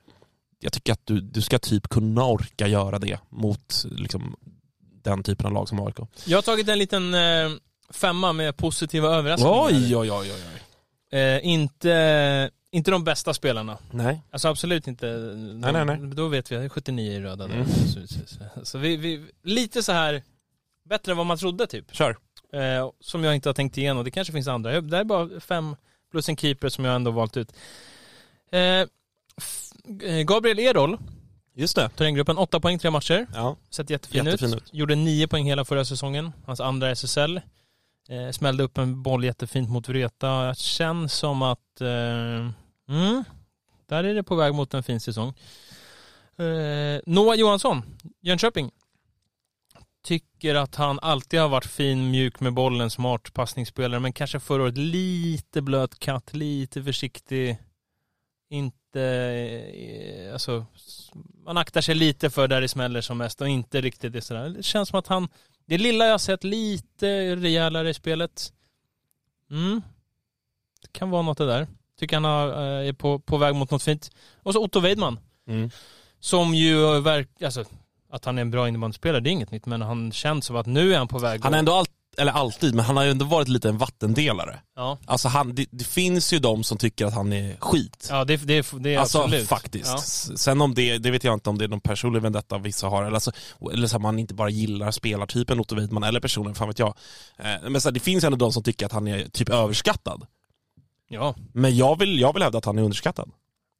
jag 0.60 0.72
tycker 0.72 0.92
att 0.92 1.06
du, 1.06 1.20
du 1.20 1.42
ska 1.42 1.58
typ 1.58 1.88
kunna 1.88 2.24
orka 2.24 2.66
göra 2.66 2.98
det 2.98 3.18
mot 3.28 3.84
liksom, 3.90 4.36
den 5.02 5.22
typen 5.22 5.46
av 5.46 5.52
lag 5.52 5.68
som 5.68 5.86
AIK. 5.86 5.96
Jag 6.24 6.36
har 6.36 6.42
tagit 6.42 6.68
en 6.68 6.78
liten 6.78 7.14
eh, 7.14 7.50
femma 7.90 8.32
med 8.32 8.56
positiva 8.56 9.08
överraskningar. 9.08 9.66
Oj, 9.66 9.96
oj, 9.96 10.12
oj, 10.12 10.32
oj. 10.32 10.42
oj. 10.54 11.18
Eh, 11.18 11.46
inte, 11.46 12.50
inte 12.70 12.90
de 12.90 13.04
bästa 13.04 13.34
spelarna. 13.34 13.78
Nej. 13.90 14.22
Alltså 14.30 14.48
absolut 14.48 14.86
inte. 14.86 15.06
Nej, 15.06 15.72
nej, 15.72 15.84
nej. 15.84 15.98
Då 16.14 16.28
vet 16.28 16.52
vi, 16.52 16.56
det 16.56 16.64
är 16.64 16.68
79 16.68 17.12
i 17.12 17.20
röda. 17.20 17.44
Mm. 17.44 17.66
Så, 17.66 18.06
så, 18.06 18.18
så. 18.26 18.64
så 18.64 18.78
vi, 18.78 18.96
vi, 18.96 19.24
lite 19.42 19.82
så 19.82 19.92
här 19.92 20.22
bättre 20.84 21.12
än 21.12 21.18
vad 21.18 21.26
man 21.26 21.38
trodde 21.38 21.66
typ. 21.66 21.94
Kör. 21.94 22.16
Eh, 22.52 22.90
som 23.00 23.24
jag 23.24 23.34
inte 23.34 23.48
har 23.48 23.54
tänkt 23.54 23.78
igenom. 23.78 24.04
Det 24.04 24.10
kanske 24.10 24.32
finns 24.32 24.48
andra. 24.48 24.80
Det 24.80 24.96
här 24.96 25.00
är 25.00 25.04
bara 25.04 25.40
fem 25.40 25.76
plus 26.10 26.28
en 26.28 26.36
keeper 26.36 26.68
som 26.68 26.84
jag 26.84 26.94
ändå 26.94 27.10
valt 27.10 27.36
ut. 27.36 27.52
Eh, 28.52 28.60
eh, 28.60 30.22
Gabriel 30.24 30.58
Erol, 30.58 30.98
Just 31.54 31.76
det. 31.76 31.88
terränggruppen, 31.88 32.38
åtta 32.38 32.60
poäng, 32.60 32.78
tre 32.78 32.90
matcher. 32.90 33.26
Ja. 33.34 33.56
Sett 33.70 33.90
jättefin, 33.90 34.24
Jättefin 34.24 34.48
ut. 34.48 34.56
ut. 34.56 34.74
Gjorde 34.74 34.94
nio 34.94 35.28
poäng 35.28 35.44
hela 35.44 35.64
förra 35.64 35.84
säsongen. 35.84 36.32
Hans 36.46 36.60
andra 36.60 36.90
SSL. 36.90 37.40
Eh, 38.08 38.30
smällde 38.30 38.62
upp 38.62 38.78
en 38.78 39.02
boll 39.02 39.24
jättefint 39.24 39.70
mot 39.70 39.88
Vreta. 39.88 40.54
Känns 40.54 41.12
som 41.12 41.42
att 41.42 41.80
eh, 41.80 42.50
mm, 42.88 43.24
där 43.86 44.04
är 44.04 44.14
det 44.14 44.22
på 44.22 44.34
väg 44.36 44.54
mot 44.54 44.74
en 44.74 44.82
fin 44.82 45.00
säsong. 45.00 45.34
Eh, 46.38 47.00
Noah 47.06 47.36
Johansson, 47.36 47.82
Jönköping. 48.20 48.70
Tycker 50.02 50.54
att 50.54 50.74
han 50.74 50.98
alltid 51.02 51.40
har 51.40 51.48
varit 51.48 51.66
fin, 51.66 52.10
mjuk 52.10 52.40
med 52.40 52.54
bollen, 52.54 52.90
smart 52.90 53.34
passningsspelare, 53.34 54.00
men 54.00 54.12
kanske 54.12 54.40
förra 54.40 54.62
året 54.62 54.78
lite 54.78 55.62
blöt 55.62 55.98
katt, 55.98 56.34
lite 56.34 56.82
försiktig. 56.82 57.58
Inte, 58.50 59.02
eh, 59.74 60.32
alltså, 60.32 60.66
man 61.44 61.56
aktar 61.56 61.80
sig 61.80 61.94
lite 61.94 62.30
för 62.30 62.48
där 62.48 62.60
det 62.60 62.68
smäller 62.68 63.00
som 63.00 63.18
mest 63.18 63.40
och 63.40 63.48
inte 63.48 63.80
riktigt 63.80 64.12
det 64.12 64.20
sådär. 64.20 64.48
Det 64.48 64.62
känns 64.62 64.88
som 64.88 64.98
att 64.98 65.06
han, 65.06 65.28
det 65.68 65.78
lilla 65.78 66.04
jag 66.04 66.12
har 66.12 66.18
sett, 66.18 66.44
lite 66.44 67.36
rejälare 67.36 67.90
i 67.90 67.94
spelet. 67.94 68.52
Mm. 69.50 69.82
Det 70.82 70.92
kan 70.92 71.10
vara 71.10 71.22
något 71.22 71.38
det 71.38 71.46
där. 71.46 71.66
Tycker 71.98 72.16
han 72.16 72.24
har, 72.24 72.48
eh, 72.48 72.88
är 72.88 72.92
på, 72.92 73.18
på 73.18 73.36
väg 73.36 73.54
mot 73.54 73.70
något 73.70 73.82
fint. 73.82 74.10
Och 74.42 74.52
så 74.52 74.64
Otto 74.64 74.80
Weidman. 74.80 75.20
Mm. 75.48 75.70
Som 76.20 76.54
ju 76.54 77.00
verkar, 77.00 77.46
alltså 77.46 77.64
att 78.10 78.24
han 78.24 78.38
är 78.38 78.42
en 78.42 78.50
bra 78.50 78.68
innebandyspelare, 78.68 79.20
det 79.20 79.30
är 79.30 79.32
inget 79.32 79.50
nytt, 79.50 79.66
men 79.66 79.82
han 79.82 80.12
känns 80.12 80.44
som 80.46 80.56
att 80.56 80.66
nu 80.66 80.94
är 80.94 80.98
han 80.98 81.08
på 81.08 81.18
väg 81.18 81.40
Han 81.44 81.54
är 81.54 81.58
ändå 81.58 81.72
allt, 81.72 81.90
eller 82.18 82.32
alltid, 82.32 82.74
men 82.74 82.84
han 82.84 82.96
har 82.96 83.04
ju 83.04 83.10
ändå 83.10 83.24
varit 83.24 83.48
lite 83.48 83.68
en 83.68 83.78
vattendelare. 83.78 84.60
Ja, 84.76 84.98
Alltså 85.06 85.28
han, 85.28 85.54
det, 85.54 85.66
det 85.70 85.84
finns 85.84 86.32
ju 86.32 86.38
de 86.38 86.64
som 86.64 86.78
tycker 86.78 87.06
att 87.06 87.14
han 87.14 87.32
är 87.32 87.56
skit. 87.60 88.06
ja 88.10 88.24
det, 88.24 88.36
det, 88.36 88.66
det 88.80 88.94
är 88.94 88.98
alltså 88.98 89.18
absolut. 89.22 89.48
faktiskt. 89.48 89.86
Ja. 90.30 90.36
Sen 90.36 90.60
om 90.60 90.74
det, 90.74 90.98
det 90.98 91.10
vet 91.10 91.24
jag 91.24 91.34
inte 91.34 91.50
om 91.50 91.58
det 91.58 91.64
är 91.64 91.68
någon 91.68 91.80
personlig 91.80 92.22
vendetta 92.22 92.58
vissa 92.58 92.88
har, 92.88 93.02
eller, 93.02 93.14
alltså, 93.14 93.30
eller 93.72 93.86
så 93.86 93.96
att 93.96 94.02
man 94.02 94.18
inte 94.18 94.34
bara 94.34 94.48
gillar 94.50 94.90
spelartypen 94.90 95.60
Otto 95.60 95.74
Widman 95.74 96.02
eller 96.04 96.20
personen, 96.20 96.54
fan 96.54 96.68
vet 96.68 96.78
jag. 96.78 96.94
Eh, 97.38 97.54
Men 97.70 97.80
så 97.80 97.88
här, 97.88 97.92
det 97.94 98.00
finns 98.00 98.24
ju 98.24 98.26
ändå 98.26 98.38
de 98.38 98.52
som 98.52 98.62
tycker 98.62 98.86
att 98.86 98.92
han 98.92 99.08
är 99.08 99.24
typ 99.28 99.48
överskattad. 99.48 100.26
Ja. 101.08 101.34
Men 101.52 101.76
jag 101.76 101.98
vill, 101.98 102.20
jag 102.20 102.32
vill 102.34 102.42
hävda 102.42 102.58
att 102.58 102.64
han 102.64 102.78
är 102.78 102.82
underskattad. 102.82 103.30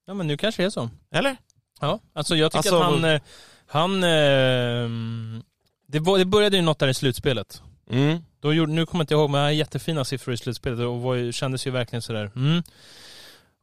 ja, 0.06 0.14
men 0.14 0.26
nu 0.26 0.36
kanske 0.36 0.62
det 0.62 0.66
är 0.66 0.70
så. 0.70 0.90
Eller? 1.14 1.36
Ja, 1.80 2.00
alltså 2.14 2.36
jag 2.36 2.52
tycker 2.52 2.58
Alltså, 2.58 2.76
att 2.76 2.84
han, 2.84 3.04
eh, 3.04 3.20
han, 3.66 4.04
eh, 4.04 5.40
det 5.88 6.00
började 6.26 6.56
ju 6.56 6.62
något 6.62 6.78
där 6.78 6.88
i 6.88 6.94
slutspelet. 6.94 7.62
Mm. 7.90 8.18
Då 8.40 8.54
gjorde, 8.54 8.72
nu 8.72 8.86
kommer 8.86 9.00
jag 9.00 9.04
inte 9.04 9.14
ihåg, 9.14 9.30
men 9.30 9.38
han 9.38 9.44
har 9.44 9.50
jättefina 9.52 10.04
siffror 10.04 10.34
i 10.34 10.36
slutspelet 10.36 10.78
och 10.78 11.00
var, 11.00 11.14
ju- 11.14 11.32
kändes 11.32 11.66
ju 11.66 11.70
verkligen 11.70 12.02
sådär. 12.02 12.30
Mm. 12.36 12.62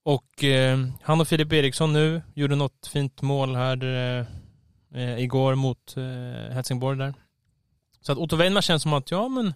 Och 0.04 0.44
eh, 0.44 0.88
han 1.02 1.22
och 1.22 1.28
Filip 1.28 1.54
Eriksson 1.54 1.94
nu 1.94 2.22
gjorde 2.34 2.56
något 2.56 2.88
fint 2.88 3.22
mål 3.22 3.56
här 3.56 3.84
eh, 3.84 4.26
eh, 5.02 5.20
igår 5.20 5.56
mot 5.56 5.98
eh, 5.98 6.54
Helsingborg 6.54 6.98
där. 6.98 7.14
Så 8.02 8.12
att 8.12 8.18
Otto 8.18 8.36
Weinman 8.36 8.62
känns 8.62 8.84
som 8.84 8.94
att, 8.94 9.12
ja 9.12 9.28
men 9.28 9.54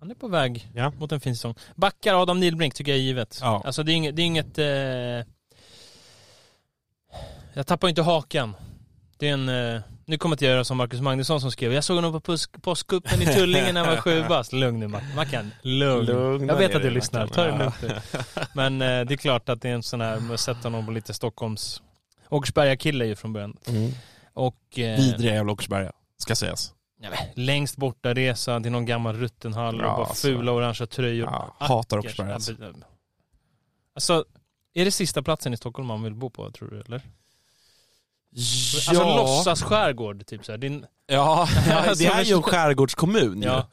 han 0.00 0.10
är 0.10 0.14
på 0.14 0.28
väg 0.28 0.68
Ja. 0.74 0.90
mot 0.90 1.12
en 1.12 1.20
fin 1.20 1.36
säsong. 1.36 1.54
Backar 1.76 2.22
Adam 2.22 2.40
Nilbrink 2.40 2.74
tycker 2.74 2.92
jag 2.92 2.98
är 2.98 3.02
givet. 3.02 3.38
Ja. 3.42 3.62
Alltså 3.64 3.82
det 3.82 3.92
är 3.92 3.94
inget, 3.96 4.16
det 4.16 4.22
är 4.22 4.26
inget 4.26 4.58
eh, 4.58 5.32
jag 7.54 7.66
tappar 7.66 7.88
inte 7.88 8.02
hakan. 8.02 8.54
Det 9.18 9.28
är 9.28 9.32
en, 9.32 9.48
eh, 9.48 9.82
nu 10.10 10.18
kommer 10.18 10.32
jag 10.32 10.34
inte 10.36 10.44
göra 10.44 10.64
som 10.64 10.76
Marcus 10.76 11.00
Magnusson 11.00 11.40
som 11.40 11.50
skrev, 11.50 11.72
jag 11.72 11.84
såg 11.84 11.96
honom 11.96 12.12
på 12.12 12.32
påsk- 12.32 12.62
påskkuppen 12.62 13.22
i 13.22 13.26
Tullinge 13.26 13.72
när 13.72 13.80
han 13.84 13.94
var 13.94 14.02
sju 14.02 14.24
bast. 14.28 14.52
Lugn 14.52 14.80
nu 14.80 14.86
Mac- 14.88 15.14
Mackan, 15.16 15.50
lugn. 15.62 16.06
Lugna 16.06 16.52
Jag 16.52 16.58
vet 16.58 16.74
att 16.74 16.82
du 16.82 16.90
lyssnar, 16.90 17.26
ta 17.26 17.42
det 17.44 17.48
Ja. 17.50 17.58
lugnt 17.58 17.82
nu. 17.82 18.00
Men 18.54 18.82
eh, 18.82 19.06
det 19.06 19.14
är 19.14 19.16
klart 19.16 19.48
att 19.48 19.62
det 19.62 19.68
är 19.68 19.72
en 19.74 19.82
sån 19.82 20.00
här, 20.00 20.20
man 20.20 20.38
sätter 20.38 20.62
honom 20.62 20.86
på 20.86 20.92
lite 20.92 21.14
Stockholms, 21.14 21.82
Åkersberga-kille 22.28 23.06
ju 23.06 23.16
från 23.16 23.32
början. 23.32 23.56
Mm. 23.68 23.92
Och 24.34 24.78
eh, 24.78 24.96
Vidriga 24.96 25.34
jävla 25.34 25.52
Åkersberga, 25.52 25.92
ska 26.18 26.34
sägas. 26.36 26.74
ja, 27.02 27.10
men, 27.10 27.44
längst 27.46 27.76
borta 27.76 28.14
resa 28.14 28.60
till 28.60 28.72
någon 28.72 28.86
gammal 28.86 29.16
rutten 29.16 29.54
hall 29.54 29.80
och 29.80 29.86
Ja, 29.86 29.96
bara 29.96 30.06
alltså. 30.06 30.26
fula 30.28 30.52
orangea 30.52 30.86
tröjor. 30.86 31.28
Ja, 31.32 31.54
hatar 31.58 31.98
Ackers. 31.98 32.04
Åkersberga. 32.10 32.34
Alltså. 32.34 32.52
Alltså, 33.94 34.24
är 34.74 34.84
det 34.84 34.90
sista 34.90 35.22
platsen 35.22 35.52
i 35.54 35.56
Stockholm 35.56 35.88
man 35.88 36.02
vill 36.02 36.14
bo 36.14 36.30
på 36.30 36.50
tror 36.50 36.68
du 36.70 36.80
eller? 36.80 37.02
Ja. 38.32 38.90
Alltså 38.90 39.04
låtsas 39.16 39.62
skärgård 39.62 40.26
typ 40.26 40.44
såhär. 40.44 40.58
Din, 40.58 40.86
Ja, 41.06 41.48
Alltså, 41.72 42.04
det 42.04 42.10
är 42.10 42.24
ju 42.24 42.34
en 42.34 42.42
skärgårdskommun 42.52 43.42
ja. 43.42 43.68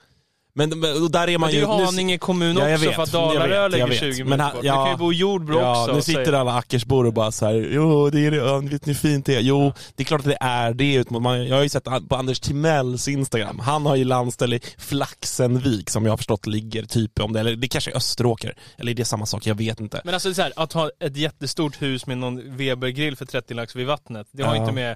Men 0.58 0.80
men- 0.80 1.04
och 1.04 1.12
där 1.12 1.22
är 1.22 1.28
Men 1.28 1.41
man 1.41 1.50
det 1.50 1.56
är 1.56 1.60
ju... 1.62 1.72
ju 1.72 1.78
nu- 1.78 1.86
Haninge 1.86 2.17
kommun 2.17 2.58
Ja, 2.58 2.74
också 2.74 2.86
vet, 2.86 2.96
för 2.96 3.04
att 3.04 3.12
Dalarö 3.12 3.67
ligger 3.67 3.80
jag 3.80 3.88
vet. 3.88 4.00
20 4.00 4.24
Men 4.24 4.38
bort. 4.39 4.48
ja. 4.63 4.74
Du 4.80 4.84
kan 4.86 4.91
ju 4.91 4.98
bo 4.98 5.13
i 5.13 5.15
Jordbro 5.15 5.60
Ja, 5.60 5.82
också. 5.84 5.96
nu 5.96 6.02
sitter 6.02 6.34
alla 6.34 6.54
Ackersbor 6.58 7.06
och 7.06 7.13
bara 7.13 7.32
så 7.32 7.46
här, 7.46 7.70
jo, 7.72 8.10
det 8.10 8.26
är 8.26 8.32
det, 8.32 8.70
vet 8.70 8.86
ni 8.86 8.93
hur 8.93 9.00
fint 9.00 9.26
det 9.26 9.36
är? 9.36 9.39
Jo, 9.41 9.74
det 9.96 10.04
är 10.04 10.06
klart 10.06 10.20
att 10.22 10.26
det 10.26 10.38
är 10.41 10.74
det. 10.74 11.10
man- 11.10 11.48
Jag 11.48 11.56
har 11.56 11.63
ju 11.63 11.70
sett 11.70 11.84
på 12.10 12.15
Anders 12.15 12.39
Timells 12.39 13.08
Instagram, 13.08 13.60
han 13.60 13.86
har 13.86 13.96
ju 13.96 14.04
landställe 14.04 14.56
i 14.56 14.60
Flaxenvik 14.78 15.89
som 15.89 16.04
jag 16.06 16.12
har 16.12 16.17
förstått 16.17 16.48
ligger 16.48 16.84
typ 16.84 17.20
om 17.20 17.34
det, 17.34 17.39
eller 17.39 17.56
det 17.56 17.67
kanske 17.67 17.91
är 17.91 17.96
Österåker, 17.96 18.54
eller 18.78 18.91
är 18.91 18.96
det 18.96 19.06
samma 19.06 19.26
sak? 19.26 19.46
Jag 19.48 19.56
vet 19.56 19.80
inte. 19.80 20.02
Men 20.04 20.13
alltså 20.13 20.30
det 20.30 20.32
är 20.32 20.36
så 20.36 20.41
här, 20.41 20.54
att 20.56 20.74
ha 20.74 20.89
ett 21.00 21.17
jättestort 21.17 21.82
hus 21.82 22.06
med 22.08 22.17
någon 22.17 22.58
Webergrill 22.58 23.15
för 23.15 23.26
30 23.26 23.54
lax 23.54 23.76
vid 23.76 23.88
vattnet, 23.88 24.28
det 24.32 24.43
har 24.43 24.56
Ja. 24.56 24.62
inte 24.62 24.74
med 24.74 24.96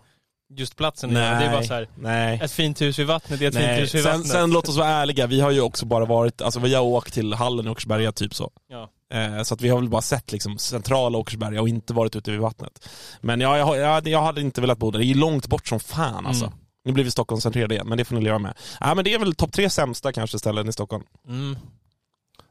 just 0.56 0.76
platsen 0.78 1.12
göra. 1.12 1.40
Det 1.40 1.46
är 1.46 1.52
bara 1.52 1.64
så 1.64 1.74
här, 1.74 1.88
nej. 1.96 2.40
ett 2.44 2.52
fint 2.52 2.82
hus 2.82 3.00
vid 3.00 3.08
vattnet, 3.08 3.40
det 3.40 3.46
är 3.46 3.50
ett 3.50 3.56
fint 3.56 3.66
Nej, 3.68 3.80
hus 3.82 3.96
vid 3.96 4.04
sen, 4.04 4.12
vattnet. 4.12 4.32
sen 4.32 4.52
låt 4.52 4.70
oss 4.70 4.78
vara 4.78 4.88
ärliga, 4.90 5.28
vi 5.28 5.42
har 5.42 5.52
ju 5.52 5.62
också 5.62 5.86
bara 5.86 6.06
varit, 6.06 6.42
alltså 6.42 6.60
vi 6.60 6.74
har 6.76 6.84
åkt 6.84 7.14
till 7.14 7.34
hallen 7.34 7.68
i 7.68 7.70
Åkersberga 7.70 8.12
typ 8.12 8.36
så. 8.36 8.52
Ja. 8.68 8.90
Eh, 9.18 9.44
så 9.44 9.54
att 9.54 9.62
vi 9.62 9.70
har 9.70 9.80
väl 9.80 9.90
bara 9.90 10.02
sett 10.02 10.32
liksom 10.32 10.58
centrala 10.58 11.18
Åkersberga 11.18 11.62
och 11.62 11.70
inte 11.70 11.94
varit 11.94 12.16
ute 12.16 12.32
vid 12.32 12.40
vattnet. 12.40 12.88
Men 13.22 13.42
ja, 13.42 13.58
jag, 13.58 13.66
har- 13.66 13.76
jag, 13.76 14.08
jag 14.08 14.22
hade 14.24 14.42
inte 14.42 14.62
velat 14.62 14.78
bo 14.78 14.92
där, 14.92 15.00
det 15.00 15.06
är 15.06 15.08
ju 15.08 15.14
långt 15.20 15.48
bort 15.48 15.68
som 15.68 15.80
fan 15.80 16.26
alltså. 16.26 16.46
Mm. 16.46 16.58
Nu 16.86 16.92
blir 16.92 17.04
vi 17.04 17.12
Stockholmscentrerade 17.12 17.74
igen, 17.76 17.88
men 17.88 17.98
det 17.98 18.06
får 18.06 18.16
ni 18.16 18.22
leva 18.22 18.40
med. 18.40 18.54
Ja, 18.80 18.96
men 18.96 19.04
det 19.06 19.14
är 19.14 19.20
väl 19.20 19.36
topp 19.36 19.52
tre 19.54 19.70
sämsta 19.70 20.12
kanske 20.14 20.40
ställen 20.40 20.70
i 20.70 20.74
Stockholm. 20.74 21.04
Mm. 21.28 21.58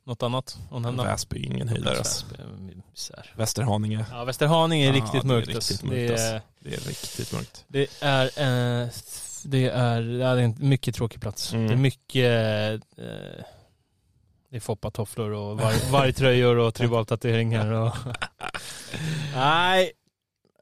Något 0.06 0.22
annat 0.22 0.58
att 0.70 0.82
nämna? 0.82 1.04
Väsby, 1.04 1.42
ingen 1.42 1.68
höjdare. 1.68 1.98
alltså. 1.98 2.26
Väsby, 2.26 2.82
misär. 2.90 3.34
Västerhaninge, 3.36 4.04
Ja, 4.10 4.24
Västerhaninge 4.24 4.84
är 4.84 4.88
Ja, 4.88 4.94
riktigt 4.96 5.12
det 5.12 5.18
är 5.18 5.24
mörkt. 5.28 5.48
riktigt 5.48 5.70
alltså. 5.72 5.86
mörkt, 5.86 6.08
det, 6.08 6.22
är, 6.22 6.40
det 6.60 6.74
är 6.74 6.80
riktigt 6.88 7.32
mörkt. 7.32 7.64
det 7.68 7.88
är 8.00 8.24
eh, 8.24 8.88
Det 9.44 9.68
är, 9.68 10.02
det 10.02 10.24
är 10.24 10.36
en 10.36 10.54
mycket 10.58 10.94
tråkig 10.94 11.20
plats. 11.20 11.52
Mm. 11.52 11.66
Det 11.66 11.72
är 11.72 11.76
mycket 11.76 12.82
eh, 12.98 13.44
det 14.50 14.56
är 14.56 14.60
foppatofflor 14.60 15.30
och 15.30 15.58
var, 15.60 15.90
vargtröjor 15.92 16.56
och 16.58 16.74
tribaltatueringar 16.80 17.70
och... 17.72 17.94
Nej, 19.34 19.92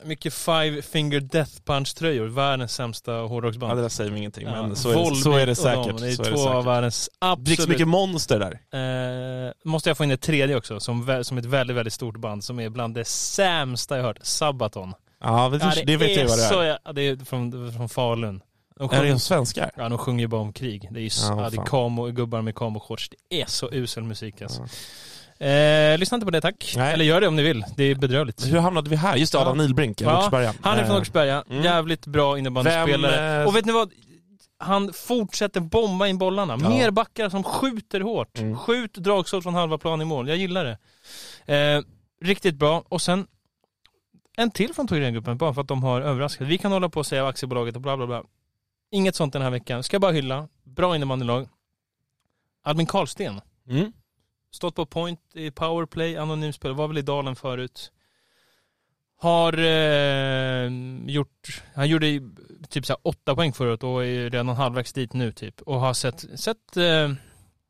mycket 0.04 0.34
five 0.34 0.82
finger 0.82 1.20
death 1.20 1.52
punch 1.64 1.94
tröjor. 1.94 2.26
Världens 2.26 2.72
sämsta 2.74 3.12
hårdrocksband. 3.12 3.70
Ja, 3.72 3.76
det 3.76 3.82
där 3.82 3.88
säger 3.88 4.10
mig 4.10 4.18
ingenting, 4.18 4.46
Ja, 4.46 4.62
men 4.66 4.76
så 4.76 4.88
är, 4.90 4.94
det, 4.94 5.00
Volbeat 5.00 5.22
så 5.22 5.32
är 5.36 5.46
det 5.46 5.54
säkert. 5.54 5.86
dem. 5.88 5.96
Det 6.00 6.08
är 6.08 6.12
så 6.12 6.24
två 6.24 6.30
är 6.30 6.34
det 6.34 6.42
av 6.50 6.52
säkert. 6.62 6.66
världens 6.66 7.10
Det 7.20 7.34
dricks 7.36 7.60
absolut... 7.60 7.68
mycket 7.68 7.88
monster 7.88 8.38
där. 8.72 9.46
Eh, 9.46 9.52
måste 9.64 9.90
jag 9.90 9.96
få 9.96 10.04
in 10.04 10.10
ett 10.10 10.20
tredje 10.20 10.56
också, 10.56 10.80
som, 10.80 11.20
som 11.24 11.38
ett 11.38 11.44
väldigt, 11.44 11.76
väldigt 11.76 11.94
stort 11.94 12.16
band 12.16 12.44
som 12.44 12.60
är 12.60 12.68
bland 12.68 12.94
det 12.94 13.04
sämsta 13.04 13.96
jag 13.96 14.04
hört. 14.04 14.18
Sabaton. 14.22 14.94
Ja, 15.20 15.48
det, 15.48 15.58
Ja, 15.76 15.82
det 15.86 15.96
vet 15.96 16.16
jag 16.16 16.28
vad 16.28 16.38
det 16.38 16.42
så, 16.42 16.60
är. 16.60 16.78
ja, 16.84 16.92
det 16.92 17.02
är 17.02 17.16
från, 17.24 17.72
från 17.72 17.88
Falun. 17.88 18.40
De 18.78 18.84
Är 18.84 18.88
sjunger, 18.88 19.12
det 19.12 19.18
svenskar? 19.18 19.70
ja, 19.76 19.88
de 19.88 19.98
sjunger 19.98 20.20
ju 20.20 20.28
bara 20.28 20.40
om 20.40 20.52
krig. 20.52 20.88
Det 20.90 21.00
är 21.00 21.02
ju 21.02 21.10
Ja, 21.22 21.42
ja, 21.42 21.50
det 21.50 21.56
är 21.56 21.66
kamo, 21.66 22.04
gubbar 22.06 22.42
med 22.42 22.54
kamoshorts. 22.54 23.10
Det 23.30 23.40
är 23.42 23.46
så 23.46 23.68
usel 23.72 24.04
musik 24.04 24.42
alltså. 24.42 24.66
Eh, 25.40 25.98
lyssna 25.98 26.14
inte 26.14 26.24
på 26.24 26.30
det 26.30 26.40
tack. 26.40 26.74
Nej. 26.76 26.94
Eller 26.94 27.04
gör 27.04 27.20
det 27.20 27.28
om 27.28 27.36
ni 27.36 27.42
vill. 27.42 27.64
Det 27.76 27.84
är 27.84 27.94
bedrövligt. 27.94 28.46
Hur 28.46 28.58
hamnade 28.58 28.90
vi 28.90 28.96
här? 28.96 29.16
Just 29.16 29.32
det, 29.32 29.38
Adam 29.38 29.56
Ja. 29.56 29.62
Nilbrink, 29.66 30.00
Ja, 30.00 30.18
Åkersberga. 30.18 30.54
Han 30.62 30.78
är 30.78 30.82
från 30.82 30.90
Eh, 30.90 30.96
Åkersberga. 30.96 31.44
mm. 31.50 31.62
Jävligt 31.64 32.06
bra 32.06 32.38
innebandyspelare. 32.38 33.40
Eh, 33.42 33.46
Och 33.48 33.56
vet 33.56 33.64
ni 33.64 33.72
vad? 33.72 33.92
Han 34.60 34.92
fortsätter 34.92 35.60
bomba 35.60 36.06
in 36.06 36.18
bollarna. 36.18 36.58
Ja. 36.62 36.68
Mer 36.68 36.90
backar 36.90 37.28
som 37.28 37.42
skjuter 37.44 38.00
hårt. 38.00 38.38
Mm. 38.38 38.56
Skjut 38.58 38.94
dragskott 38.94 39.42
från 39.42 39.54
halva 39.54 39.78
plan 39.78 40.02
i 40.02 40.04
mål. 40.04 40.28
Jag 40.28 40.36
gillar 40.36 40.64
det. 41.44 41.54
Eh, 41.54 41.82
riktigt 42.26 42.54
bra. 42.54 42.84
Och 42.88 43.02
sen 43.02 43.26
en 44.36 44.50
till 44.50 44.74
från 44.74 44.88
Thorengruppen, 44.88 45.36
bara 45.38 45.54
för 45.54 45.60
att 45.60 45.68
de 45.68 45.82
har 45.82 46.00
överraskat. 46.00 46.46
Vi 46.48 46.58
kan 46.58 46.72
hålla 46.72 46.88
på 46.88 47.00
och 47.00 47.06
säga 47.06 47.26
aktiebolaget 47.26 47.74
och 47.76 47.82
bla 47.82 47.96
bla 47.96 48.06
bla. 48.06 48.22
Inget 48.90 49.14
sånt 49.16 49.32
den 49.32 49.42
här 49.42 49.50
veckan. 49.50 49.82
Ska 49.82 49.98
bara 49.98 50.12
hylla. 50.12 50.48
Bra 50.64 50.96
innebandylag. 50.96 51.48
Albin 52.64 52.86
Karlsten. 52.86 53.40
Mm. 53.70 53.92
Stått 54.50 54.74
på 54.74 54.86
point 54.86 55.20
i 55.34 55.50
powerplay, 55.50 56.16
anonym 56.16 56.52
spel, 56.52 56.74
var 56.74 56.88
väl 56.88 56.98
i 56.98 57.02
dalen 57.02 57.36
förut. 57.36 57.92
Har 59.20 59.58
eh, 59.58 60.70
gjort, 61.06 61.62
han 61.74 61.88
gjorde 61.88 62.20
typ 62.68 62.86
så 62.86 62.92
här 62.92 63.00
åtta 63.02 63.34
poäng 63.34 63.52
förut 63.52 63.82
och 63.82 64.04
är 64.04 64.30
redan 64.30 64.48
halvvägs 64.48 64.92
dit 64.92 65.12
nu 65.12 65.32
typ. 65.32 65.60
Och 65.60 65.80
har 65.80 65.94
sett, 65.94 66.24
sett 66.40 66.76
eh, 66.76 66.84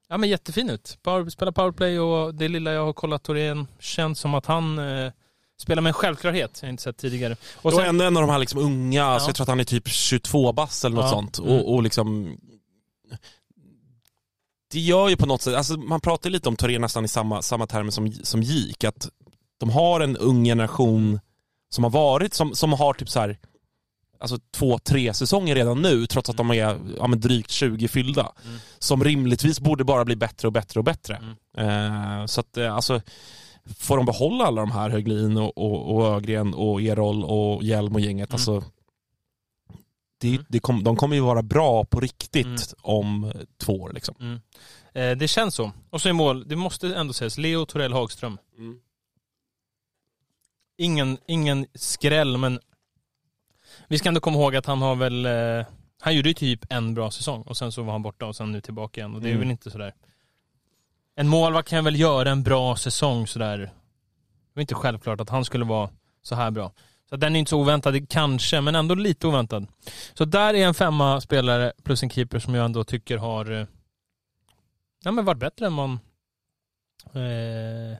ja, 0.09 0.17
men 0.19 0.29
jättefin 0.29 0.71
ut. 0.71 0.99
Power, 1.03 1.31
spelar 1.31 1.53
powerplay 1.53 1.99
och 2.01 2.35
det 2.35 2.49
lilla 2.49 2.73
jag 2.73 2.85
har 2.85 2.93
kollat 2.93 3.23
Torén 3.23 3.67
känns 3.81 4.21
som 4.21 4.35
att 4.35 4.47
han 4.47 4.79
eh, 4.79 5.13
spelar 5.61 5.83
med 5.83 5.91
en 5.91 5.95
självklarhet 5.95 6.59
jag 6.63 6.71
inte 6.71 6.83
sett 6.83 6.97
tidigare. 6.97 7.37
Och 7.57 7.73
sen, 7.73 7.85
ändå 7.87 8.05
en 8.05 8.17
av 8.17 8.23
de 8.23 8.31
här 8.31 8.39
liksom 8.39 8.61
unga, 8.61 9.01
Ja. 9.01 9.21
så 9.21 9.29
jag 9.29 9.37
tror 9.37 9.45
att 9.45 9.49
han 9.49 9.61
är 9.61 9.65
typ 9.65 9.89
22 9.89 10.53
bass 10.53 10.85
eller 10.85 10.97
något 10.97 11.05
Ja. 11.05 11.11
sånt. 11.11 11.39
Mm. 11.39 11.51
Och, 11.53 11.75
och 11.75 11.83
liksom... 11.83 12.37
Det 14.71 14.81
gör 14.81 15.09
ju 15.09 15.17
på 15.17 15.27
något 15.27 15.43
sätt, 15.43 15.55
alltså 15.55 15.77
man 15.77 16.01
pratar 16.01 16.31
lite 16.31 16.49
om 16.49 16.57
Toré 16.57 16.79
nästan 16.79 17.05
i 17.05 17.09
samma, 17.09 17.43
samma 17.43 17.67
termer 17.67 17.91
som, 17.91 18.13
som 18.13 18.43
GIK, 18.43 18.85
att 18.85 19.09
de 19.61 19.71
har 19.71 20.01
en 20.01 20.17
ung 20.17 20.45
generation 20.45 21.21
som 21.71 21.85
har 21.85 21.91
varit, 21.91 22.35
som, 22.35 22.55
som 22.55 22.73
har 22.73 22.93
typ 22.95 23.11
så 23.11 23.21
här, 23.21 23.39
alltså 24.21 24.39
två, 24.55 24.79
tre 24.79 25.15
säsonger 25.15 25.55
redan 25.55 25.83
nu, 25.83 26.07
trots 26.07 26.31
att 26.31 26.37
de 26.37 26.51
är 26.51 26.55
ja, 26.99 27.07
men 27.07 27.21
drygt 27.21 27.51
20 27.51 27.89
fyllda. 27.89 28.33
Mm. 28.45 28.59
Som 28.79 29.05
rimligtvis 29.05 29.61
borde 29.61 29.85
bara 29.85 30.05
bli 30.05 30.17
bättre 30.17 30.49
och 30.49 30.53
bättre 30.53 30.81
och 30.81 30.85
bättre. 30.85 31.21
Mm. 31.57 32.21
Eh, 32.21 32.27
så 32.27 32.41
att 32.41 32.57
eh, 32.57 32.75
alltså, 32.75 33.01
får 33.79 33.97
de 33.97 34.07
behålla 34.07 34.45
alla 34.45 34.61
de 34.61 34.71
här, 34.71 34.91
Höglin 34.91 35.37
och, 35.37 35.59
och, 35.59 35.97
och 35.97 36.17
Ögren 36.17 36.55
och 36.55 36.83
Erol 36.83 37.25
och 37.25 37.63
Hjelm 37.63 37.95
och 37.95 38.01
gänget, 38.01 38.31
Mm. 38.31 38.35
alltså 38.35 38.65
det, 40.19 40.29
Mm. 40.29 40.45
det 40.49 40.61
kom, 40.61 40.85
de 40.85 40.97
kommer 40.97 41.17
ju 41.17 41.23
vara 41.23 41.43
bra 41.43 41.85
på 41.85 42.01
riktigt 42.01 42.47
Mm. 42.47 42.57
om 42.83 43.33
två 43.59 43.73
år. 43.73 43.93
Liksom. 43.93 44.15
mm. 44.21 44.41
eh, 44.93 45.19
det 45.19 45.29
känns 45.29 45.55
så. 45.55 45.73
Och 45.91 46.01
så 46.01 46.09
i 46.09 46.13
mål, 46.13 46.49
det 46.49 46.57
måste 46.57 46.95
ändå 46.95 47.13
sägas, 47.13 47.39
Leo 47.39 47.67
Torell 47.67 47.93
Hagström. 47.93 48.39
ingen, 50.77 51.19
ingen 51.27 51.67
skräll, 51.75 52.37
men 52.39 52.61
vi 53.89 53.99
ska 53.99 54.09
ändå 54.09 54.21
komma 54.21 54.39
ihåg 54.39 54.57
att 54.57 54.67
han 54.67 54.83
har 54.83 54.95
väl, 54.97 55.27
eh, 55.27 55.67
han 56.01 56.15
gjorde 56.17 56.29
ju 56.29 56.35
typ 56.35 56.61
en 56.71 56.95
bra 56.95 57.11
säsong 57.11 57.43
och 57.43 57.57
sen 57.57 57.73
så 57.73 57.83
var 57.83 57.93
han 57.93 58.03
borta 58.03 58.27
och 58.27 58.37
sen 58.37 58.53
nu 58.53 58.61
tillbaka 58.61 59.01
igen 59.01 59.15
och 59.15 59.21
det 59.23 59.29
är 59.29 59.31
Mm. 59.31 59.41
väl 59.41 59.51
inte 59.51 59.71
sådär. 59.71 59.95
En 61.15 61.29
målvakt 61.29 61.69
kan 61.69 61.85
väl 61.85 62.01
göra 62.01 62.31
en 62.31 62.43
bra 62.43 62.77
säsong 62.77 63.27
sådär. 63.27 63.59
Det 63.59 63.71
var 64.55 64.61
inte 64.61 64.75
självklart 64.75 65.21
att 65.21 65.29
han 65.31 65.45
skulle 65.45 65.65
vara 65.65 65.91
så 66.23 66.35
här 66.35 66.51
bra. 66.51 66.73
Så 67.09 67.17
den 67.17 67.37
är 67.37 67.41
inte 67.41 67.49
så 67.49 67.61
oväntad, 67.61 68.09
kanske, 68.09 68.61
men 68.61 68.75
ändå 68.75 68.95
lite 68.95 69.27
oväntad. 69.27 69.67
Så 70.15 70.25
där 70.25 70.55
är 70.55 70.67
en 70.67 70.75
femma 70.75 71.21
spelare 71.21 71.73
plus 71.83 72.03
en 72.03 72.11
keeper 72.11 72.39
som 72.39 72.55
jag 72.55 72.65
ändå 72.65 72.85
tycker 72.85 73.17
har 73.17 73.51
eh, 73.51 73.67
ja, 75.05 75.13
men 75.13 75.25
varit 75.25 75.39
bättre 75.39 75.67
än 75.67 75.73
man, 75.73 75.93
eh, 77.05 77.99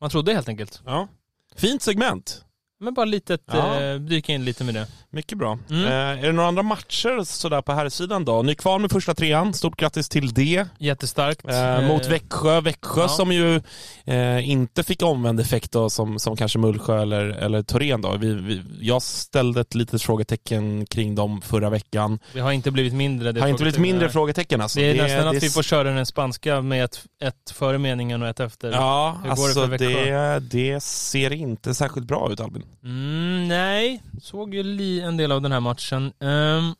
man 0.00 0.10
trodde 0.10 0.32
helt 0.32 0.48
enkelt. 0.48 0.82
Ja. 0.84 1.08
Fint 1.56 1.82
segment. 1.82 2.44
Men 2.84 2.94
bara 2.94 3.04
litet, 3.04 3.40
Ja. 3.46 3.80
eh, 3.82 3.94
dyka 3.94 4.32
in 4.32 4.44
lite 4.44 4.64
med 4.64 4.74
det. 4.74 4.86
Mycket 5.10 5.38
bra. 5.38 5.58
Mm. 5.70 5.84
Eh, 5.84 5.92
är 5.92 6.26
det 6.26 6.32
några 6.32 6.48
andra 6.48 6.62
matcher 6.62 7.24
sådär 7.24 7.62
på 7.62 7.72
här 7.72 7.88
sidan 7.88 8.24
då? 8.24 8.42
Ni 8.42 8.50
är 8.52 8.56
kvar 8.56 8.78
med 8.78 8.90
första 8.90 9.14
trean, 9.14 9.54
stort 9.54 9.76
grattis 9.76 10.08
till 10.08 10.34
det. 10.34 10.66
Jättestarkt. 10.78 11.48
Eh, 11.48 11.88
mot 11.88 12.06
Växjö. 12.06 12.60
Växjö 12.60 13.00
ja. 13.00 13.08
som 13.08 13.32
ju 13.32 13.60
eh, 14.04 14.48
inte 14.50 14.82
fick 14.82 15.02
omvänd 15.02 15.40
effekt 15.40 15.72
då, 15.72 15.90
som, 15.90 16.18
som 16.18 16.36
kanske 16.36 16.58
Mullsjö 16.58 17.02
eller, 17.02 17.24
eller 17.24 17.62
Torén 17.62 18.00
då. 18.00 18.16
Vi, 18.16 18.34
vi, 18.34 18.62
jag 18.80 19.02
ställde 19.02 19.60
ett 19.60 19.74
litet 19.74 20.02
frågetecken 20.02 20.86
kring 20.86 21.14
dem 21.14 21.40
förra 21.40 21.70
veckan. 21.70 22.18
Det 22.32 22.40
har 22.40 22.52
inte 22.52 22.70
blivit 22.70 22.94
mindre. 22.94 23.32
Det 23.32 23.40
har 23.40 23.48
inte 23.48 23.62
blivit 23.62 23.80
mindre 23.80 24.10
frågetecken. 24.10 24.60
alltså. 24.60 24.78
Det 24.80 24.90
är 24.90 25.02
nästan 25.02 25.26
att 25.28 25.32
det- 25.32 25.38
vi 25.38 25.50
får 25.50 25.62
köra 25.62 25.90
den 25.90 26.06
spanska 26.06 26.60
med 26.62 26.84
ett, 26.84 27.04
ett 27.22 27.50
före 27.54 27.78
meningen 27.78 28.22
och 28.22 28.28
ett 28.28 28.40
efter. 28.40 28.72
Ja, 28.72 29.16
Hur 29.22 29.24
det 29.24 29.30
alltså 29.30 29.66
det, 29.66 30.38
det 30.50 30.82
ser 30.82 31.32
inte 31.32 31.74
särskilt 31.74 32.06
bra 32.06 32.32
ut 32.32 32.40
Albin. 32.40 32.62
Mm, 32.82 33.48
nej, 33.48 34.02
såg 34.22 34.54
ju 34.54 34.62
li 34.62 35.00
en 35.00 35.16
del 35.16 35.32
av 35.32 35.42
den 35.42 35.52
här 35.52 35.60
matchen. 35.60 36.12
Um, 36.18 36.74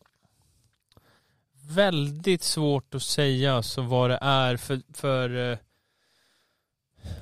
väldigt 1.68 2.42
svårt 2.42 2.94
att 2.94 3.02
säga 3.02 3.62
så 3.62 3.82
vad 3.82 4.10
det 4.10 4.18
är 4.20 4.56
för, 4.56 4.80
för 4.92 5.30
uh, 5.30 5.58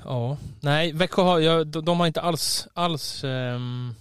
ja, 0.05 0.37
nej, 0.61 0.93
Växjö 0.93 1.23
har, 1.23 1.39
ja, 1.41 1.65
de, 1.65 1.85
de 1.85 2.01
har 2.01 2.07
inte 2.07 2.21
alls, 2.21 2.69
alls 2.75 3.25
um, 3.25 3.95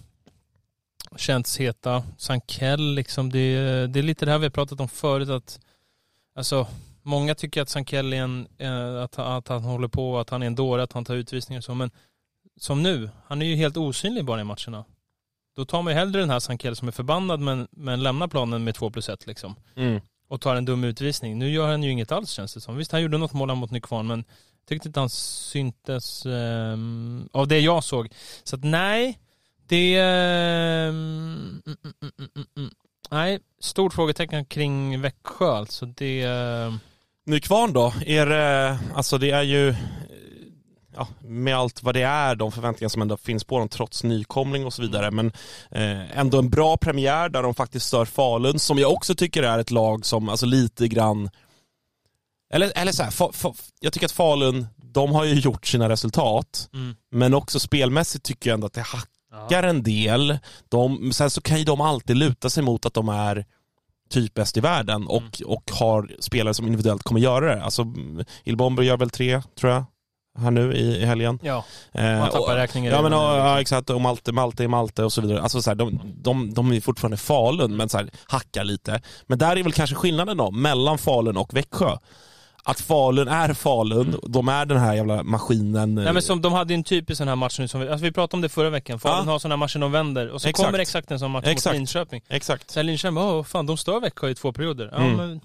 känts 1.16 1.56
heta. 1.56 2.04
Sankell 2.18 2.94
liksom, 2.94 3.32
det, 3.32 3.56
det 3.86 3.98
är 3.98 4.02
lite 4.02 4.24
det 4.24 4.30
här 4.30 4.38
vi 4.38 4.46
har 4.46 4.50
pratat 4.50 4.80
om 4.80 4.88
förut 4.88 5.28
att, 5.28 5.60
alltså, 6.34 6.66
många 7.02 7.34
tycker 7.34 7.62
att 7.62 7.68
Sankell 7.68 8.12
är 8.12 8.16
en, 8.16 8.46
eh, 8.58 9.02
att, 9.02 9.18
att 9.18 9.48
han 9.48 9.62
håller 9.62 9.88
på, 9.88 10.18
att 10.18 10.30
han 10.30 10.42
är 10.42 10.46
en 10.46 10.54
dåre, 10.54 10.82
att 10.82 10.92
han 10.92 11.04
tar 11.04 11.14
utvisningar 11.14 11.60
och 11.60 11.64
så, 11.64 11.74
men 11.74 11.90
som 12.56 12.82
nu, 12.82 13.10
han 13.26 13.42
är 13.42 13.46
ju 13.46 13.56
helt 13.56 13.76
osynlig 13.76 14.24
bara 14.24 14.40
i 14.40 14.44
matcherna. 14.44 14.84
Då 15.56 15.64
tar 15.64 15.82
man 15.82 15.92
ju 15.92 15.98
hellre 15.98 16.20
den 16.20 16.30
här 16.30 16.40
Sankell 16.40 16.76
som 16.76 16.88
är 16.88 16.92
förbannad 16.92 17.40
men, 17.40 17.68
men 17.70 18.02
lämnar 18.02 18.28
planen 18.28 18.64
med 18.64 18.74
2 18.74 18.90
plus 18.90 19.08
1 19.08 19.26
liksom. 19.26 19.54
Och 20.28 20.40
tar 20.40 20.56
en 20.56 20.64
dum 20.64 20.84
utvisning. 20.84 21.38
Nu 21.38 21.50
gör 21.50 21.68
han 21.68 21.82
ju 21.82 21.90
inget 21.90 22.12
alls 22.12 22.30
känns 22.30 22.54
det 22.54 22.60
som. 22.60 22.76
Visst, 22.76 22.92
han 22.92 23.02
gjorde 23.02 23.18
något 23.18 23.32
mål 23.32 23.54
mot 23.54 23.70
Nykvarn 23.70 24.06
men 24.06 24.24
tyckte 24.68 24.88
inte 24.88 25.00
han 25.00 25.10
syntes 25.10 26.26
ehm, 26.26 27.28
av 27.32 27.48
det 27.48 27.60
jag 27.60 27.84
såg. 27.84 28.08
Så 28.44 28.56
att 28.56 28.64
nej, 28.64 29.18
det... 29.68 29.94
ehm, 29.98 31.62
mm, 31.66 31.76
mm, 31.84 31.94
mm, 32.02 32.30
mm, 32.36 32.46
mm. 32.56 32.70
Nej, 33.10 33.40
stort 33.60 33.94
frågetecken 33.94 34.44
kring 34.44 35.00
Växjö 35.00 35.52
alltså. 35.52 35.86
Det... 35.86 36.22
ehm, 36.22 36.78
Nykvarn 37.24 37.72
då? 37.72 37.92
Är 38.06 38.26
det, 38.26 38.78
alltså 38.94 39.18
det 39.18 39.30
är 39.30 39.42
ju, 39.42 39.68
eh, 39.68 39.76
ja, 40.96 41.08
med 41.20 41.56
allt 41.56 41.82
vad 41.82 41.94
det 41.94 42.02
är, 42.02 42.34
de 42.34 42.52
förväntningar 42.52 42.88
som 42.88 43.02
ändå 43.02 43.16
finns 43.16 43.44
på 43.44 43.58
dem 43.58 43.68
trots 43.68 44.04
nykomling 44.04 44.66
och 44.66 44.72
så 44.72 44.82
vidare, 44.82 45.10
men 45.10 45.26
eh, 45.70 46.18
ändå 46.18 46.38
en 46.38 46.50
bra 46.50 46.76
premiär 46.76 47.28
där 47.28 47.42
de 47.42 47.54
faktiskt 47.54 47.86
stör 47.86 48.04
Falun, 48.04 48.58
som 48.58 48.78
jag 48.78 48.92
också 48.92 49.14
tycker 49.14 49.42
är 49.42 49.58
ett 49.58 49.70
lag 49.70 50.06
som, 50.06 50.28
alltså 50.28 50.46
lite 50.46 50.88
grann, 50.88 51.30
eller, 52.54 52.72
eller 52.74 52.92
så 52.92 53.02
här, 53.02 53.10
fa, 53.10 53.32
fa, 53.32 53.54
jag 53.80 53.92
tycker 53.92 54.06
att 54.06 54.12
Falun, 54.12 54.66
de 54.76 55.12
har 55.12 55.24
ju 55.24 55.34
gjort 55.34 55.66
sina 55.66 55.88
resultat, 55.88 56.68
mm. 56.74 56.96
men 57.10 57.34
också 57.34 57.60
spelmässigt 57.60 58.24
tycker 58.24 58.50
jag 58.50 58.54
ändå 58.54 58.66
att 58.66 58.72
det 58.72 58.84
hackar 59.32 59.62
en 59.62 59.82
del. 59.82 60.38
De, 60.68 61.12
sen 61.12 61.30
så 61.30 61.40
kan 61.40 61.58
ju 61.58 61.64
de 61.64 61.80
alltid 61.80 62.16
luta 62.16 62.50
sig 62.50 62.62
mot 62.62 62.86
att 62.86 62.94
de 62.94 63.08
är 63.08 63.44
typ 64.10 64.34
bäst 64.34 64.56
i 64.56 64.60
världen 64.60 65.06
och, 65.06 65.40
Mm. 65.40 65.50
och 65.52 65.70
har 65.70 66.10
spelare 66.20 66.54
som 66.54 66.66
individuellt 66.66 67.02
kommer 67.02 67.20
göra 67.20 67.54
det. 67.54 67.62
Alltså 67.62 67.86
Ilbomber 68.44 68.82
gör 68.82 68.96
väl 68.96 69.10
tre, 69.10 69.42
tror 69.60 69.72
jag, 69.72 69.84
här 70.38 70.50
nu 70.50 70.74
i, 70.74 70.96
i 71.02 71.04
helgen. 71.04 71.38
Ja, 71.42 71.64
Eh, 71.92 72.18
man 72.18 72.30
tappar 72.30 72.38
och- 72.40 72.54
räkningen. 72.56 72.92
Ja 72.92 73.02
men 73.02 73.12
ja, 73.12 73.60
exakt, 73.60 73.90
och 73.90 74.00
Malte, 74.00 74.32
Malte 74.32 74.68
Malte 74.68 75.04
och 75.04 75.12
så 75.12 75.20
vidare. 75.20 75.42
Alltså 75.42 75.62
så 75.62 75.70
här, 75.70 75.74
de, 75.74 76.00
de, 76.16 76.54
de 76.54 76.72
är 76.72 76.80
fortfarande 76.80 77.16
Falun 77.16 77.76
men 77.76 77.88
så 77.88 77.98
här, 77.98 78.10
hackar 78.26 78.64
lite. 78.64 79.00
Men 79.26 79.38
där 79.38 79.56
är 79.56 79.62
väl 79.62 79.72
kanske 79.72 79.96
skillnaden 79.96 80.36
då, 80.36 80.50
mellan 80.50 80.98
Falun 80.98 81.36
och 81.36 81.54
Växjö. 81.56 81.96
att 82.64 82.80
Falun 82.80 83.28
är 83.28 83.54
Falun, 83.54 84.20
de 84.22 84.48
är 84.48 84.66
den 84.66 84.78
här 84.78 84.94
jävla 84.94 85.22
maskinen. 85.22 85.94
Nej 85.94 86.12
men 86.12 86.22
som 86.22 86.40
de 86.42 86.52
hade 86.52 86.74
en 86.74 86.84
typisk 86.84 87.18
sån 87.18 87.28
här 87.28 87.36
match 87.36 87.58
nu 87.58 87.68
som 87.68 87.80
vi, 87.80 87.88
alltså 87.88 88.04
vi 88.04 88.12
pratade 88.12 88.36
om 88.36 88.40
det 88.42 88.48
förra 88.48 88.70
veckan. 88.70 88.98
Falun 89.00 89.26
Ja. 89.26 89.32
har 89.32 89.38
såna 89.38 89.52
här 89.52 89.56
matcher 89.58 89.78
de 89.78 89.92
vänder 89.92 90.28
och 90.30 90.42
så 90.42 90.48
Exakt. 90.48 90.66
kommer 90.66 90.78
exakt 90.78 91.10
en 91.10 91.18
sån 91.18 91.30
match 91.30 91.46
Exakt. 91.46 91.72
mot 91.72 91.78
Linköping. 91.78 92.22
Exakt. 92.28 92.70
Så 92.70 92.78
här 92.78 92.84
Linköping, 92.84 93.18
åh 93.18 93.42
fan 93.44 93.66
de 93.66 93.76
stör 93.76 94.00
Växjö 94.00 94.28
i 94.28 94.34
två 94.34 94.52
perioder. 94.52 94.88
Ja 94.92 94.98
Mm. 94.98 95.16
men, 95.16 95.40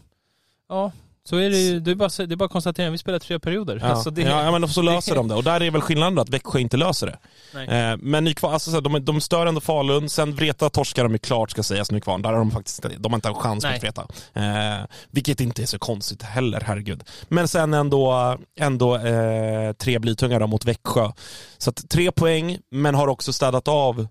ja. 0.69 0.91
Så 1.27 1.35
är 1.35 1.49
det 1.49 1.57
ju, 1.57 1.79
det 1.79 1.91
är 1.91 1.95
bara, 1.95 2.09
det 2.17 2.33
är 2.33 2.35
bara 2.35 2.45
att 2.45 2.51
konstatera, 2.51 2.89
vi 2.89 2.97
spelar 2.97 3.19
tre 3.19 3.39
perioder. 3.39 3.79
Ja. 3.81 3.87
Alltså 3.87 4.09
det, 4.09 4.21
ja, 4.21 4.59
men 4.59 4.69
så 4.69 4.81
löser 4.91 5.15
de 5.15 5.27
det. 5.27 5.35
Och 5.35 5.43
där 5.43 5.63
är 5.63 5.71
väl 5.71 5.81
skillnaden 5.81 6.15
då, 6.15 6.21
att 6.21 6.29
Växjö 6.29 6.59
inte 6.59 6.77
löser 6.77 7.17
det. 7.51 7.61
Eh, 7.61 7.97
men 8.01 8.23
Nykvarn, 8.23 8.53
alltså, 8.53 8.71
så 8.71 8.81
de, 8.81 9.05
de 9.05 9.21
stör 9.21 9.45
ändå 9.45 9.61
Falun, 9.61 10.09
sen 10.09 10.35
Vreta 10.35 10.69
torskar 10.69 11.03
de 11.03 11.11
ju 11.11 11.17
klart 11.17 11.51
ska 11.51 11.63
sägas 11.63 11.91
Nykvarn. 11.91 12.21
Där 12.21 12.29
har 12.29 12.37
de 12.37 12.51
faktiskt 12.51 12.85
de 12.97 13.11
har 13.11 13.17
inte 13.17 13.27
en 13.27 13.35
chans 13.35 13.63
Nej. 13.63 13.73
mot 13.73 13.83
Vreta. 13.83 14.07
Eh, 14.33 14.85
vilket 15.11 15.41
inte 15.41 15.61
är 15.61 15.65
så 15.65 15.79
konstigt 15.79 16.23
heller, 16.23 16.63
herregud. 16.65 17.03
Men 17.27 17.47
sen 17.47 17.73
ändå, 17.73 18.37
ändå 18.59 18.95
eh, 18.95 19.73
tre 19.73 19.99
blytunga 19.99 20.39
då 20.39 20.47
mot 20.47 20.65
Växjö. 20.65 21.11
Så 21.57 21.69
att 21.69 21.89
tre 21.89 22.11
poäng, 22.11 22.57
men 22.71 22.95
har 22.95 23.07
också 23.07 23.33
städat 23.33 23.67
av 23.67 24.07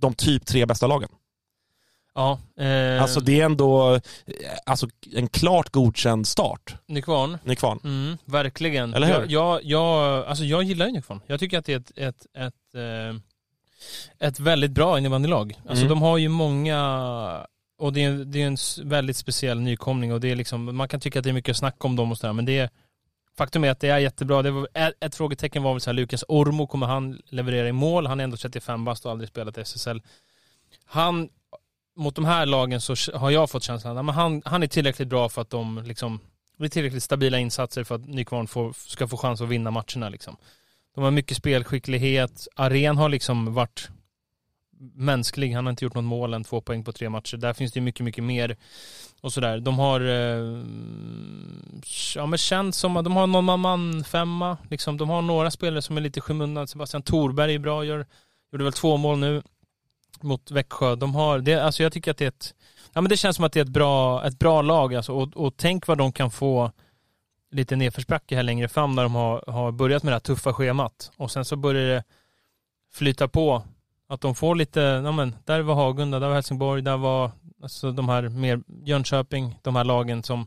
de 0.00 0.14
typ 0.14 0.46
tre 0.46 0.66
bästa 0.66 0.86
lagen. 0.86 1.08
Ja. 2.14 2.38
Eh, 2.64 3.02
Alltså 3.02 3.20
det 3.20 3.40
är 3.40 3.44
ändå 3.44 3.94
eh, 3.94 4.00
alltså, 4.66 4.86
en 5.12 5.28
klart 5.28 5.70
godkänd 5.70 6.26
start, 6.26 6.74
Nykvarn. 6.86 7.38
Nykvarn. 7.44 7.80
Mm, 7.84 8.18
verkligen. 8.24 8.94
Eller 8.94 9.06
hur? 9.06 9.14
Jag, 9.14 9.30
jag, 9.30 9.60
jag, 9.64 10.26
alltså 10.26 10.44
jag 10.44 10.62
gillar 10.62 10.86
ju 10.86 10.92
Nykvarn. 10.92 11.20
Jag 11.26 11.40
tycker 11.40 11.58
att 11.58 11.64
det 11.64 11.72
är 11.72 11.78
ett, 11.78 11.92
ett, 11.96 12.26
ett, 12.34 12.74
eh, 12.74 13.16
ett 14.28 14.40
väldigt 14.40 14.70
bra 14.70 14.98
innebandylag. 14.98 15.60
Alltså 15.68 15.84
Mm. 15.84 15.88
de 15.88 16.02
har 16.02 16.18
ju 16.18 16.28
många, 16.28 17.46
och 17.78 17.92
det 17.92 18.04
är, 18.04 18.12
det 18.12 18.42
är 18.42 18.46
en 18.46 18.56
väldigt 18.88 19.16
speciell 19.16 19.60
nykomling 19.60 20.12
och 20.12 20.20
det 20.20 20.30
är 20.30 20.36
liksom, 20.36 20.76
man 20.76 20.88
kan 20.88 21.00
tycka 21.00 21.18
att 21.18 21.22
det 21.24 21.30
är 21.30 21.34
mycket 21.34 21.56
snack 21.56 21.84
om 21.84 21.96
dem 21.96 22.10
och 22.10 22.18
sådär 22.18 22.32
men 22.32 22.44
det 22.44 22.58
är 22.58 22.70
Faktum 23.38 23.64
är 23.64 23.70
att 23.70 23.80
det 23.80 23.88
är 23.88 23.98
jättebra. 23.98 24.42
Det 24.42 24.50
var, 24.50 24.68
ett, 24.74 24.94
ett 25.00 25.14
frågetecken 25.14 25.62
var 25.62 25.72
väl 25.72 25.80
så 25.80 25.90
här, 25.90 25.94
Lukas 25.94 26.24
Ormo, 26.28 26.66
kommer 26.66 26.86
han 26.86 27.20
leverera 27.28 27.68
i 27.68 27.72
mål? 27.72 28.06
Han 28.06 28.20
är 28.20 28.24
ändå 28.24 28.36
35 28.36 28.84
bast 28.84 29.04
och 29.06 29.10
aldrig 29.12 29.28
spelat 29.28 29.58
SSL. 29.58 30.02
Han, 30.84 31.28
mot 31.96 32.16
de 32.16 32.24
här 32.24 32.46
lagen 32.46 32.80
så 32.80 32.94
har 33.14 33.30
jag 33.30 33.50
fått 33.50 33.62
känslan 33.62 34.08
att 34.08 34.14
han, 34.14 34.42
han 34.44 34.62
är 34.62 34.66
tillräckligt 34.66 35.08
bra 35.08 35.28
för 35.28 35.42
att 35.42 35.50
de 35.50 35.82
liksom, 35.84 36.20
det 36.58 36.64
är 36.64 36.68
tillräckligt 36.68 37.02
stabila 37.02 37.38
insatser 37.38 37.84
för 37.84 37.94
att 37.94 38.08
Nykvarn 38.08 38.46
får, 38.46 38.72
ska 38.72 39.08
få 39.08 39.16
chans 39.16 39.40
att 39.40 39.48
vinna 39.48 39.70
matcherna 39.70 40.08
liksom. 40.08 40.36
De 40.94 41.04
har 41.04 41.10
mycket 41.10 41.36
spelskicklighet. 41.36 42.48
Aren 42.56 42.96
har 42.96 43.08
liksom 43.08 43.54
varit 43.54 43.88
mänsklig. 44.94 45.52
Han 45.52 45.66
har 45.66 45.70
inte 45.70 45.84
gjort 45.84 45.94
något 45.94 46.04
mål 46.04 46.34
än 46.34 46.44
två 46.44 46.60
poäng 46.60 46.84
på 46.84 46.92
tre 46.92 47.08
matcher. 47.08 47.36
Där 47.36 47.52
finns 47.52 47.72
det 47.72 47.78
ju 47.78 47.84
mycket, 47.84 48.04
mycket 48.04 48.24
mer. 48.24 48.56
Och 49.20 49.32
sådär. 49.32 49.58
De 49.58 49.78
har, 49.78 50.00
eh, 50.00 50.64
ja 52.14 52.26
men 52.26 52.38
känns 52.38 52.76
som 52.76 52.96
att 52.96 53.04
de 53.04 53.16
har 53.16 53.26
någon 53.26 53.60
man 53.60 54.04
femma. 54.04 54.58
Liksom, 54.70 54.96
de 54.96 55.08
har 55.08 55.22
några 55.22 55.50
spelare 55.50 55.82
som 55.82 55.96
är 55.96 56.00
lite 56.00 56.18
i 56.18 56.22
skymundan. 56.22 56.68
Sebastian 56.68 57.02
Thorberg 57.02 57.54
är 57.54 57.58
bra, 57.58 57.84
gör, 57.84 58.06
gjorde 58.52 58.64
väl 58.64 58.72
två 58.72 58.96
mål 58.96 59.18
nu 59.18 59.42
mot 60.22 60.50
Växjö. 60.50 60.96
De 60.96 61.14
har, 61.14 61.38
det, 61.38 61.54
alltså 61.54 61.82
jag 61.82 61.92
tycker 61.92 62.10
att 62.10 62.16
det 62.16 62.24
är 62.24 62.28
ett, 62.28 62.54
ja 62.92 63.00
men 63.00 63.08
det 63.08 63.16
känns 63.16 63.36
som 63.36 63.44
att 63.44 63.52
det 63.52 63.60
är 63.60 63.64
ett 63.64 63.70
bra, 63.70 64.26
ett 64.26 64.38
bra 64.38 64.62
lag 64.62 64.94
alltså. 64.94 65.12
och, 65.12 65.36
och 65.36 65.56
tänk 65.56 65.86
vad 65.86 65.98
de 65.98 66.12
kan 66.12 66.30
få 66.30 66.70
lite 67.50 67.76
nedförsbacke 67.76 68.36
här 68.36 68.42
längre 68.42 68.68
fram 68.68 68.94
när 68.94 69.02
de 69.02 69.14
har, 69.14 69.44
har 69.46 69.72
börjat 69.72 70.02
med 70.02 70.12
det 70.12 70.14
här 70.14 70.20
tuffa 70.20 70.52
schemat. 70.52 71.12
Och 71.16 71.30
sen 71.30 71.44
så 71.44 71.56
börjar 71.56 71.88
det 71.88 72.04
flyta 72.92 73.28
på. 73.28 73.62
Att 74.08 74.20
de 74.20 74.34
får 74.34 74.54
lite, 74.54 74.80
ja 74.80 75.12
men, 75.12 75.36
där 75.44 75.60
var 75.60 75.74
Hagunda, 75.74 76.18
där 76.18 76.26
var 76.26 76.34
Helsingborg, 76.34 76.82
där 76.82 76.96
var 76.96 77.30
alltså 77.62 77.92
de 77.92 78.08
här 78.08 78.22
mer 78.28 78.60
Jönköping, 78.84 79.58
de 79.62 79.76
här 79.76 79.84
lagen 79.84 80.22
som, 80.22 80.46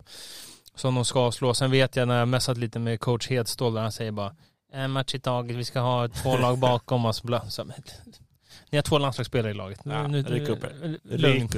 som 0.75 0.95
de 0.95 1.05
ska 1.05 1.31
slå. 1.31 1.53
Sen 1.53 1.71
vet 1.71 1.95
jag 1.95 2.07
när 2.07 2.19
jag 2.19 2.27
messat 2.27 2.57
lite 2.57 2.79
med 2.79 2.99
coach 2.99 3.29
Hedstål 3.29 3.73
där 3.73 3.81
han 3.81 3.91
säger 3.91 4.11
bara 4.11 4.35
en 4.71 4.91
match 4.91 5.15
i 5.15 5.19
taget, 5.19 5.57
vi 5.57 5.65
ska 5.65 5.79
ha 5.79 6.07
två 6.07 6.37
lag 6.37 6.57
bakom 6.57 7.05
oss. 7.05 7.23
Bla. 7.23 7.49
Så, 7.49 7.65
men, 7.65 7.75
ni 8.69 8.77
har 8.77 8.83
två 8.83 8.97
landslagsspelare 8.97 9.51
i 9.51 9.53
laget. 9.53 9.79
Ja, 9.83 10.03
ryck 10.07 10.49
upp 10.49 10.63
er. 10.63 10.97
lugn, 11.03 11.49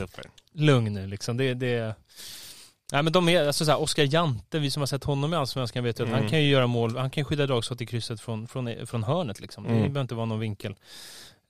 lugn 0.53 0.93
nu 0.93 1.07
liksom. 1.07 1.37
Det, 1.37 1.53
det, 1.53 1.95
Nej 2.91 3.03
men 3.03 3.13
de 3.13 3.29
är, 3.29 3.47
alltså 3.47 3.65
såhär, 3.65 3.81
Oskar 3.81 4.03
Jante, 4.13 4.59
vi 4.59 4.71
som 4.71 4.81
har 4.81 4.87
sett 4.87 5.03
honom 5.03 5.33
i 5.33 5.37
Allsvenskan 5.37 5.83
vet 5.83 5.99
ju 5.99 6.03
att 6.03 6.09
Mm. 6.09 6.21
han 6.21 6.29
kan 6.29 6.41
ju 6.43 6.49
göra 6.49 6.67
mål, 6.67 6.97
han 6.97 7.09
kan 7.09 7.25
skydda 7.25 7.47
dragskott 7.47 7.81
i 7.81 7.85
krysset 7.85 8.21
från, 8.21 8.47
från, 8.47 8.87
från 8.87 9.03
hörnet 9.03 9.39
liksom. 9.39 9.63
Det 9.63 9.69
Mm. 9.69 9.81
behöver 9.81 10.01
inte 10.01 10.15
vara 10.15 10.25
någon 10.25 10.39
vinkel. 10.39 10.75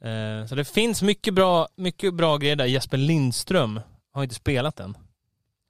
Eh, 0.01 0.45
så 0.49 0.55
det 0.55 0.65
finns 0.65 1.01
mycket 1.01 1.33
bra, 1.33 1.67
mycket 1.75 2.13
bra 2.13 2.37
grejer 2.37 2.55
där. 2.55 2.65
Jesper 2.65 2.97
Lindström 2.97 3.79
har 4.13 4.23
inte 4.23 4.35
spelat 4.35 4.79
än. 4.79 4.97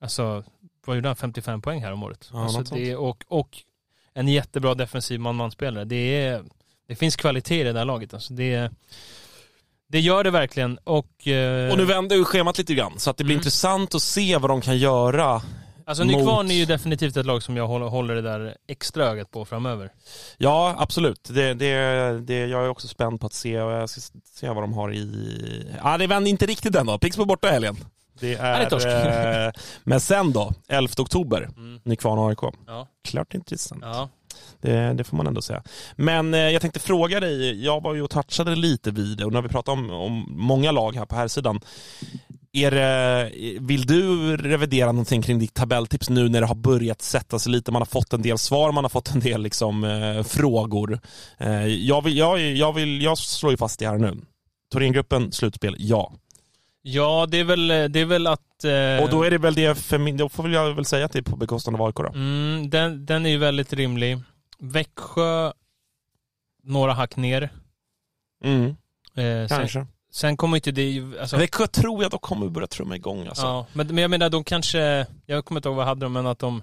Alltså, 0.01 0.43
vad 0.85 0.95
gjorde 0.95 1.09
han? 1.09 1.15
55 1.15 1.61
poäng 1.61 1.83
här 1.83 1.91
om 1.91 2.03
året. 2.03 2.29
Ja, 2.33 2.43
alltså 2.43 2.75
det, 2.75 2.95
och, 2.95 3.23
och 3.27 3.57
en 4.13 4.27
jättebra 4.27 4.75
defensiv 4.75 5.19
man-man-spelare. 5.19 5.85
Det, 5.85 5.95
är, 6.25 6.43
det 6.87 6.95
finns 6.95 7.15
kvalitet 7.15 7.61
i 7.61 7.63
det 7.63 7.73
där 7.73 7.85
laget. 7.85 8.13
Alltså 8.13 8.33
det, 8.33 8.71
det 9.89 9.99
gör 9.99 10.23
det 10.23 10.31
verkligen. 10.31 10.77
Och, 10.83 11.27
eh, 11.27 11.71
Och 11.71 11.77
nu 11.77 11.85
vänder 11.85 12.15
ju 12.15 12.25
schemat 12.25 12.57
lite 12.57 12.73
grann, 12.73 12.93
så 12.99 13.09
att 13.09 13.17
det 13.17 13.23
blir 13.23 13.33
Mm. 13.35 13.39
intressant 13.39 13.95
att 13.95 14.01
se 14.01 14.37
vad 14.37 14.49
de 14.51 14.61
kan 14.61 14.77
göra. 14.77 15.41
Alltså 15.85 16.05
mot- 16.05 16.15
Nykvarn 16.17 16.51
är 16.51 16.55
ju 16.55 16.65
definitivt 16.65 17.17
ett 17.17 17.25
lag 17.25 17.43
som 17.43 17.57
jag 17.57 17.67
håller, 17.67 18.15
det 18.15 18.21
där 18.21 18.55
extra 18.67 19.05
ögat 19.05 19.31
på 19.31 19.45
framöver. 19.45 19.91
Ja, 20.37 20.75
absolut. 20.77 21.29
Det, 21.33 21.53
det, 21.53 21.73
det, 22.21 22.47
jag 22.47 22.63
är 22.65 22.69
också 22.69 22.87
spänd 22.87 23.19
på 23.21 23.27
att 23.27 23.33
se, 23.33 23.61
och 23.61 23.71
jag 23.71 23.89
ska 23.89 24.01
se 24.35 24.47
vad 24.49 24.63
de 24.63 24.73
har 24.73 24.93
i... 24.93 25.73
Ja, 25.83 25.97
det 25.97 26.07
vänder 26.07 26.31
inte 26.31 26.45
riktigt 26.45 26.75
än 26.75 26.85
då. 26.85 26.97
Pixbo 26.97 27.25
borta 27.25 27.47
i 27.49 27.51
helgen. 27.51 27.77
Det 28.19 28.33
är 28.35 29.45
eh, 29.45 29.51
men 29.83 29.99
sen 29.99 30.31
då, 30.31 30.53
11 30.67 30.93
oktober, 30.99 31.49
Mm. 31.57 31.79
Nykvarn 31.83 32.29
AIK. 32.29 32.53
Ja. 32.67 32.87
Klart 33.03 33.33
intressant. 33.33 33.81
Ja. 33.85 34.09
Det, 34.61 34.93
det 34.93 35.03
får 35.03 35.17
man 35.17 35.27
ändå 35.27 35.41
säga. 35.41 35.63
Men 35.95 36.33
eh, 36.33 36.39
jag 36.39 36.61
tänkte 36.61 36.79
fråga 36.79 37.19
dig, 37.19 37.65
jag 37.65 37.83
var 37.83 37.93
ju 37.93 38.01
och 38.01 38.09
touchade 38.09 38.55
lite 38.55 38.91
vid 38.91 39.17
det 39.17 39.25
och 39.25 39.31
nu 39.31 39.37
har 39.37 39.43
vi 39.43 39.49
pratat 39.49 39.73
om, 39.73 39.91
om 39.91 40.25
många 40.29 40.71
lag 40.71 40.95
här 40.95 41.05
på 41.05 41.15
här 41.15 41.27
sidan. 41.27 41.59
Är 42.53 42.71
det, 42.71 43.31
vill 43.59 43.85
du 43.85 44.37
revidera 44.37 44.91
någonting 44.91 45.21
kring 45.21 45.39
ditt 45.39 45.53
tabelltips 45.53 46.09
nu 46.09 46.29
när 46.29 46.41
det 46.41 46.47
har 46.47 46.55
börjat 46.55 47.01
sätta 47.01 47.39
sig 47.39 47.51
lite? 47.51 47.71
Man 47.71 47.81
har 47.81 47.85
fått 47.85 48.13
en 48.13 48.21
del 48.21 48.37
svar, 48.37 48.71
man 48.71 48.83
har 48.83 48.89
fått 48.89 49.11
en 49.11 49.19
del 49.19 49.41
liksom, 49.41 49.83
eh, 49.83 50.23
frågor. 50.23 50.99
Eh, 51.37 51.65
jag, 51.65 52.03
vill, 52.03 52.17
jag, 52.17 52.39
jag, 52.39 52.73
vill, 52.73 53.01
jag 53.01 53.17
slår 53.17 53.51
ju 53.51 53.57
fast 53.57 53.79
det 53.79 53.87
här 53.87 53.97
nu. 53.97 54.17
Thorengruppen, 54.71 55.31
slutspel, 55.31 55.75
ja. 55.79 56.13
Ja, 56.81 57.25
det 57.29 57.39
är 57.39 57.43
väl, 57.43 57.71
eh, 57.71 57.83
det 57.83 57.99
är 57.99 58.05
väl 58.05 58.27
att... 58.27 58.41
Eh, 58.63 59.03
Och 59.03 59.09
då 59.09 59.23
är 59.23 59.31
det 59.31 59.37
väl 59.37 59.53
det 59.53 59.75
för 59.77 59.97
min, 59.97 60.17
då 60.17 60.29
får 60.29 60.49
jag 60.49 60.73
väl 60.73 60.85
säga 60.85 61.05
att 61.05 61.11
det 61.11 61.19
är 61.19 61.23
på 61.23 61.35
bekostnad 61.35 61.75
av 61.75 61.87
AIK 61.87 61.95
då. 61.95 62.07
mm, 62.07 62.69
den, 62.69 63.05
den 63.05 63.25
är 63.25 63.29
ju 63.29 63.37
väldigt 63.37 63.73
rimlig. 63.73 64.19
Växjö, 64.59 65.51
några 66.63 66.93
hack 66.93 67.15
ner. 67.15 67.49
Mm, 68.43 68.75
Eh, 69.15 69.47
sen, 69.47 69.47
kanske. 69.47 69.85
sen 70.11 70.37
kommer 70.37 70.57
inte 70.57 70.71
det... 70.71 71.01
Alltså, 71.21 71.37
Växjö 71.37 71.67
tror 71.67 72.01
jag 72.03 72.11
dock 72.11 72.21
kommer 72.21 72.49
börja 72.49 72.67
trumma 72.67 72.95
igång 72.95 73.27
alltså. 73.27 73.45
ja, 73.45 73.65
men, 73.73 73.87
men 73.87 73.97
jag 73.97 74.11
menar, 74.11 74.29
de 74.29 74.43
kanske... 74.43 75.05
Jag 75.25 75.45
kommer 75.45 75.59
inte 75.59 75.69
ihåg 75.69 75.75
vad 75.75 75.85
hade 75.85 76.05
de, 76.05 76.13
men 76.13 76.27
att 76.27 76.39
de... 76.39 76.61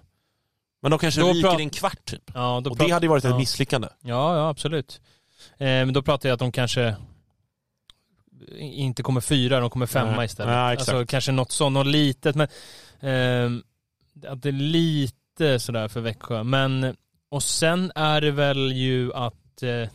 Men 0.82 0.90
de 0.90 0.98
kanske 0.98 1.20
Då 1.20 1.32
ryker 1.32 1.60
i 1.60 1.62
en 1.62 1.70
kvart 1.70 2.04
typ. 2.04 2.30
Ja, 2.34 2.60
då 2.64 2.70
Och 2.70 2.76
det 2.76 2.90
hade 2.90 3.06
ju 3.06 3.10
varit 3.10 3.24
ett 3.24 3.30
ja. 3.30 3.38
misslyckande. 3.38 3.88
Ja, 4.02 4.36
ja 4.36 4.48
absolut. 4.48 5.00
Eh, 5.58 5.66
men 5.66 5.92
då 5.92 6.02
pratar 6.02 6.28
jag 6.28 6.34
att 6.34 6.40
de 6.40 6.52
kanske 6.52 6.96
inte 8.58 9.02
kommer 9.02 9.20
fyra, 9.20 9.60
de 9.60 9.70
kommer 9.70 9.86
femma 9.86 10.16
Nej. 10.16 10.26
istället. 10.26 10.52
Ja, 10.54 10.70
alltså 10.70 11.06
kanske 11.06 11.32
något 11.32 11.52
sånt, 11.52 11.74
något 11.74 11.86
litet. 11.86 12.36
Men 12.36 12.48
ehm, 13.00 13.62
att 14.28 14.42
det 14.42 14.48
är 14.48 14.52
lite 14.52 15.58
sådär 15.60 15.88
för 15.88 16.00
Växjö. 16.00 16.42
Men, 16.42 16.96
och 17.30 17.42
sen 17.42 17.92
är 17.94 18.20
det 18.20 18.30
väl 18.30 18.72
ju 18.72 19.14
att 19.14 19.62
eh, 19.62 19.70
ja, 19.70 19.88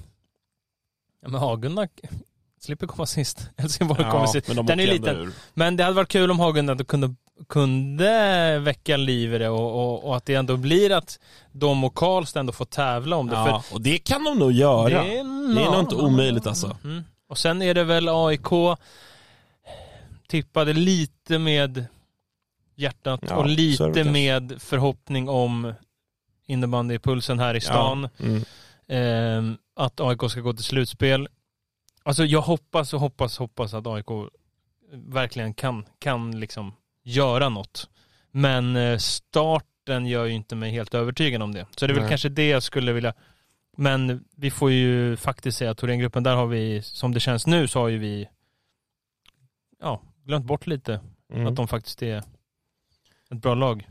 men 1.21 1.33
Hagunda 1.35 1.87
slipper 2.61 2.87
komma 2.87 3.05
sist. 3.05 3.49
Helsingborg 3.57 4.03
kommer 4.11 4.25
sist. 4.27 4.47
men 4.47 4.57
de 4.57 4.65
Den 4.65 4.79
är 4.79 4.87
liten. 4.87 5.15
ur. 5.17 5.31
Men 5.53 5.75
det 5.75 5.83
hade 5.83 5.95
varit 5.95 6.09
kul 6.09 6.31
om 6.31 6.39
Hagunda 6.39 6.83
kunde, 6.83 7.15
kunde 7.49 8.59
väcka 8.59 8.97
liv 8.97 9.33
i 9.33 9.37
det 9.37 9.49
och, 9.49 9.71
och, 9.81 10.07
och 10.07 10.17
att 10.17 10.25
det 10.25 10.35
ändå 10.35 10.57
blir 10.57 10.91
att 10.91 11.19
de 11.51 11.83
och 11.83 11.95
Karlstad 11.95 12.39
ändå 12.39 12.53
får 12.53 12.65
tävla 12.65 13.15
om 13.15 13.27
det. 13.27 13.35
Ja, 13.35 13.63
och 13.71 13.81
det 13.81 13.97
kan 13.97 14.23
de 14.23 14.39
nog 14.39 14.51
göra. 14.51 14.89
det 15.03 15.17
är, 15.19 15.55
Det 15.55 15.61
är 15.61 15.71
nog 15.71 15.79
inte 15.79 15.95
omöjligt 15.95 16.47
alltså. 16.47 16.77
Mm. 16.83 17.03
Och 17.29 17.37
sen 17.37 17.61
är 17.61 17.73
det 17.73 17.83
väl 17.83 18.09
AIK 18.09 18.77
tippade 20.27 20.73
lite 20.73 21.39
med 21.39 21.85
hjärtat 22.75 23.19
Ja, 23.27 23.35
och 23.35 23.47
lite 23.47 24.03
med 24.03 24.61
förhoppning 24.61 25.29
om 25.29 25.73
innebandypulsen 26.45 27.39
här 27.39 27.55
i 27.55 27.61
stan. 27.61 28.09
Mm. 28.19 28.43
Ehm, 28.87 29.57
att 29.75 29.99
AIK 29.99 30.31
ska 30.31 30.41
gå 30.41 30.53
till 30.53 30.63
slutspel. 30.63 31.27
Alltså 32.03 32.25
jag 32.25 32.41
hoppas 32.41 32.93
och 32.93 32.99
hoppas, 32.99 33.37
hoppas 33.37 33.73
att 33.73 33.87
AIK 33.87 34.05
verkligen 34.91 35.53
kan, 35.53 35.85
kan 35.99 36.39
liksom 36.39 36.73
göra 37.03 37.49
något. 37.49 37.89
Men 38.31 38.75
eh, 38.75 38.97
starten 38.97 40.05
gör 40.05 40.25
ju 40.25 40.33
inte 40.33 40.55
mig 40.55 40.71
helt 40.71 40.93
övertygad 40.93 41.41
om 41.41 41.53
det. 41.53 41.65
Så 41.75 41.87
det 41.87 41.93
är 41.93 41.95
väl 41.95 42.03
Nej. 42.03 42.09
kanske 42.09 42.29
det 42.29 42.47
jag 42.47 42.63
skulle 42.63 42.93
vilja 42.93 43.13
men 43.79 44.23
vi 44.35 44.51
får 44.51 44.71
ju 44.71 45.15
faktiskt 45.17 45.57
säga 45.57 45.71
att 45.71 45.77
Thorengruppen, 45.77 46.23
där 46.23 46.35
har 46.35 46.45
vi, 46.47 46.81
som 46.81 47.13
det 47.13 47.19
känns 47.19 47.47
nu, 47.47 47.67
så 47.67 47.79
har 47.79 47.87
ju 47.87 47.97
vi 47.97 48.29
ja, 49.81 50.01
glömt 50.25 50.45
bort 50.45 50.67
lite 50.67 50.99
Mm. 51.33 51.47
att 51.47 51.55
de 51.55 51.67
faktiskt 51.67 52.03
är 52.03 52.17
ett 53.31 53.41
bra 53.41 53.55
lag. 53.55 53.89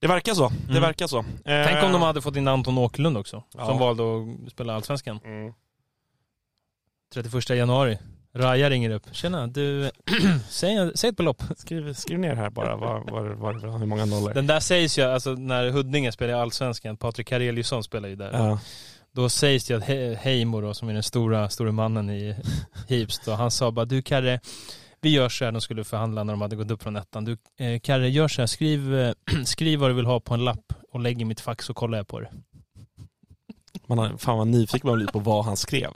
Det 0.00 0.06
verkar 0.06 0.34
så. 0.34 0.48
Det 0.48 0.70
Mm. 0.70 0.82
verkar 0.82 1.06
så. 1.06 1.24
Tänk 1.44 1.84
om 1.84 1.92
de 1.92 2.02
hade 2.02 2.22
fått 2.22 2.36
in 2.36 2.48
Anton 2.48 2.78
Åkerlund 2.78 3.16
också, 3.16 3.42
Ja. 3.54 3.66
som 3.66 3.78
valde 3.78 4.02
att 4.46 4.52
spela 4.52 4.74
Allsvenskan. 4.74 5.20
Mm. 5.24 5.52
31 7.14 7.50
januari. 7.56 7.98
Raja 8.32 8.70
ringer 8.70 8.90
upp. 8.90 9.02
Tjena, 9.12 9.46
du, 9.46 9.90
säg, 10.48 10.90
säg 10.94 11.10
ett 11.10 11.16
belopp. 11.16 11.42
Skriv, 11.56 11.92
skriv 11.94 12.18
ner 12.18 12.34
här 12.34 12.50
bara 12.50 12.76
vad, 12.76 13.10
vad, 13.10 13.26
vad, 13.26 13.78
hur 13.80 13.86
många 13.86 14.04
nollor. 14.04 14.34
Den 14.34 14.46
där 14.46 14.60
sägs 14.60 14.98
ju, 14.98 15.02
alltså 15.02 15.30
när 15.32 15.70
Huddinge 15.70 16.12
spelar 16.12 16.32
i 16.32 16.36
Allsvenskan, 16.36 16.96
Patrik 16.96 17.28
Kareliusson 17.28 17.84
spelar 17.84 18.08
ju 18.08 18.16
där. 18.16 18.32
Ja. 18.32 18.58
Då 19.14 19.28
sägs 19.28 19.64
det 19.64 19.74
att 19.74 19.82
He- 19.84 20.14
Heimo 20.14 20.60
då, 20.60 20.74
som 20.74 20.88
är 20.88 20.92
den 20.94 21.02
stora, 21.02 21.48
stora 21.50 21.72
mannen 21.72 22.10
i 22.10 22.36
Hips 22.88 23.20
då, 23.24 23.32
han 23.32 23.50
sa 23.50 23.70
bara 23.70 23.84
du 23.84 24.02
Karre, 24.02 24.40
vi 25.00 25.08
gör 25.10 25.28
så 25.28 25.44
här, 25.44 25.52
de 25.52 25.60
skulle 25.60 25.84
förhandla 25.84 26.24
när 26.24 26.32
de 26.32 26.40
hade 26.42 26.56
gått 26.56 26.70
upp 26.70 26.82
från 26.82 26.96
ettan. 26.96 27.24
Du 27.24 27.36
eh, 27.58 27.80
Karre, 27.80 28.08
gör 28.10 28.28
så 28.28 28.42
här, 28.42 28.46
skriv, 28.46 28.94
eh, 28.98 29.12
skriv 29.44 29.78
vad 29.78 29.90
du 29.90 29.94
vill 29.94 30.06
ha 30.06 30.20
på 30.20 30.34
en 30.34 30.44
lapp 30.44 30.72
och 30.92 31.00
lägg 31.00 31.20
i 31.20 31.24
mitt 31.24 31.40
fack 31.40 31.62
så 31.62 31.74
kollar 31.74 31.98
jag 31.98 32.08
på 32.08 32.20
det. 32.20 32.30
Man 33.86 33.98
har, 33.98 34.16
fan 34.16 34.38
vad 34.38 34.46
nyfiken 34.46 34.88
man 34.90 34.96
blir 34.96 35.06
på 35.06 35.18
vad 35.18 35.44
han 35.44 35.56
skrev. 35.56 35.90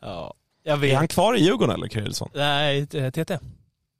Ja, 0.00 0.34
jag 0.62 0.72
Är 0.72 0.80
vet. 0.80 0.96
han 0.96 1.08
kvar 1.08 1.34
i 1.36 1.40
Djurgården 1.44 1.74
eller 1.74 1.88
Karelsson? 1.88 2.30
Nej, 2.34 2.86
TT. 2.86 3.38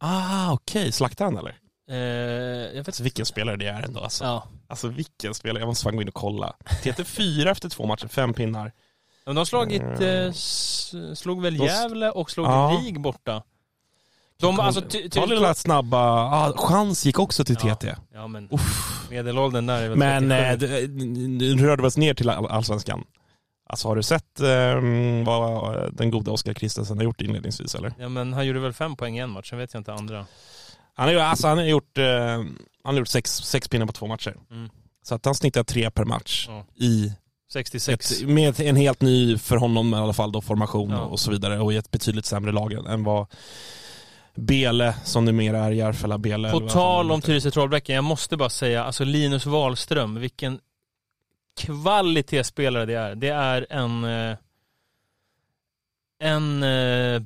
Ah 0.01 0.53
okej, 0.53 0.93
slaktar 0.93 1.25
han 1.25 1.37
eller? 1.37 1.55
Eh, 1.91 1.97
jag 1.97 2.73
vet 2.75 2.89
Alltså, 2.89 3.03
vilken 3.03 3.27
spelare 3.27 3.57
det 3.57 3.67
är 3.67 3.83
ändå 3.83 4.01
alltså. 4.01 4.25
Ja. 4.25 4.47
Alltså 4.69 4.89
vilken 4.89 5.35
spelare, 5.35 5.61
jag 5.63 5.67
måste 5.67 5.85
fan 5.85 5.97
gå 5.97 6.03
in 6.03 6.09
och 6.09 6.15
kolla. 6.15 6.57
TT 6.83 7.05
fyra 7.05 7.51
efter 7.51 7.69
två 7.69 7.87
matcher, 7.87 8.09
fem 8.09 8.35
pinnar. 8.35 8.73
Men 9.25 9.35
de 9.35 9.41
har 9.41 9.45
slagit, 9.45 9.83
eh, 9.83 10.09
s- 10.09 10.95
slog 11.15 11.43
väl 11.43 11.59
De 11.59 11.65
Gävle 11.65 12.11
och 12.11 12.31
slog 12.31 12.47
Ja. 12.47 12.81
RIG 12.85 13.01
borta. 13.01 13.43
De, 14.41 14.61
alltså, 14.61 14.81
Ta 15.11 15.25
lilla 15.27 15.55
snabba, 15.55 15.99
ah, 16.23 16.53
chans 16.57 17.07
gick 17.07 17.19
också 17.19 17.45
till 17.45 17.57
Ja. 17.65 17.75
TT. 17.75 17.95
ja 18.15 18.27
men 18.27 18.49
Uff. 18.51 19.07
medelåldern 19.11 19.67
där 19.67 19.83
är 19.83 19.89
väl 19.89 19.99
Men 19.99 20.29
37. 20.29 20.85
eh, 20.85 20.89
nu 21.57 21.67
rörde 21.67 21.83
vi 21.83 21.89
oss 21.89 21.97
ner 21.97 22.15
till 22.15 22.31
all- 22.31 22.47
allsvenskan. 22.47 23.05
Alltså 23.69 23.89
har 23.89 23.97
du 23.97 24.03
sett 24.03 24.41
eh, 24.41 25.25
vad 25.27 25.95
den 25.97 26.11
gode 26.11 26.31
Oskar 26.31 26.55
Kristensen 26.55 26.97
har 26.97 27.05
gjort 27.05 27.21
inledningsvis 27.21 27.75
eller? 27.75 27.93
Ja 27.99 28.09
men 28.09 28.33
han 28.33 28.47
gjorde 28.47 28.61
väl 28.61 28.73
fem 28.73 28.97
poäng 28.97 29.17
i 29.19 29.21
en 29.21 29.31
match, 29.31 29.51
sen 29.51 29.59
vet 29.59 29.75
jag 29.75 29.81
inte 29.81 29.93
andra. 29.93 30.27
Han 30.97 31.09
har, 31.09 31.15
alltså, 31.15 31.47
han 31.49 31.59
har 31.59 31.65
gjort, 31.65 31.99
eh, 31.99 32.05
han 32.85 32.95
har 32.95 32.95
gjort 32.95 33.09
sex, 33.09 33.31
sex 33.33 33.69
pinnar 33.69 33.87
på 33.87 33.93
två 33.93 34.07
matcher. 34.07 34.37
Mm. 34.51 34.71
Så 35.03 35.15
att 35.15 35.25
han 35.25 35.35
snittar 35.35 35.65
tre 35.65 35.91
per 35.91 36.05
match 36.05 36.47
Ja. 36.49 36.67
i 36.75 37.13
66. 37.53 38.13
ett, 38.13 38.29
med 38.29 38.61
en 38.61 38.77
helt 38.77 39.01
ny, 39.01 39.39
för 39.39 39.57
honom 39.57 39.95
i 39.95 39.97
alla 39.97 40.13
fall, 40.13 40.33
då, 40.33 40.41
formation 40.41 40.91
Ja. 40.91 41.01
och, 41.01 41.21
så 41.21 41.31
vidare 41.31 41.61
och 41.61 41.73
i 41.73 41.77
ett 41.77 41.91
betydligt 41.91 42.27
sämre 42.27 42.53
lag 42.53 42.73
än 42.73 43.05
vad 43.05 43.27
Bele, 44.35 44.95
som 45.05 45.25
numera 45.25 45.59
är 45.59 45.71
Järfälla 45.71 46.19
Bele. 46.19 46.51
På 46.51 46.69
tal 46.69 47.13
om. 47.13 47.21
Tyresö 47.23 47.51
Trollbäcken, 47.51 47.95
jag 47.95 48.05
måste 48.05 48.37
bara 48.37 48.51
säga, 48.51 48.85
alltså 48.85 49.05
Linus 49.05 49.47
Wahlström, 49.47 50.15
vilken 50.15 50.61
kvalitetsspelare 51.61 52.87
det 52.87 52.95
är. 52.95 53.15
Det 53.15 53.29
är 53.29 53.67
en, 53.71 54.05
eh, 54.05 54.37
en 56.21 56.63
eh, 56.63 57.23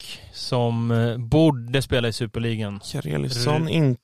back 0.00 0.20
som 0.32 0.90
eh, 0.90 1.18
borde 1.18 1.82
spela 1.82 2.08
i 2.08 2.12
Superligan. 2.12 2.80
Kareliusson 2.92 3.68
inte 3.68 4.00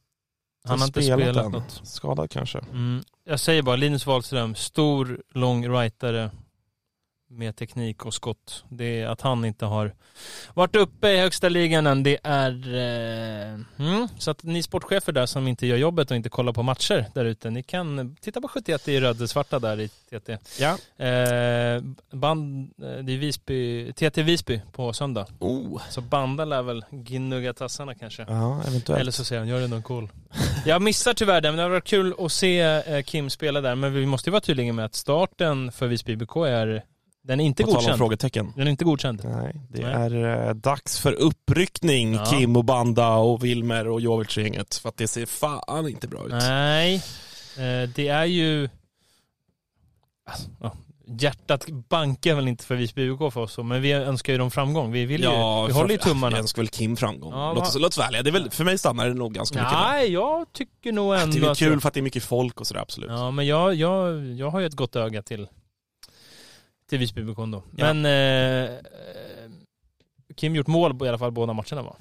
Han 0.69 0.79
har 0.79 0.87
inte 0.87 1.03
spelat, 1.03 1.21
spelat 1.21 1.53
något. 1.53 1.81
Skadad 1.85 2.31
kanske. 2.31 2.59
Mm. 2.59 3.03
Jag 3.25 3.41
säger 3.41 3.63
bara 3.63 3.77
Linus 3.77 4.07
Wahlström, 4.07 4.55
stor, 4.55 5.21
lång 5.35 5.69
rightare 5.69 6.31
med 7.29 7.57
teknik 7.57 8.07
och 8.07 8.15
skott. 8.15 8.65
Det 8.69 9.01
är 9.01 9.07
att 9.07 9.21
han 9.21 9.45
inte 9.45 9.65
har 9.65 9.95
varit 10.55 10.77
uppe 10.77 11.09
i 11.09 11.19
högsta 11.19 11.49
ligan 11.49 11.87
än, 11.87 12.03
det 12.03 12.19
är... 12.23 12.75
Eh, 12.75 13.61
mm. 13.87 14.09
Så 14.19 14.31
att 14.31 14.43
ni 14.43 14.63
sportchefer 14.63 15.13
där 15.13 15.27
som 15.27 15.49
inte 15.49 15.67
gör 15.67 15.77
jobbet 15.77 16.11
och 16.11 16.17
inte 16.17 16.29
kollar 16.29 16.53
på 16.53 16.63
matcher 16.63 17.07
där 17.15 17.25
ute, 17.25 17.51
ni 17.51 17.63
kan 17.63 18.17
titta 18.21 18.41
på 18.41 18.49
71 18.49 18.89
i 18.89 19.01
röd-svarta 19.01 19.59
där 19.59 19.81
i 19.81 19.89
TT. 19.89 20.39
Ja. 20.59 21.05
Eh, 21.05 21.83
band, 22.11 22.73
eh, 22.83 23.05
det 23.05 23.13
är 23.13 23.19
Visby, 23.19 23.93
TT 23.93 24.23
Visby 24.23 24.61
på 24.73 24.93
söndag. 24.93 25.27
Oh. 25.39 25.83
Så 25.91 26.01
Banda 26.01 26.45
lär 26.45 26.63
väl 26.63 26.85
gnugga 26.91 27.55
tassarna 27.55 27.95
kanske. 27.95 28.25
Ja, 28.29 28.63
eventuellt. 28.67 29.01
Eller 29.01 29.13
så 29.13 29.25
säger 29.25 29.41
han, 29.41 29.49
gör 29.49 29.61
det 29.61 29.69
någon 29.69 29.83
cool. 29.83 30.09
Jag 30.67 30.83
missar 30.83 31.15
tyvärr 31.15 31.41
det, 31.41 31.49
men 31.49 31.57
det 31.57 31.63
har 31.63 31.71
varit 31.71 31.85
kul 31.85 32.15
att 32.19 32.33
se 32.33 32.61
eh, 32.61 33.03
Kim 33.03 33.31
spela 33.31 33.61
där. 33.61 33.75
Men 33.75 33.95
vi 33.95 34.07
måste 34.07 34.31
ju 34.31 34.33
vara 34.33 34.41
tydliga 34.41 34.73
med 34.73 34.85
att 34.85 34.95
starten 34.95 35.73
för 35.73 35.87
Visby 35.87 36.13
IBK 36.13 36.37
är, 36.37 36.83
den 37.27 37.41
är 37.41 37.45
inte 37.45 37.63
På 37.65 37.71
godkänd. 37.73 37.99
frågetecken. 37.99 38.53
Den 38.57 38.67
är 38.67 38.71
inte 38.71 38.85
godkänd. 38.85 39.21
Nej, 39.25 39.61
det 39.69 39.83
Nej. 39.83 39.93
är 39.95 40.47
eh, 40.49 40.55
dags 40.55 40.99
för 41.01 41.13
uppryckning 41.13 42.15
Ja. 42.15 42.25
Kim 42.25 42.57
och 42.57 42.65
Banda 42.65 43.09
och 43.15 43.45
Wilmer 43.45 43.89
och 43.89 44.01
Jovic-gänget. 44.01 44.75
För 44.75 44.89
att 44.89 44.97
det 44.97 45.09
ser 45.09 45.27
fan 45.27 45.89
inte 45.89 46.09
bra 46.09 46.27
ut. 46.27 46.33
Nej, 46.33 46.95
eh, 47.57 47.89
det 47.95 48.09
är 48.09 48.25
ju... 48.25 48.69
Alltså, 50.31 50.49
ja, 50.61 50.73
hjärtat 51.21 51.67
bankar 51.89 52.35
väl 52.35 52.49
inte 52.49 52.65
för 52.65 52.75
Visby 52.75 53.03
IBK 53.03 53.33
för 53.33 53.39
oss, 53.41 53.53
så, 53.53 53.63
men 53.63 53.83
vi 53.83 53.93
önskar 53.93 54.33
ju 54.33 54.39
dem 54.39 54.51
framgång. 54.51 54.93
Vi 54.93 55.05
vill 55.05 55.21
ju, 55.23 55.29
vi 55.67 55.73
håller 55.73 55.91
ju 55.91 55.99
tummarna. 55.99 56.37
Jag 56.37 56.41
önskar 56.43 56.63
väl 56.63 56.69
Kim 56.69 56.97
framgång. 56.97 57.33
Ja, 57.33 57.53
låt, 57.53 57.63
oss, 57.63 57.75
låt 57.79 57.93
oss 57.93 57.99
välja. 57.99 58.23
Det 58.23 58.31
är 58.31 58.33
väl, 58.33 58.51
för 58.51 58.65
mig 58.65 58.79
stannar 58.79 59.09
det 59.09 59.15
nog 59.15 59.35
ganska 59.35 59.59
mycket. 59.59 59.73
Nej, 59.73 60.13
jag 60.13 60.53
tycker 60.53 60.93
nog 60.93 61.15
Det 61.15 61.21
ändå 61.21 61.37
är 61.37 61.41
väl 61.41 61.51
att... 61.51 61.59
kul 61.59 61.81
för 61.81 61.89
att 61.89 61.95
det 61.95 62.01
är 62.01 62.03
mycket 62.03 62.23
folk 62.25 62.61
och 62.61 62.67
sådär, 62.67 62.81
absolut. 62.81 63.11
Ja, 63.11 63.31
men 63.31 63.47
jag, 63.47 63.75
jag, 63.75 64.27
jag 64.27 64.51
har 64.51 64.61
ju 64.61 64.67
ett 64.67 64.75
gott 64.75 64.97
öga 64.97 65.23
till, 65.23 65.49
till 66.89 66.99
Visby 66.99 67.21
IBK 67.21 67.37
då. 67.37 67.63
Ja. 67.77 67.93
Men 67.95 68.07
eh, 68.07 68.71
eh, 68.73 68.81
Kim 70.37 70.55
gjort 70.55 70.67
mål 70.67 70.99
i 71.05 71.09
alla 71.09 71.19
fall 71.19 71.33
båda 71.33 71.53
matcherna 71.53 71.83
va? 71.83 71.97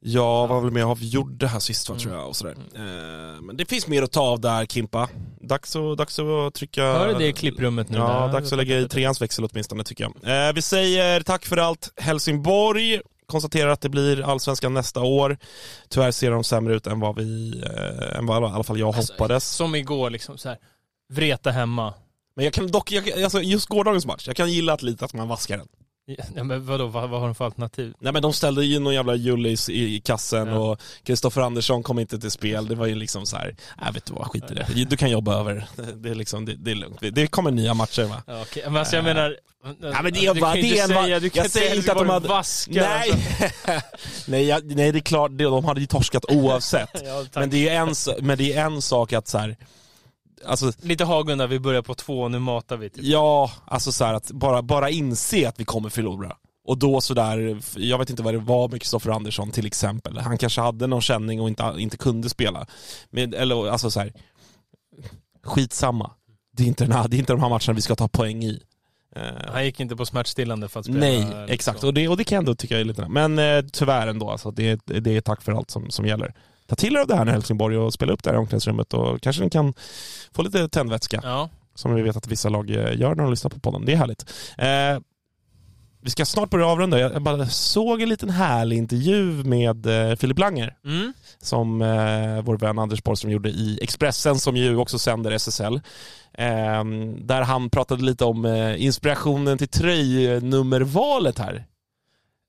Jag 0.00 0.48
var 0.48 0.60
väl 0.60 0.70
med 0.70 0.84
och 0.84 0.90
avgjorde 0.90 1.36
det 1.36 1.46
här 1.48 1.58
sist 1.58 1.88
va, 1.88 1.92
Mm. 1.94 2.02
tror 2.02 2.14
jag. 2.14 2.28
Och 2.28 2.36
sådär. 2.36 2.54
Eh, 2.74 3.40
men 3.42 3.56
det 3.56 3.64
finns 3.68 3.86
mer 3.86 4.02
att 4.02 4.12
ta 4.12 4.20
av 4.20 4.40
där 4.40 4.66
Kimpa. 4.66 5.08
Dags 5.40 5.76
att, 5.76 5.98
dags 5.98 6.18
att 6.18 6.54
trycka... 6.54 6.82
Hör 6.82 7.08
du 7.08 7.14
det 7.14 7.26
i 7.26 7.32
klipprummet 7.32 7.88
nu? 7.90 7.98
Ja, 7.98 8.26
där? 8.26 8.32
dags 8.32 8.52
att 8.52 8.58
lägga 8.58 8.78
i 8.78 8.88
treans 8.88 9.22
växel 9.22 9.44
åtminstone 9.44 9.84
tycker 9.84 10.04
jag. 10.22 10.46
Eh, 10.48 10.52
vi 10.52 10.62
säger 10.62 11.20
tack 11.20 11.46
för 11.46 11.56
allt 11.56 11.92
Helsingborg. 11.96 13.00
Konstaterar 13.26 13.70
att 13.70 13.80
det 13.80 13.88
blir 13.88 14.22
allsvenskan 14.22 14.74
nästa 14.74 15.00
år. 15.00 15.38
Tyvärr 15.88 16.10
ser 16.10 16.30
de 16.30 16.44
sämre 16.44 16.74
ut 16.74 16.86
än 16.86 17.00
vad 17.00 17.16
vi, 17.16 17.62
eh, 17.66 18.18
än 18.18 18.26
vad 18.26 18.42
i 18.42 18.46
alla 18.46 18.64
fall 18.64 18.78
jag 18.78 18.94
Alltså, 18.96 19.12
hoppades. 19.12 19.48
Som 19.48 19.74
igår 19.74 20.10
liksom 20.10 20.38
så 20.38 20.48
här. 20.48 20.58
Vreta 21.12 21.50
hemma. 21.50 21.94
Men 22.38 22.44
jag 22.44 22.54
kan 22.54 22.66
dock, 22.70 22.92
jag, 22.92 23.22
alltså 23.22 23.42
just 23.42 23.66
gårdagens 23.68 24.06
match, 24.06 24.26
jag 24.26 24.36
kan 24.36 24.52
gilla 24.52 24.72
att 24.72 24.82
lite 24.82 25.04
att 25.04 25.14
man 25.14 25.28
vaskar 25.28 25.58
den. 25.58 25.66
Ja, 26.36 26.44
men 26.44 26.66
vadå, 26.66 26.86
vad, 26.86 27.10
vad 27.10 27.20
har 27.20 27.26
de 27.28 27.34
för 27.34 27.44
alternativ? 27.44 27.94
Nej 28.00 28.12
men 28.12 28.22
de 28.22 28.32
ställde 28.32 28.64
ju 28.64 28.78
någon 28.78 28.94
jävla 28.94 29.14
Jullis 29.14 29.68
i, 29.68 29.94
i 29.94 30.00
kassen 30.00 30.48
Ja. 30.48 30.58
och 30.58 30.80
Kristoffer 31.04 31.40
Andersson 31.40 31.82
kom 31.82 31.98
inte 31.98 32.18
till 32.18 32.30
spel. 32.30 32.66
Det 32.68 32.74
var 32.74 32.86
ju 32.86 32.94
liksom 32.94 33.26
så 33.26 33.36
här, 33.36 33.56
nej 33.82 33.92
vet 33.92 34.04
du 34.06 34.12
vad, 34.14 34.26
skit 34.30 34.44
i 34.50 34.54
det. 34.54 34.84
Du 34.84 34.96
kan 34.96 35.10
jobba 35.10 35.40
över. 35.40 35.66
Det 35.96 36.08
är 36.10 36.14
liksom, 36.14 36.44
det, 36.44 36.54
det 36.54 36.70
är 36.70 36.74
lugnt. 36.74 36.98
Det 37.12 37.26
kommer 37.26 37.50
nya 37.50 37.74
matcher 37.74 38.02
va. 38.04 38.22
Ja, 38.26 38.42
okej. 38.42 38.62
Men 38.66 38.76
alltså 38.76 38.96
jag 38.96 39.04
menar... 39.04 39.36
Ja, 39.80 40.02
men 40.02 40.12
det 40.12 40.26
är 40.26 40.34
du 40.34 40.40
bara- 40.40 40.52
kan 40.52 40.62
det 40.62 40.78
är 40.78 40.82
en 40.82 40.88
säga, 40.88 41.20
du 41.20 41.30
kan 41.30 41.42
jag 41.42 41.50
säger 41.52 41.76
inte 41.76 41.92
att 41.92 41.98
de 41.98 42.08
hade- 42.08 42.28
vaskar. 42.28 42.74
Nej, 42.74 43.10
Alltså. 43.10 43.86
nej, 44.30 44.44
jag, 44.44 44.64
nej 44.76 44.92
det 44.92 44.98
är 44.98 45.00
klart, 45.00 45.30
de 45.38 45.64
hade 45.64 45.80
ju 45.80 45.86
torskat 45.86 46.24
oavsett. 46.28 46.90
Ja, 47.04 47.24
men, 47.34 47.50
det 47.50 47.68
är 47.68 47.80
en, 47.80 47.94
men 48.26 48.38
det 48.38 48.52
är 48.52 48.64
en 48.64 48.82
sak 48.82 49.12
att 49.12 49.28
så 49.28 49.38
här, 49.38 49.56
alltså 50.46 50.72
Lite 50.80 51.04
Hagunda, 51.04 51.46
vi 51.46 51.60
börjar 51.60 51.82
på 51.82 51.94
två 51.94 52.20
och 52.20 52.30
nu 52.30 52.38
matar 52.38 52.76
vi. 52.76 52.90
Typ. 52.90 53.04
Ja, 53.04 53.50
alltså 53.64 53.92
så 53.92 54.04
att 54.04 54.30
bara, 54.30 54.62
bara 54.62 54.90
inse 54.90 55.48
att 55.48 55.60
vi 55.60 55.64
kommer 55.64 55.88
förlora. 55.88 56.36
Och 56.64 56.78
då 56.78 57.00
sådär, 57.00 57.60
jag 57.76 57.98
vet 57.98 58.10
inte 58.10 58.22
vad 58.22 58.34
det 58.34 58.38
var 58.38 58.68
med 58.68 58.80
Kristoffer 58.80 59.10
Andersson 59.10 59.50
till 59.50 59.66
exempel. 59.66 60.18
Han 60.18 60.38
kanske 60.38 60.60
hade 60.60 60.86
någon 60.86 61.00
känning 61.00 61.40
och 61.40 61.48
inte, 61.48 61.74
inte 61.78 61.96
kunde 61.96 62.28
spela. 62.28 62.66
Men, 63.10 63.34
eller 63.34 63.68
alltså 63.68 63.90
så 63.90 64.00
här, 64.00 64.12
skitsamma. 65.44 66.10
Det 66.52 66.62
är, 66.62 66.66
inte 66.66 66.84
den 66.84 66.92
här, 66.92 67.08
det 67.08 67.16
är 67.16 67.18
inte 67.18 67.32
de 67.32 67.42
här 67.42 67.48
matcherna 67.48 67.72
vi 67.72 67.80
ska 67.80 67.94
ta 67.94 68.08
poäng 68.08 68.44
i. 68.44 68.62
Eh, 69.16 69.22
Han 69.52 69.64
gick 69.64 69.80
inte 69.80 69.96
på 69.96 70.06
smärtstillande 70.06 70.68
för 70.68 70.80
att 70.80 70.86
spela. 70.86 71.00
nej, 71.00 71.26
exakt. 71.48 71.84
Och 71.84 71.94
det, 71.94 72.08
och 72.08 72.16
det 72.16 72.24
kan 72.24 72.36
jag 72.36 72.42
ändå 72.42 72.54
tycka 72.54 72.80
är 72.80 72.84
lite... 72.84 73.08
Men 73.08 73.38
eh, 73.38 73.64
tyvärr 73.72 74.06
ändå, 74.06 74.30
alltså, 74.30 74.50
det, 74.50 74.80
det 74.84 75.16
är 75.16 75.20
tack 75.20 75.42
för 75.42 75.52
allt 75.52 75.70
som, 75.70 75.90
som 75.90 76.06
gäller. 76.06 76.34
Ta 76.68 76.76
till 76.76 76.96
er 76.96 77.00
av 77.00 77.06
det 77.06 77.16
här 77.16 77.24
när 77.24 77.32
Helsingborg 77.32 77.76
och 77.78 77.92
spela 77.92 78.12
upp 78.12 78.22
det 78.22 78.30
här 78.30 78.34
i 78.36 78.38
omklädningsrummet 78.38 78.94
och 78.94 79.20
kanske 79.22 79.42
ni 79.42 79.50
kan 79.50 79.74
få 80.34 80.42
lite 80.42 80.68
tändvätska 80.68 81.20
Ja. 81.24 81.48
som 81.74 81.94
vi 81.94 82.02
vet 82.02 82.16
att 82.16 82.26
vissa 82.26 82.48
lag 82.48 82.70
eh, 82.70 82.76
gör 83.00 83.14
när 83.14 83.22
de 83.22 83.30
lyssnar 83.30 83.50
på 83.50 83.60
podden. 83.60 83.84
Det 83.84 83.92
är 83.92 83.96
härligt. 83.96 84.32
Eh, 84.58 85.02
vi 86.00 86.10
ska 86.10 86.24
snart 86.24 86.50
börja 86.50 86.66
avrunda. 86.66 86.98
Jag 87.00 87.22
bara 87.22 87.46
såg 87.46 88.02
en 88.02 88.08
liten 88.08 88.30
härlig 88.30 88.76
intervju 88.76 89.22
med 89.44 89.86
eh, 90.10 90.16
Filip 90.16 90.38
Langer 90.38 90.76
Mm. 90.84 91.12
som 91.42 91.82
eh, 91.82 92.42
vår 92.42 92.56
vän 92.58 92.78
Anders 92.78 93.02
Borgström 93.02 93.32
gjorde 93.32 93.48
i 93.48 93.78
Expressen 93.82 94.38
som 94.38 94.56
ju 94.56 94.76
också 94.76 94.98
sänder 94.98 95.30
SSL. 95.30 95.74
Eh, 96.34 96.84
där 97.18 97.42
han 97.42 97.70
pratade 97.70 98.04
lite 98.04 98.24
om 98.24 98.44
eh, 98.44 98.84
inspirationen 98.84 99.58
till 99.58 99.68
tröjnummervalet 99.68 101.38
här. 101.38 101.64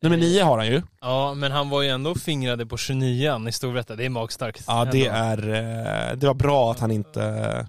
Nummer 0.02 0.18
nio 0.18 0.44
har 0.44 0.58
han 0.58 0.68
ju. 0.68 0.82
Ja, 1.02 1.34
men 1.34 1.52
han 1.52 1.70
var 1.70 1.82
ju 1.82 1.90
ändå 1.90 2.16
fingrade 2.16 2.66
på 2.66 2.78
29 2.78 3.48
i 3.48 3.52
Storvreta. 3.52 3.96
Det 3.96 4.06
är 4.06 4.10
magstarkt. 4.10 4.64
Ja, 4.68 4.86
det, 4.92 5.06
är, 5.08 5.50
eh, 5.50 6.18
det 6.18 6.28
var 6.28 6.34
bra 6.34 6.72
att 6.72 6.80
han 6.80 6.92
inte, 6.92 7.68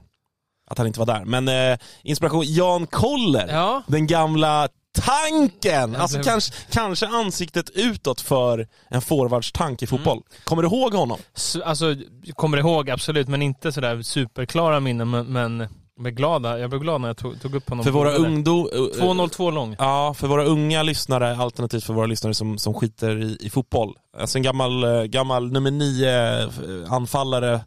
att 0.70 0.78
han 0.78 0.86
inte 0.86 0.98
var 0.98 1.06
där. 1.06 1.24
Men 1.24 1.48
eh, 1.48 1.78
inspiration, 2.02 2.44
Jan 2.46 2.86
Koller. 2.86 3.48
Ja, 3.48 3.82
Den 3.86 4.06
gamla 4.06 4.68
tanken! 5.00 5.96
Alltså 5.96 6.16
blev- 6.16 6.24
kanske, 6.24 6.54
kanske 6.70 7.06
ansiktet 7.06 7.70
utåt 7.70 8.20
för 8.20 8.68
en 8.88 9.00
forwardstank 9.02 9.82
i 9.82 9.86
fotboll. 9.86 10.22
Kommer 10.44 10.62
du 10.62 10.68
ihåg 10.68 10.94
honom? 10.94 11.18
Alltså, 11.64 11.96
kommer 12.34 12.58
ihåg 12.58 12.90
absolut, 12.90 13.28
men 13.28 13.42
inte 13.42 13.72
sådär 13.72 14.02
superklara 14.02 14.80
minnen. 14.80 15.10
Men, 15.10 15.26
men 15.26 15.68
blev 16.02 16.14
glad, 16.14 16.60
jag 16.60 16.70
blev 16.70 16.82
glad 16.82 17.00
när 17.00 17.08
jag 17.08 17.16
tog, 17.16 17.40
tog 17.40 17.54
upp 17.54 17.68
honom. 17.68 17.84
För 17.84 17.90
våra 17.90 18.12
ungdom... 18.12 18.68
2.02 18.72 19.52
lång. 19.52 19.76
Ja, 19.78 20.14
för 20.14 20.26
våra 20.26 20.44
unga 20.44 20.82
lyssnare, 20.82 21.36
alternativt 21.36 21.84
för 21.84 21.94
våra 21.94 22.06
lyssnare 22.06 22.34
som, 22.34 22.58
som 22.58 22.74
skiter 22.74 23.22
i, 23.22 23.36
i 23.40 23.50
fotboll. 23.50 23.96
Alltså 24.18 24.38
en 24.38 24.42
gammal, 24.42 24.84
eh, 24.84 25.02
gammal 25.02 25.52
nummer 25.52 25.70
nio 25.70 26.42
eh, 26.42 26.92
anfallare, 26.92 27.60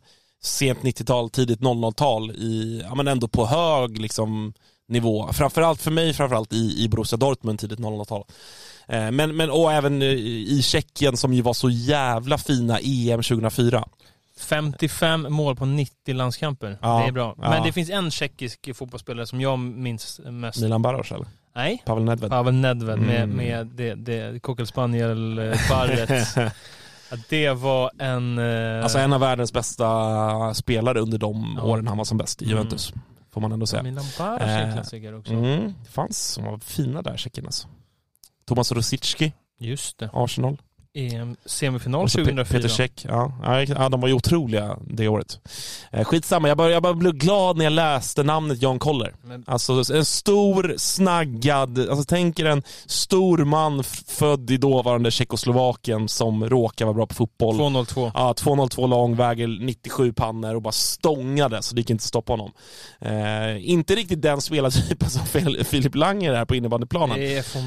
sent 0.43 0.79
90-tal, 0.79 1.29
tidigt 1.29 1.59
00-tal, 1.59 2.31
i, 2.31 2.83
ja 2.89 2.95
men 2.95 3.07
ändå 3.07 3.27
på 3.27 3.45
hög 3.45 3.97
liksom, 3.97 4.53
nivå. 4.87 5.29
Framförallt 5.33 5.81
för 5.81 5.91
mig, 5.91 6.13
framförallt 6.13 6.53
i, 6.53 6.83
i 6.83 6.89
Borussia 6.89 7.17
Dortmund, 7.17 7.59
tidigt 7.59 7.79
00-tal. 7.79 8.23
Eh, 8.87 9.11
Men, 9.11 9.35
men, 9.35 9.49
och 9.51 9.71
även 9.71 10.01
eh, 10.01 10.07
i 10.07 10.61
Tjeckien 10.63 11.17
som 11.17 11.33
ju 11.33 11.41
var 11.41 11.53
så 11.53 11.69
jävla 11.69 12.37
fina 12.37 12.79
EM 12.79 13.23
2004. 13.23 13.83
55 14.39 15.27
mål 15.33 15.55
på 15.55 15.65
90 15.65 16.13
landskamper. 16.15 16.77
Ja, 16.81 16.99
det 16.99 17.07
är 17.07 17.11
bra. 17.11 17.35
ja. 17.41 17.49
Men 17.49 17.63
det 17.63 17.71
finns 17.71 17.89
en 17.89 18.11
tjeckisk 18.11 18.75
fotbollsspelare 18.75 19.25
som 19.27 19.41
jag 19.41 19.59
minns 19.59 20.19
mest. 20.23 20.61
Milan 20.61 20.81
Baros 20.81 21.11
eller? 21.11 21.27
Nej, 21.55 21.83
Pavel 21.85 22.03
Nedved. 22.03 22.29
Pavel 22.29 22.53
Nedved 22.53 22.99
med, 22.99 23.23
Mm. 23.23 23.37
med 23.37 23.67
det, 23.67 23.95
det 23.95 24.39
Cockelspanjel-barret. 24.43 26.27
ja, 26.35 27.17
det 27.29 27.49
var 27.51 27.91
en... 27.99 28.37
eh, 28.37 28.83
Alltså 28.83 28.97
en 28.99 29.13
av 29.13 29.19
världens 29.19 29.53
bästa 29.53 30.53
spelare 30.53 30.99
under 30.99 31.17
de 31.17 31.53
Ja. 31.57 31.63
åren 31.63 31.87
han 31.87 31.97
var 31.97 32.05
som 32.05 32.17
bäst 32.17 32.41
i 32.41 32.45
Juventus. 32.49 32.93
Får 33.33 33.41
man 33.41 33.51
ändå 33.51 33.65
säga. 33.65 33.83
Milan 33.83 34.05
Baros 34.17 34.41
är 34.41 34.61
en 34.61 34.69
Eh, 34.69 34.73
klassiker 34.75 35.17
också. 35.19 35.33
Mm, 35.33 35.73
det 35.83 35.89
fanns 35.91 36.17
som 36.23 36.43
var 36.43 36.57
fina 36.57 37.01
där 37.01 37.17
Tjeckien 37.17 37.45
alltså. 37.45 37.67
Thomas 38.47 38.71
Rosicki, 38.71 39.33
Just 39.59 39.97
det. 39.97 40.09
Arsenal. 40.13 40.61
EM 40.95 41.35
semifinal 41.45 42.03
Och 42.03 42.11
så 42.11 42.19
Pe- 42.19 42.23
2004. 42.23 42.57
Peter 42.61 42.69
Cech. 42.69 42.91
Ja. 43.03 43.31
Ja, 43.77 43.89
de 43.89 44.01
var 44.01 44.07
ju 44.07 44.13
otroliga 44.13 44.77
det 44.87 45.07
året. 45.07 45.39
Eh, 45.91 46.03
skitsamma, 46.03 46.47
jag 46.47 46.57
bara, 46.57 46.71
jag 46.71 46.83
bara 46.83 46.93
blev 46.93 47.13
glad 47.13 47.57
när 47.57 47.63
jag 47.65 47.73
läste 47.73 48.23
namnet 48.23 48.61
Jan 48.61 48.79
Koller. 48.79 49.13
Men- 49.23 49.43
Alltså 49.47 49.93
en 49.93 50.05
stor, 50.05 50.73
snaggad, 50.77 51.79
alltså 51.79 52.03
tänk 52.07 52.39
er 52.39 52.45
en 52.45 52.63
stor 52.85 53.37
man 53.45 53.83
född 54.07 54.51
i 54.51 54.57
dåvarande 54.57 55.11
Tjeckoslovakien 55.11 56.07
som 56.07 56.49
råkar 56.49 56.85
vara 56.85 56.93
bra 56.95 57.05
på 57.05 57.13
fotboll. 57.13 57.57
202. 57.57 58.11
Ja, 58.13 58.33
202 58.33 58.87
lång, 58.87 59.15
väger 59.15 59.47
97 59.47 60.13
pannor 60.13 60.55
och 60.55 60.61
bara 60.61 60.71
stångade 60.71 61.61
så 61.61 61.75
det 61.75 61.81
gick 61.81 61.89
inte 61.89 62.01
att 62.01 62.07
stoppa 62.07 62.33
honom. 62.33 62.51
Eh, 63.01 63.69
inte 63.69 63.95
riktigt 63.95 64.21
den 64.21 64.41
spelartypen 64.41 65.09
som 65.09 65.25
Filip 65.65 65.95
Langer 65.95 66.33
är 66.33 66.45
på 66.45 66.55
innebandyplanen. 66.55 67.19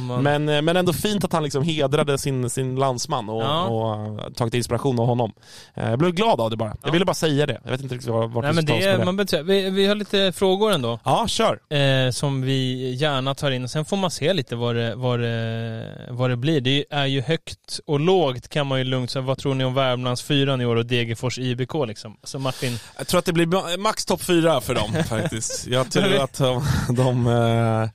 Man... 0.09 0.22
Men, 0.22 0.49
eh, 0.49 0.62
men 0.62 0.77
ändå 0.77 0.93
fint 0.93 1.24
att 1.24 1.33
han 1.33 1.43
liksom 1.43 1.62
hedrade 1.62 2.18
sin, 2.18 2.51
sin 2.51 2.77
landsman 2.77 3.16
och, 3.29 3.43
Ja. 3.43 3.64
och 3.67 4.35
tagit 4.37 4.55
inspiration 4.55 4.99
av 5.01 5.07
honom. 5.07 5.33
Eh, 5.75 5.91
jag 5.91 5.99
blev 5.99 6.12
glad 6.12 6.41
av 6.41 6.51
det 6.51 6.57
bara. 6.57 6.77
Jag 6.85 6.93
ville 6.93 7.05
bara 7.05 7.14
säga 7.14 7.47
det. 7.47 7.61
Jag 7.64 7.71
vet 7.71 7.81
inte 7.81 7.95
riktigt 7.95 8.11
var- 8.12 8.27
vart 8.29 8.45
Nej, 8.45 8.53
men 8.55 8.64
det, 8.64 8.73
med 8.73 9.01
det. 9.01 9.12
man 9.12 9.29
säga- 9.29 9.43
vi, 9.43 9.71
vi 9.71 9.87
har 9.87 9.95
lite 9.95 10.33
frågor 10.33 10.73
ändå. 10.73 10.99
Ja, 11.05 11.27
kör. 11.29 11.59
Eh, 11.77 12.11
som 12.11 12.43
vi 12.43 12.91
gärna 12.95 13.35
tar 13.35 13.51
in. 13.51 13.69
Sen 13.69 13.85
får 13.85 13.97
man 13.97 14.11
se 14.11 14.33
lite 14.33 14.57
vad 14.57 14.75
det, 14.75 14.95
vad 14.95 15.21
det, 15.21 16.07
vad 16.11 16.31
det 16.31 16.37
blir. 16.37 16.61
Det 16.61 16.85
är 16.91 17.07
ju 17.07 17.21
högt 17.21 17.81
och 17.87 18.01
lågt 18.01 18.49
kan 18.49 18.67
man 18.67 18.79
ju 18.79 18.85
lugnt 18.85 19.11
säga. 19.11 19.23
Vad 19.23 19.39
tror 19.39 19.55
ni 19.55 19.64
om 19.64 19.75
Värmlands 19.75 20.23
fyran 20.23 20.61
i 20.61 20.67
år 20.67 20.77
och 20.77 20.87
Degerfors 20.87 21.39
IBK 21.39 21.75
liksom? 21.87 22.17
Så 22.25 22.39
Martin, 22.39 22.79
Jag 22.99 23.07
tror 23.07 23.19
att 23.19 23.25
det 23.25 23.33
blir 23.33 23.47
ma- 23.47 23.79
max 23.79 24.05
topp 24.05 24.23
fyra 24.23 24.61
för 24.61 24.75
dem 24.75 25.05
faktiskt. 25.09 25.67
Jag 25.67 25.91
tror 25.91 26.14
att 26.23 26.39
de, 26.39 26.62
de 26.91 27.27
eh, 27.27 27.89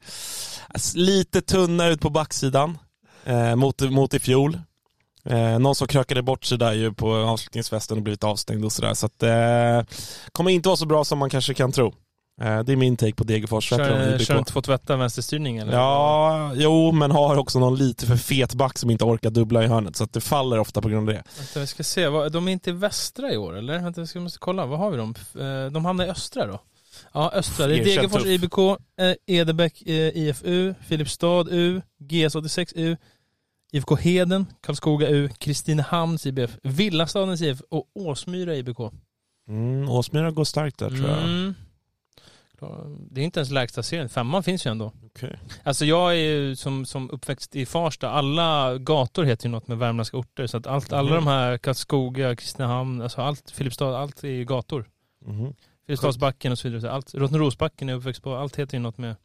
lite 0.95 1.41
tunna 1.41 1.87
ut 1.87 2.01
på 2.01 2.09
backsidan 2.09 2.77
eh, 3.25 3.55
mot, 3.55 3.81
mot 3.81 4.13
i 4.13 4.19
fjol. 4.19 4.59
Eh, 5.25 5.59
någon 5.59 5.75
som 5.75 5.87
krökade 5.87 6.21
bort 6.21 6.43
sig 6.45 6.57
där 6.57 6.73
ju 6.73 6.93
på 6.93 7.15
avslutningsfesten 7.15 7.97
och 7.97 8.03
blivit 8.03 8.23
avstängd 8.23 8.65
och 8.65 8.71
sådär. 8.71 8.93
Så 8.93 9.05
att 9.05 9.23
eh, 9.23 9.95
kommer 10.31 10.51
inte 10.51 10.69
vara 10.69 10.77
så 10.77 10.85
bra 10.85 11.03
som 11.03 11.19
man 11.19 11.29
kanske 11.29 11.53
kan 11.53 11.71
tro. 11.71 11.93
Eh, 12.41 12.59
det 12.59 12.71
är 12.71 12.75
min 12.75 12.97
take 12.97 13.13
på 13.13 13.23
Degerfors. 13.23 13.69
Kör, 13.69 14.19
kör 14.19 14.37
inte 14.37 14.51
få 14.53 14.61
tvätta 14.61 14.95
vänsterstyrning 14.95 15.57
eller? 15.57 15.73
Ja, 15.73 16.51
jo, 16.55 16.91
men 16.91 17.11
har 17.11 17.37
också 17.37 17.59
någon 17.59 17.75
lite 17.75 18.05
för 18.05 18.15
fet 18.15 18.53
back 18.53 18.77
som 18.77 18.89
inte 18.89 19.03
orkar 19.05 19.29
dubbla 19.29 19.63
i 19.63 19.67
hörnet. 19.67 19.95
Så 19.95 20.03
att 20.03 20.13
det 20.13 20.21
faller 20.21 20.59
ofta 20.59 20.81
på 20.81 20.89
grund 20.89 21.09
av 21.09 21.15
det. 21.15 21.23
Vänta, 21.37 21.59
vi 21.59 21.67
ska 21.67 21.83
se. 21.83 22.05
De 22.29 22.47
är 22.47 22.51
inte 22.51 22.69
i 22.69 22.73
västra 22.73 23.31
i 23.31 23.37
år 23.37 23.57
eller? 23.57 23.79
Vänta, 23.79 24.05
vi 24.13 24.19
måste 24.19 24.39
kolla. 24.39 24.65
Vad 24.65 24.79
har 24.79 24.91
vi 24.91 24.97
dem? 24.97 25.15
Eh, 25.39 25.71
De 25.71 25.85
hamnar 25.85 26.05
i 26.05 26.09
östra 26.09 26.45
då? 26.45 26.59
Ja, 27.13 27.31
östra. 27.33 27.67
Det 27.67 27.79
är 27.79 27.83
Degerfors. 27.85 28.25
IBK, 28.25 28.57
eh, 28.99 29.13
Edebäck 29.27 29.81
eh, 29.81 30.17
IFU, 30.17 30.73
Filipstad 30.87 31.45
U, 31.49 31.81
GS86 32.03 32.73
U, 32.75 32.97
IFK 33.71 33.95
Heden, 33.95 34.45
Karlskoga 34.61 35.07
U, 35.09 35.29
Kristinehamns 35.37 36.25
IBF, 36.25 36.57
Villastadens 36.63 37.41
IF 37.41 37.61
och 37.69 37.89
Åsmyra 37.93 38.55
IBK. 38.55 38.79
Mm, 39.47 39.89
Åsmyra 39.89 40.31
går 40.31 40.43
starkt 40.43 40.77
där 40.79 40.89
tror 40.89 41.09
jag. 41.09 41.23
Mm. 41.23 41.53
Det 43.11 43.21
är 43.21 43.25
inte 43.25 43.39
ens 43.39 43.51
lägsta 43.51 43.83
serien. 43.83 44.09
Femman 44.09 44.43
finns 44.43 44.65
ju 44.65 44.71
ändå. 44.71 44.91
Okej. 45.05 45.39
Alltså 45.63 45.85
jag 45.85 46.11
är 46.11 46.15
ju 46.15 46.55
som, 46.55 46.85
som 46.85 47.11
uppväxt 47.11 47.55
i 47.55 47.65
Farsta, 47.65 48.09
alla 48.09 48.77
gator 48.77 49.23
heter 49.23 49.45
ju 49.45 49.51
något 49.51 49.67
med 49.67 49.77
värmländska 49.77 50.17
orter. 50.17 50.47
Så 50.47 50.57
att 50.57 50.67
allt, 50.67 50.93
alla 50.93 51.09
Mhm. 51.09 51.15
de 51.15 51.27
här 51.27 51.57
Karlskoga, 51.57 52.35
Kristinehamn, 52.35 53.01
alltså 53.01 53.21
allt, 53.21 53.51
Filipstad, 53.51 53.97
allt 53.97 54.23
är 54.23 54.27
ju 54.27 54.45
gator. 54.45 54.85
Mhm. 55.25 55.53
Filipstadsbacken 55.85 56.51
och 56.51 56.59
så 56.59 56.69
vidare. 56.69 56.91
Allt, 56.91 57.13
Rottnerosbacken 57.15 57.89
är 57.89 57.93
uppväxt 57.93 58.23
på, 58.23 58.35
allt 58.35 58.55
heter 58.55 58.77
ju 58.77 58.81
något 58.81 58.97
med... 58.97 59.15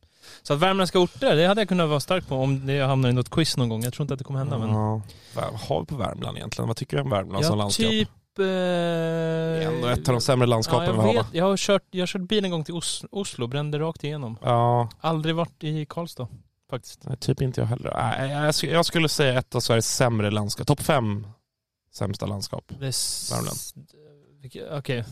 Så 0.43 0.55
att 0.55 0.61
värmländska 0.61 0.99
orter, 0.99 1.37
det 1.37 1.47
hade 1.47 1.61
jag 1.61 1.69
kunnat 1.69 1.89
vara 1.89 2.01
stark 2.01 2.29
på 2.29 2.37
om 2.37 2.69
jag 2.69 2.87
hamnar 2.89 3.09
i 3.09 3.13
något 3.13 3.31
quiz 3.31 3.57
någon 3.57 3.69
gång. 3.69 3.83
Jag 3.85 3.93
tror 3.93 4.05
inte 4.05 4.15
att 4.15 4.19
det 4.19 4.25
kommer 4.25 4.39
hända 4.41 4.59
men... 4.59 4.69
Ja. 4.71 5.03
Vad 5.35 5.45
har 5.45 5.81
vi 5.81 5.87
på 5.87 5.97
Värmland 5.97 6.37
egentligen? 6.37 6.69
Vad 6.69 6.77
tycker 6.77 6.97
du 6.97 7.03
om 7.03 7.11
Värmland 7.11 7.45
som 7.45 7.53
Ja, 7.59 7.63
landskap? 7.63 7.91
typ... 7.91 8.09
Eh... 8.39 9.67
Ändå 9.67 9.89
ett 9.89 10.09
av 10.09 10.15
de 10.15 10.21
sämre 10.21 10.45
ja, 10.45 10.51
landskapen 10.51 10.93
vi 10.93 10.97
jag, 10.99 11.03
har 11.07 11.13
vet, 11.15 11.27
jag, 11.35 11.45
har 11.45 11.57
kört, 11.57 11.83
jag 11.91 12.03
har 12.03 12.07
kört 12.07 12.23
bil 12.23 12.45
en 12.45 12.51
gång 12.51 12.65
till 12.65 12.75
Os 12.75 13.05
Oslo, 13.11 13.47
brände 13.47 13.79
rakt 13.79 14.05
igenom. 14.05 14.39
Ja, 14.43 14.89
Aldrig 15.01 15.35
varit 15.35 15.65
i 15.65 15.87
Karlstad 15.87 16.29
faktiskt. 16.71 17.05
nej, 17.05 17.17
typ 17.17 17.43
inte 17.43 17.61
jag 17.61 17.69
heller. 17.69 17.95
Nej, 18.19 18.31
jag, 18.31 18.51
sk- 18.51 18.73
jag 18.73 18.87
skulle 18.87 19.09
säga 19.09 19.39
ett 19.39 19.55
av 19.55 19.61
Sveriges 19.61 19.95
sämre 19.97 20.31
landskap. 20.31 20.67
Topp 20.67 20.81
fem 20.81 21.27
sämsta 21.95 22.27
landskap. 22.27 22.73
Värmland. 22.79 23.59
Vilka- 24.43 24.79
Okej, 24.79 25.05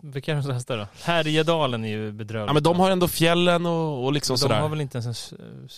vilka 0.00 0.30
är 0.32 0.36
de 0.36 0.42
sämsta 0.42 0.76
då? 0.76 0.86
Härjedalen 1.02 1.84
är 1.84 1.88
ju 1.88 2.12
bedrövligt. 2.12 2.48
Ja, 2.48 2.52
men 2.52 2.62
de 2.62 2.80
har 2.80 2.90
ändå 2.90 3.08
fjällen 3.08 3.66
och, 3.66 4.04
och 4.04 4.12
liksom 4.12 4.34
de 4.34 4.38
sådär. 4.38 4.60
har 4.60 4.68
väl 4.68 4.80
inte 4.80 4.98
ens 4.98 5.32
en 5.32 5.68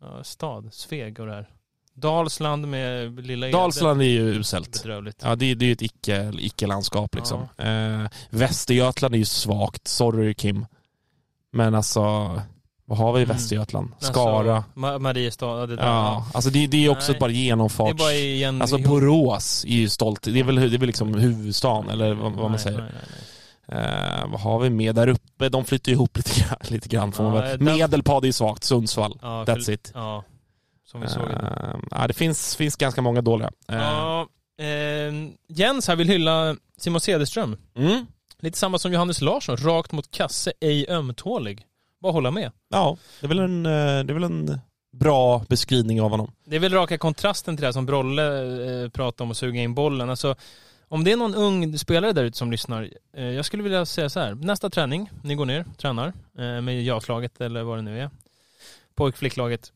ja, 0.00 0.24
stad, 0.24 0.68
Sveg 0.72 1.20
och 1.20 1.26
det 1.26 1.32
här. 1.32 1.48
Dalsland 1.94 2.68
med 2.68 3.20
lilla 3.26 3.46
Ede. 3.48 3.56
Dalsland 3.58 4.00
är 4.02 4.06
ju 4.06 4.34
uselt. 4.34 4.82
Bedrövligt. 4.82 5.20
Ja, 5.22 5.34
det, 5.36 5.54
det 5.54 5.64
är 5.64 5.66
ju 5.66 5.72
ett 5.72 5.82
icke, 5.82 6.32
icke-landskap 6.38 7.14
liksom. 7.14 7.48
Eh, 7.58 8.10
Västergötland 8.30 9.14
är 9.14 9.18
ju 9.18 9.24
svagt, 9.24 9.88
sorry 9.88 10.34
Kim. 10.34 10.66
Men 11.52 11.74
alltså, 11.74 12.00
vad 12.84 12.98
har 12.98 13.12
vi 13.12 13.20
i 13.20 13.24
Mm. 13.24 13.36
Västergötland? 13.36 13.90
Skara. 13.98 14.56
Alltså, 14.56 14.70
Ma- 14.74 14.98
Mariestad, 14.98 15.60
ja, 15.60 15.66
det 15.66 15.76
där. 15.76 15.86
Ja, 15.86 16.26
alltså 16.34 16.50
det, 16.50 16.66
det 16.66 16.76
är 16.76 16.80
ju 16.80 16.88
också 16.88 17.12
Nej. 17.12 17.20
bara 17.20 17.30
genomfarts... 17.30 17.98
bara 17.98 18.12
igen... 18.12 18.62
Alltså 18.62 18.78
Borås 18.78 19.64
är 19.64 19.68
ju 19.68 19.88
stolt. 19.88 20.22
Det 20.22 20.40
är 20.40 20.44
väl, 20.44 20.54
det 20.54 20.62
är 20.76 20.78
väl 20.78 20.86
liksom 20.86 21.14
huvudstaden, 21.14 21.90
eller 21.90 22.14
vad, 22.14 22.32
vad 22.32 22.42
man 22.42 22.50
Nej, 22.50 22.60
säger. 22.60 22.78
nej, 22.78 22.90
nej. 22.92 23.20
Eh, 23.68 24.26
vad 24.26 24.40
har 24.40 24.58
vi 24.60 24.70
med 24.70 24.94
där 24.94 25.08
uppe? 25.08 25.48
De 25.48 25.64
flyttar 25.64 25.90
ju 25.90 25.94
ihop 25.96 26.16
lite 26.16 26.40
grann, 26.40 26.58
lite 26.68 26.88
grann 26.88 27.12
får 27.12 27.24
man 27.24 27.34
Ja, 27.34 27.40
väl. 27.40 27.58
där- 27.58 27.64
Medelpad 27.76 28.24
är 28.24 28.26
ju 28.26 28.32
svagt, 28.32 28.64
Sundsvall. 28.64 29.18
Ja, 29.22 29.44
That's 29.44 29.70
it. 29.70 29.90
Ja, 29.94 30.24
som 30.86 31.00
vi 31.00 31.08
såg. 31.08 31.22
Uh, 31.30 31.76
ja, 31.90 32.06
det 32.06 32.14
finns, 32.14 32.56
finns 32.56 32.76
ganska 32.76 33.02
många 33.02 33.20
dåliga. 33.22 33.50
Eh, 33.68 33.76
Ja, 33.76 34.26
eh, 34.58 35.12
Jens 35.48 35.88
här 35.88 35.96
vill 35.96 36.08
hylla 36.08 36.56
Simon 36.78 37.00
Cederström. 37.00 37.56
mm, 37.76 38.06
Lite 38.40 38.58
samma 38.58 38.78
som 38.78 38.92
Johannes 38.92 39.20
Larsson, 39.20 39.56
rakt 39.56 39.92
mot 39.92 40.10
kasse, 40.10 40.52
ej 40.60 40.86
ömtålig. 40.88 41.62
Bara 42.02 42.12
hålla 42.12 42.30
med. 42.30 42.52
ja, 42.70 42.96
det 43.20 43.26
är, 43.26 43.28
väl 43.28 43.38
en, 43.38 43.66
eh, 43.66 43.72
det 43.72 44.12
är 44.12 44.14
väl 44.14 44.24
en 44.24 44.60
bra 44.92 45.44
beskrivning 45.48 46.02
av 46.02 46.10
honom. 46.10 46.32
Det 46.44 46.56
är 46.56 46.60
väl 46.60 46.72
raka 46.72 46.98
kontrasten 46.98 47.56
till 47.56 47.60
det 47.60 47.66
här 47.66 47.72
som 47.72 47.86
Brolle 47.86 48.22
eh, 48.84 48.88
pratade 48.88 49.22
om 49.22 49.30
att 49.30 49.36
suga 49.36 49.60
in 49.60 49.74
bollen. 49.74 50.10
Alltså, 50.10 50.34
om 50.88 51.04
det 51.04 51.12
är 51.12 51.16
någon 51.16 51.34
ung 51.34 51.78
spelare 51.78 52.12
där 52.12 52.24
ute 52.24 52.38
som 52.38 52.50
lyssnar, 52.50 52.90
eh, 53.16 53.24
jag 53.24 53.44
skulle 53.44 53.62
vilja 53.62 53.86
säga 53.86 54.08
så 54.08 54.20
här. 54.20 54.34
Nästa 54.34 54.70
träning, 54.70 55.10
ni 55.22 55.34
går 55.34 55.46
ner, 55.46 55.64
tränar 55.78 56.12
eh, 56.38 56.60
med 56.60 56.82
ja-laget 56.82 57.40
eller 57.40 57.62
vad 57.62 57.78
det 57.78 57.82
nu 57.82 58.00
är. 58.00 58.10
Pojk-flicklaget. 58.94 59.72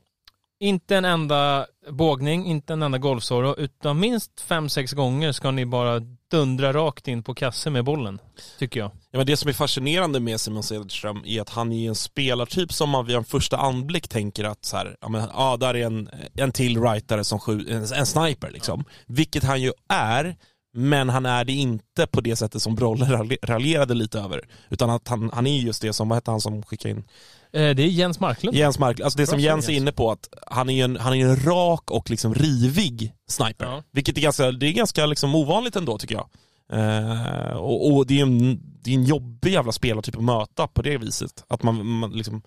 Inte 0.61 0.97
en 0.97 1.05
enda 1.05 1.67
bågning, 1.89 2.47
inte 2.47 2.73
en 2.73 2.83
enda 2.83 2.99
golfsoro, 2.99 3.55
utan 3.59 4.01
minst 4.01 4.41
fem 4.41 4.69
sex 4.69 4.93
gånger 4.93 5.33
ska 5.33 5.51
ni 5.51 5.67
bara 5.67 6.01
dundra 6.31 6.73
rakt 6.73 7.09
in 7.09 7.23
på 7.23 7.35
kasse 7.35 7.71
med 7.71 7.85
bollen. 7.85 8.19
Tycker 8.59 8.81
jag. 8.81 8.91
Ja, 9.11 9.19
men 9.19 9.27
det 9.27 9.37
som 9.37 9.49
är 9.49 9.53
fascinerande 9.53 10.21
med 10.21 10.41
Simon 10.41 10.63
Cederström 10.63 11.23
är 11.27 11.41
att 11.41 11.49
han 11.49 11.73
är 11.73 11.89
en 11.89 11.95
spelartyp 11.95 12.73
som 12.73 12.91
man 12.91 13.07
vid 13.07 13.17
en 13.17 13.25
första 13.25 13.57
anblick 13.57 14.09
tänker 14.09 14.45
att 14.45 14.65
så 14.65 14.77
här, 14.77 14.97
ja, 15.01 15.09
men, 15.09 15.29
ja, 15.35 15.57
där 15.57 15.77
är 15.77 15.87
en, 15.87 16.11
en 16.35 16.53
till 16.53 16.83
rightare 16.83 17.25
som 17.25 17.39
skju, 17.39 17.67
en, 17.69 17.83
en 17.83 18.07
sniper 18.07 18.51
liksom. 18.51 18.85
Vilket 19.07 19.45
han 19.45 19.63
ju 19.63 19.73
är, 19.89 20.37
Men 20.79 21.09
han 21.09 21.27
är 21.27 21.45
det 21.45 21.53
inte 21.53 22.07
på 22.07 22.21
det 22.21 22.37
sättet 22.37 22.63
som 22.63 22.75
Brolle 22.75 23.05
ralj- 23.05 23.39
raljerade 23.43 23.95
lite 23.95 24.21
över. 24.21 24.49
Utan 24.71 24.91
att 24.91 25.09
han, 25.09 25.31
han 25.35 25.47
är 25.47 25.59
just 25.59 25.83
det 25.83 25.93
som, 25.93 26.09
vad 26.09 26.17
hette 26.17 26.31
han 26.31 26.41
som 26.41 26.63
skickade 26.63 26.91
in? 26.91 27.05
Eh, 27.53 27.75
det 27.75 27.83
är 27.83 27.87
Jens 27.87 28.21
Marklund. 28.21 28.57
Jens 28.57 28.79
Mark, 28.79 29.01
alltså 29.01 29.19
det 29.19 29.27
som 29.27 29.41
Jens 29.41 29.69
är 29.69 29.73
inne 29.73 29.93
på, 29.93 30.11
att 30.11 30.29
han 30.47 30.71
är 30.71 30.85
en, 30.85 30.97
han 30.97 31.15
är 31.15 31.27
en 31.27 31.37
rak 31.37 31.91
och 31.91 32.11
liksom 32.11 32.35
rivig 32.35 33.13
sniper. 33.29 33.67
Ja. 33.67 33.83
Vilket 33.93 34.17
är 34.17 34.21
ganska, 34.21 34.53
det 34.53 34.67
är 34.67 34.73
ganska 34.73 35.07
liksom 35.07 35.35
ovanligt 35.35 35.77
ändå 35.77 35.99
tycker 35.99 36.15
jag. 36.15 36.29
Eh, 36.73 37.57
och, 37.57 37.95
och 37.95 38.07
det 38.07 38.19
är 38.19 38.23
en, 38.23 38.61
det 38.83 38.91
är 38.91 38.95
en 38.95 39.05
jobbig 39.05 39.53
jävla 39.53 39.73
spelartyp 39.73 40.17
att 40.17 40.25
möta 40.25 40.67
på 40.67 40.83
det 40.83 40.99
viset. 40.99 41.45
Att 41.49 41.63
man, 41.63 41.87
man 41.87 42.11
liksom, 42.11 42.43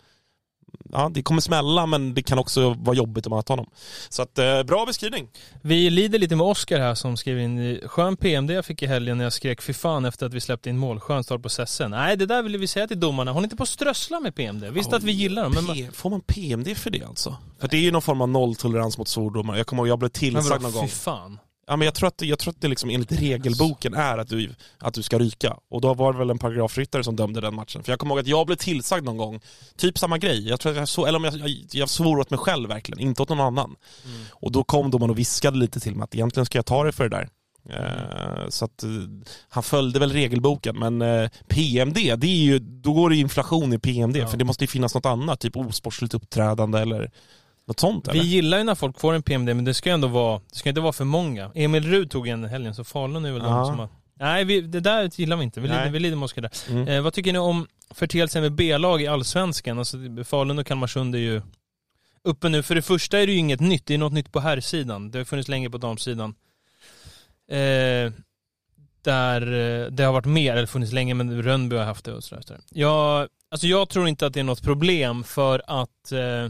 ja 0.91 1.09
det 1.13 1.21
kommer 1.23 1.41
smälla 1.41 1.85
men 1.85 2.13
det 2.13 2.23
kan 2.23 2.39
också 2.39 2.73
vara 2.73 2.95
jobbigt 2.95 3.25
att 3.25 3.31
möta 3.31 3.53
honom. 3.53 3.69
Så 4.09 4.21
att, 4.21 4.37
eh, 4.37 4.63
bra 4.63 4.85
beskrivning. 4.85 5.27
Vi 5.61 5.89
lider 5.89 6.19
lite 6.19 6.35
med 6.35 6.45
Oskar 6.45 6.79
här 6.79 6.95
som 6.95 7.17
skriver 7.17 7.41
in 7.41 7.79
skön 7.85 8.17
PMD 8.17 8.53
jag 8.53 8.65
fick 8.65 8.81
i 8.83 8.85
helgen 8.85 9.17
när 9.17 9.25
jag 9.25 9.33
skrek 9.33 9.61
fy 9.61 9.73
fan 9.73 10.05
efter 10.05 10.25
att 10.25 10.33
vi 10.33 10.39
släppte 10.41 10.69
in 10.69 10.77
mål. 10.77 10.99
Skön 10.99 11.23
start 11.23 11.41
på 11.43 11.49
sessen. 11.49 11.91
Nej, 11.91 12.17
det 12.17 12.25
där 12.25 12.43
ville 12.43 12.57
vi 12.57 12.67
säga 12.67 12.87
till 12.87 12.99
domarna. 12.99 13.31
Håll 13.31 13.43
inte 13.43 13.55
på 13.55 13.63
att 13.63 13.69
strössla 13.69 14.19
med 14.19 14.35
PMD. 14.35 14.69
Visst 14.69 14.93
att 14.93 15.03
vi 15.03 15.11
gillar 15.11 15.43
dem, 15.43 15.53
men... 15.53 15.75
P, 15.75 15.87
får 15.93 16.09
man 16.09 16.21
PMD 16.21 16.75
för 16.77 16.89
det 16.89 17.03
alltså? 17.03 17.37
För 17.59 17.67
det 17.67 17.77
är 17.77 17.81
ju 17.81 17.91
någon 17.91 18.01
form 18.01 18.21
av 18.21 18.29
nolltolerans 18.29 18.97
mot 18.97 19.07
svordomar. 19.07 19.57
Jag 19.57 19.67
kommer 19.67 19.81
ihåg, 19.83 19.87
jag 19.87 19.99
blev 19.99 20.11
Men 20.13 20.19
tillsagd 20.19 20.49
vadå, 20.49 20.63
någon 20.63 20.71
fy 20.73 20.79
gång. 20.79 20.87
fan. 20.87 21.39
Ja, 21.67 21.75
men 21.75 21.85
jag, 21.85 21.93
tror 21.95 22.07
att, 22.07 22.17
det- 22.17 22.25
jag 22.25 22.39
tror 22.39 22.51
att 22.53 22.61
det 22.61 22.67
liksom 22.67 22.89
enligt 22.89 23.11
regelboken 23.11 23.93
är 23.93 24.17
att 24.17 24.27
du, 24.29 24.49
att 24.77 24.93
du 24.93 25.03
ska 25.03 25.19
ryka. 25.19 25.57
Och 25.69 25.81
då 25.81 25.93
var 25.93 26.13
det 26.13 26.19
väl 26.19 26.29
en 26.29 26.37
paragrafryttare 26.37 27.03
som 27.03 27.15
dömde 27.15 27.41
den 27.41 27.55
matchen. 27.55 27.83
För 27.83 27.91
jag 27.91 27.99
kommer 27.99 28.13
ihåg 28.15 28.19
att 28.19 28.27
jag 28.27 28.45
blev 28.47 28.55
tillsagd 28.55 29.05
någon 29.05 29.17
gång, 29.17 29.39
typ 29.77 29.97
samma 29.97 30.17
grej. 30.17 30.47
Jag 30.49 30.59
tror 30.59 30.71
att 30.71 30.77
jag, 30.77 30.87
så, 30.87 31.05
eller 31.05 31.17
om 31.17 31.23
jag, 31.23 31.33
jag, 31.37 31.49
jag 31.71 31.89
svor 31.89 32.19
åt 32.19 32.29
mig 32.29 32.39
själv 32.39 32.69
verkligen, 32.69 32.99
inte 32.99 33.21
åt 33.21 33.29
någon 33.29 33.39
annan. 33.39 33.75
Och 34.31 34.51
då 34.51 34.63
kom 34.63 34.91
domaren 34.91 35.09
och 35.09 35.19
viskade 35.19 35.57
lite 35.57 35.79
till 35.79 35.95
mig 35.95 36.03
att 36.03 36.15
egentligen 36.15 36.45
ska 36.45 36.57
jag 36.57 36.65
ta 36.65 36.83
det 36.83 36.91
för 36.91 37.09
det 37.09 37.17
där. 37.17 37.29
Eh, 37.69 38.49
så 38.49 38.65
att 38.65 38.83
eh, 38.83 38.89
han 39.49 39.63
följde 39.63 39.99
väl 39.99 40.11
regelboken, 40.11 40.79
men 40.79 41.01
eh, 41.01 41.29
PMD, 41.47 41.95
det 42.17 42.27
är 42.27 42.43
ju, 42.43 42.59
då 42.59 42.93
går 42.93 43.09
det 43.09 43.15
inflation 43.15 43.73
i 43.73 43.79
PMD, 43.79 44.17
Ja. 44.17 44.27
för 44.27 44.37
det 44.37 44.45
måste 44.45 44.63
ju 44.63 44.67
finnas 44.67 44.95
något 44.95 45.05
annat, 45.05 45.39
typ 45.39 45.57
osportsligt 45.57 46.13
uppträdande 46.13 46.79
eller 46.79 47.11
något 47.71 47.79
sånt 47.79 48.07
Vi 48.07 48.11
eller? 48.11 48.23
gillar 48.23 48.57
ju 48.57 48.63
när 48.63 48.75
folk 48.75 48.99
får 48.99 49.13
en 49.13 49.23
PMD, 49.23 49.55
men 49.55 49.65
det 49.65 49.73
ska 49.73 49.89
ju 49.89 49.93
ändå 49.93 50.07
vara, 50.07 50.41
det 50.49 50.55
ska 50.55 50.69
inte 50.69 50.81
vara 50.81 50.93
för 50.93 51.05
många. 51.05 51.51
Emil 51.55 51.83
Rud 51.83 52.11
tog 52.11 52.27
en 52.27 52.43
helgen, 52.43 52.75
så 52.75 52.83
Falun 52.83 53.25
är 53.25 53.31
väl 53.31 53.41
de 53.41 53.65
som 53.65 53.79
har... 53.79 53.89
Nej, 54.19 54.45
vi, 54.45 54.61
det 54.61 54.79
där 54.79 55.11
gillar 55.15 55.37
vi 55.37 55.43
inte. 55.43 55.59
Vi 55.61 55.67
lider, 55.67 55.89
vi 55.89 55.99
lider 55.99 56.15
med 56.15 56.25
Oskar 56.25 56.41
där. 56.41 56.51
Mm. 56.69 56.87
Eh, 56.87 57.01
vad 57.01 57.13
tycker 57.13 57.33
ni 57.33 57.39
om 57.39 57.67
förteelsen 57.93 58.41
med 58.41 58.51
B-lag 58.51 59.01
i 59.01 59.07
Allsvenskan? 59.07 59.79
Alltså, 59.79 59.97
Falun 60.25 60.59
och 60.59 60.67
Kalmarsund 60.67 61.15
är 61.15 61.19
ju 61.19 61.41
uppe 62.23 62.49
nu. 62.49 62.63
För 62.63 62.75
det 62.75 62.81
första 62.81 63.19
är 63.19 63.27
det 63.27 63.33
ju 63.33 63.37
inget 63.37 63.59
nytt, 63.59 63.85
det 63.85 63.93
är 63.93 63.97
något 63.97 64.13
nytt 64.13 64.31
på 64.31 64.39
herrsidan. 64.39 65.11
Det 65.11 65.17
har 65.17 65.25
funnits 65.25 65.49
länge 65.49 65.69
på 65.69 65.77
damsidan. 65.77 66.35
Eh, 67.51 68.11
där 69.01 69.41
eh, 69.41 69.91
det 69.91 70.03
har 70.03 70.13
varit 70.13 70.25
mer, 70.25 70.55
eller 70.55 70.67
funnits 70.67 70.93
länge, 70.93 71.13
men 71.13 71.43
Rönnby 71.43 71.75
har 71.75 71.85
haft 71.85 72.05
det 72.05 72.13
och 72.13 72.23
sådär. 72.23 72.59
Jag, 72.69 73.27
alltså 73.51 73.67
jag 73.67 73.89
tror 73.89 74.07
inte 74.07 74.25
att 74.25 74.33
det 74.33 74.39
är 74.39 74.43
något 74.43 74.63
problem 74.63 75.23
för 75.23 75.61
att 75.67 76.11
eh, 76.11 76.49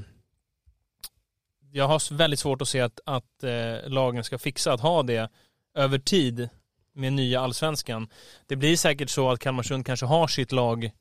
jag 1.71 1.87
har 1.87 2.13
väldigt 2.13 2.39
svårt 2.39 2.61
att 2.61 2.67
se 2.67 2.81
att, 2.81 2.99
att 3.05 3.43
eh, 3.43 3.89
lagen 3.89 4.23
ska 4.23 4.37
fixa 4.37 4.73
att 4.73 4.81
ha 4.81 5.03
det 5.03 5.29
över 5.75 5.99
tid 5.99 6.49
med 6.93 7.13
nya 7.13 7.41
allsvenskan. 7.41 8.09
Det 8.47 8.55
blir 8.55 8.77
säkert 8.77 9.09
så 9.09 9.31
att 9.31 9.39
Kalmarsund 9.39 9.85
kanske 9.85 10.05
har 10.05 10.27
sitt 10.27 10.51
lag, 10.51 10.91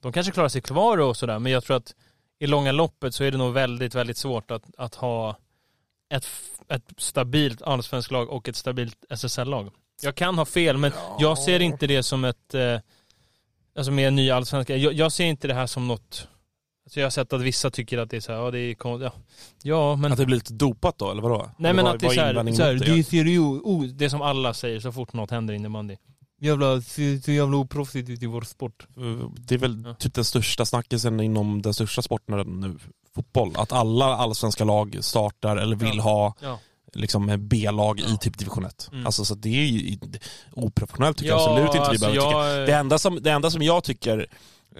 de 0.00 0.12
kanske 0.12 0.32
klarar 0.32 0.48
sig 0.48 0.62
kvar 0.62 0.98
och 0.98 1.16
sådär, 1.16 1.38
men 1.38 1.52
jag 1.52 1.64
tror 1.64 1.76
att 1.76 1.94
i 2.38 2.46
långa 2.46 2.72
loppet 2.72 3.14
så 3.14 3.24
är 3.24 3.30
det 3.30 3.38
nog 3.38 3.52
väldigt, 3.52 3.94
väldigt 3.94 4.16
svårt 4.16 4.50
att, 4.50 4.64
att 4.76 4.94
ha 4.94 5.36
ett, 6.14 6.26
ett 6.68 6.82
stabilt 6.96 7.62
allsvenskt 7.62 8.10
lag 8.10 8.28
och 8.30 8.48
ett 8.48 8.56
stabilt 8.56 9.04
SSL-lag. 9.10 9.70
Jag 10.02 10.14
kan 10.14 10.38
ha 10.38 10.44
fel, 10.44 10.76
men 10.76 10.92
jag 11.18 11.38
ser 11.38 11.60
inte 11.60 11.86
det 11.86 12.02
som 12.02 12.24
ett, 12.24 12.54
eh, 12.54 12.78
alltså 13.76 13.92
med 13.92 14.08
en 14.08 14.16
ny 14.16 14.30
allsvenska, 14.30 14.76
jag, 14.76 14.92
jag 14.92 15.12
ser 15.12 15.24
inte 15.24 15.48
det 15.48 15.54
här 15.54 15.66
som 15.66 15.88
något, 15.88 16.28
alltså 16.88 17.00
jag 17.00 17.06
har 17.06 17.10
sett 17.10 17.32
att 17.32 17.40
vissa 17.40 17.70
tycker 17.70 17.98
att 17.98 18.10
det 18.10 18.16
är 18.16 18.20
så 18.20 18.32
här, 18.32 18.38
ja 18.38 18.50
det 18.50 18.58
är 18.58 18.74
kon- 18.74 19.00
ja, 19.00 19.12
ja 19.62 19.96
men 19.96 20.12
Att 20.12 20.18
det 20.18 20.26
blir 20.26 20.36
lite 20.36 20.52
dopat 20.52 20.98
då, 20.98 21.10
eller 21.10 21.22
vadå? 21.22 21.50
Nej 21.58 21.72
men 21.72 21.84
vad- 21.84 21.94
att 21.94 22.00
det 22.00 22.06
är 22.06 22.10
såhär, 22.10 22.30
invändningen 22.30 22.56
såhär 22.56 22.72
mot 22.74 22.82
det 23.10 23.18
är 23.18 23.38
oh, 23.40 23.84
det 23.84 24.10
som 24.10 24.22
alla 24.22 24.54
säger 24.54 24.80
så 24.80 24.92
fort 24.92 25.12
något 25.12 25.30
händer 25.30 25.54
innebandy. 25.54 25.96
Jävla, 26.40 26.80
så, 26.80 27.00
så 27.24 27.32
jävla 27.32 27.56
oproffsigt 27.56 28.08
ute 28.10 28.24
i 28.24 28.28
vår 28.28 28.42
sport. 28.42 28.86
Det 29.38 29.54
är 29.54 29.58
väl 29.58 29.82
Ja. 29.86 29.94
typ 29.94 30.14
den 30.14 30.24
största 30.24 30.64
snackisen 30.66 31.20
inom 31.20 31.62
den 31.62 31.74
största 31.74 32.02
sporten 32.02 32.60
nu, 32.60 32.76
fotboll. 33.14 33.52
Att 33.56 33.72
alla 33.72 34.04
allsvenska 34.04 34.64
lag 34.64 34.98
startar 35.00 35.56
eller 35.56 35.76
vill 35.76 35.96
Ja. 35.96 36.02
ha 36.02 36.34
Ja. 36.40 36.58
liksom 36.94 37.36
B-lag 37.48 38.00
i 38.00 38.18
typ 38.20 38.38
division 38.38 38.64
1. 38.64 38.88
Mm. 38.92 39.06
Alltså 39.06 39.24
så 39.24 39.34
det 39.34 39.48
är 39.48 39.64
ju 39.66 39.98
oprofessionellt 40.52 41.18
tycker 41.18 41.30
jag 41.30 41.40
Ja, 41.40 41.50
absolut 41.50 41.66
inte 41.66 41.78
vi 41.78 41.84
alltså, 41.84 42.06
behöver 42.06 42.20
tycka. 42.30 42.58
jag- 42.58 42.68
Det 42.68 42.74
enda, 42.74 42.98
som, 42.98 43.18
det 43.22 43.30
enda 43.30 43.50
som 43.50 43.62
jag 43.62 43.84
tycker 43.84 44.26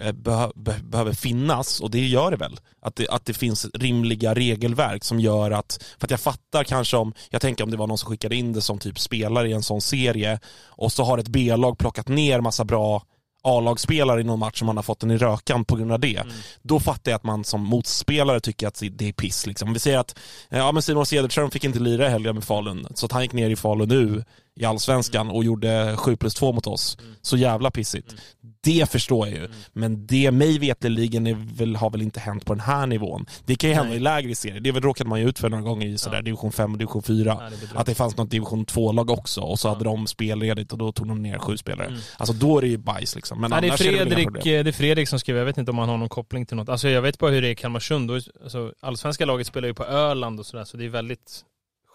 eh, 0.01 0.13
behö, 0.13 0.51
be, 0.55 0.75
behöver 0.83 1.13
finnas, 1.13 1.81
och 1.81 1.91
det 1.91 2.07
gör 2.07 2.31
det 2.31 2.37
väl, 2.37 2.61
att 2.83 2.97
det, 2.97 3.09
att 3.09 3.25
det 3.25 3.35
finns 3.35 3.67
rimliga 3.75 4.35
regelverk 4.35 5.05
som 5.05 5.21
gör 5.21 5.51
att, 5.51 5.85
för 5.99 6.07
att 6.07 6.11
jag 6.11 6.21
fattar 6.21 6.65
kanske 6.65 6.97
om, 6.97 7.13
jag 7.31 7.41
tänker 7.41 7.65
om 7.65 7.71
det 7.71 7.77
var 7.77 7.87
någon 7.87 7.99
som 7.99 8.11
skickade 8.11 8.37
in 8.37 8.53
det 8.53 8.61
som 8.61 8.79
typ 8.79 8.99
spelare 8.99 9.49
i 9.49 9.53
en 9.53 9.63
sån 9.63 9.81
serie 9.81 10.41
och 10.67 10.93
så 10.93 11.05
har 11.05 11.19
ett 11.19 11.29
B-lag 11.29 11.79
plockat 11.79 12.09
ner 12.09 12.41
massa 12.41 12.65
bra 12.65 13.03
A-lagsspelare 13.43 14.21
i 14.21 14.25
någon 14.25 14.39
match 14.39 14.59
som 14.59 14.67
man 14.67 14.77
har 14.77 14.83
fått 14.83 15.01
den 15.01 15.11
i 15.11 15.17
rökan 15.17 15.65
på 15.65 15.77
grund 15.77 15.93
av 15.93 16.01
det. 16.01 16.17
Mm. 16.17 16.35
Då 16.63 16.81
fattar 16.81 17.11
jag 17.11 17.17
att 17.17 17.25
man 17.25 17.45
som 17.45 17.65
motspelare 17.65 18.41
tycker 18.41 18.69
att 18.69 18.83
det 18.93 19.09
är 19.09 19.13
piss. 19.13 19.47
Liksom. 19.47 19.73
Vi 19.73 19.79
säger 19.79 19.99
att 19.99 20.19
ja, 20.49 20.73
men 20.73 20.83
Simon 20.83 21.07
Cederström 21.07 21.51
fick 21.51 21.65
inte 21.65 21.79
lira 21.79 22.07
i 22.07 22.11
helgen 22.11 22.35
med 22.35 22.45
Falun, 22.45 22.87
så 22.95 23.07
att 23.07 23.13
han 23.13 23.23
gick 23.23 23.33
ner 23.33 23.51
i 23.51 23.57
Falun 23.57 23.89
nu 23.89 24.25
i 24.59 24.65
Allsvenskan 24.65 25.31
och 25.31 25.45
gjorde 25.45 25.97
7 25.97 26.17
plus 26.17 26.35
2 26.35 26.53
mot 26.53 26.67
oss. 26.67 26.99
Så 27.23 27.37
jävla 27.37 27.71
pissigt. 27.71 28.15
Det 28.61 28.91
förstår 28.91 29.29
jag 29.29 29.37
ju. 29.37 29.49
Men 29.73 30.07
det 30.07 30.31
mig 30.31 30.59
veterligen 30.59 31.47
väl, 31.55 31.77
har 31.77 31.91
väl 31.91 32.03
inte 32.03 32.21
hänt 32.21 32.45
på 32.45 32.55
den 32.55 32.61
här 32.61 32.87
nivån. 32.87 33.27
Det 33.45 33.57
kan 33.57 33.71
ju 33.71 33.77
hända 33.77 33.89
Nej. 33.89 33.97
i 33.97 34.01
lägre 34.01 34.35
serier. 34.35 34.61
Det 34.61 34.73
väl 34.73 34.83
råkade 34.83 35.11
man 35.11 35.21
ju 35.21 35.29
ut 35.29 35.39
för 35.39 35.49
några 35.49 35.63
gånger 35.65 35.87
i 35.87 35.99
sådär 35.99 36.17
Ja. 36.17 36.23
division 36.23 36.53
5 36.53 36.73
och 36.73 36.79
division 36.79 37.03
4. 37.03 37.35
Nej, 37.41 37.51
det 37.73 37.79
att 37.81 37.87
det 37.87 37.95
fanns 37.95 38.17
något 38.17 38.31
division 38.31 38.67
2-lag 38.67 39.11
också 39.11 39.41
och 39.41 39.59
så 39.59 39.69
Ja. 39.69 39.73
hade 39.73 39.85
de 39.85 40.07
spelledigt 40.07 40.73
och 40.73 40.79
då 40.79 40.93
tog 40.93 41.09
de 41.09 41.23
ner 41.23 41.39
sju 41.39 41.57
spelare. 41.57 41.87
Mm. 41.87 42.01
Alltså 42.17 42.35
då 42.35 42.59
är 42.59 42.63
det 42.63 42.69
ju 42.69 42.77
bajs 42.79 43.15
liksom. 43.15 43.41
Men 43.41 43.51
Nej, 43.51 43.61
det, 43.61 43.67
är 43.67 43.71
annars 43.71 43.81
är 43.81 43.93
det 43.93 44.15
Fredrik, 44.15 44.45
det 44.45 44.69
är 44.69 44.73
Fredrik 44.73 45.09
som 45.09 45.19
skriver, 45.19 45.41
jag 45.41 45.47
vet 45.47 45.59
inte 45.59 45.71
om 45.71 45.79
han 45.79 45.89
har 45.89 45.97
någon 45.97 46.09
koppling 46.09 46.47
till 46.47 46.57
något. 46.57 46.69
Alltså 46.69 46.89
jag 46.89 47.03
vet 47.03 47.19
bara 47.19 47.31
hur 47.31 47.43
det 47.43 47.49
är 47.49 47.53
i 47.53 47.57
Kalmarsund. 47.57 48.11
Alltså, 48.11 48.73
allsvenska 48.81 49.25
laget 49.27 49.47
spelar 49.47 49.69
ju 49.69 49.75
på 49.75 49.85
Öland 49.85 50.41
och 50.41 50.47
sådär, 50.47 50.65
så 50.65 50.77
det 50.77 50.85
är 50.85 50.89
väldigt 50.89 51.45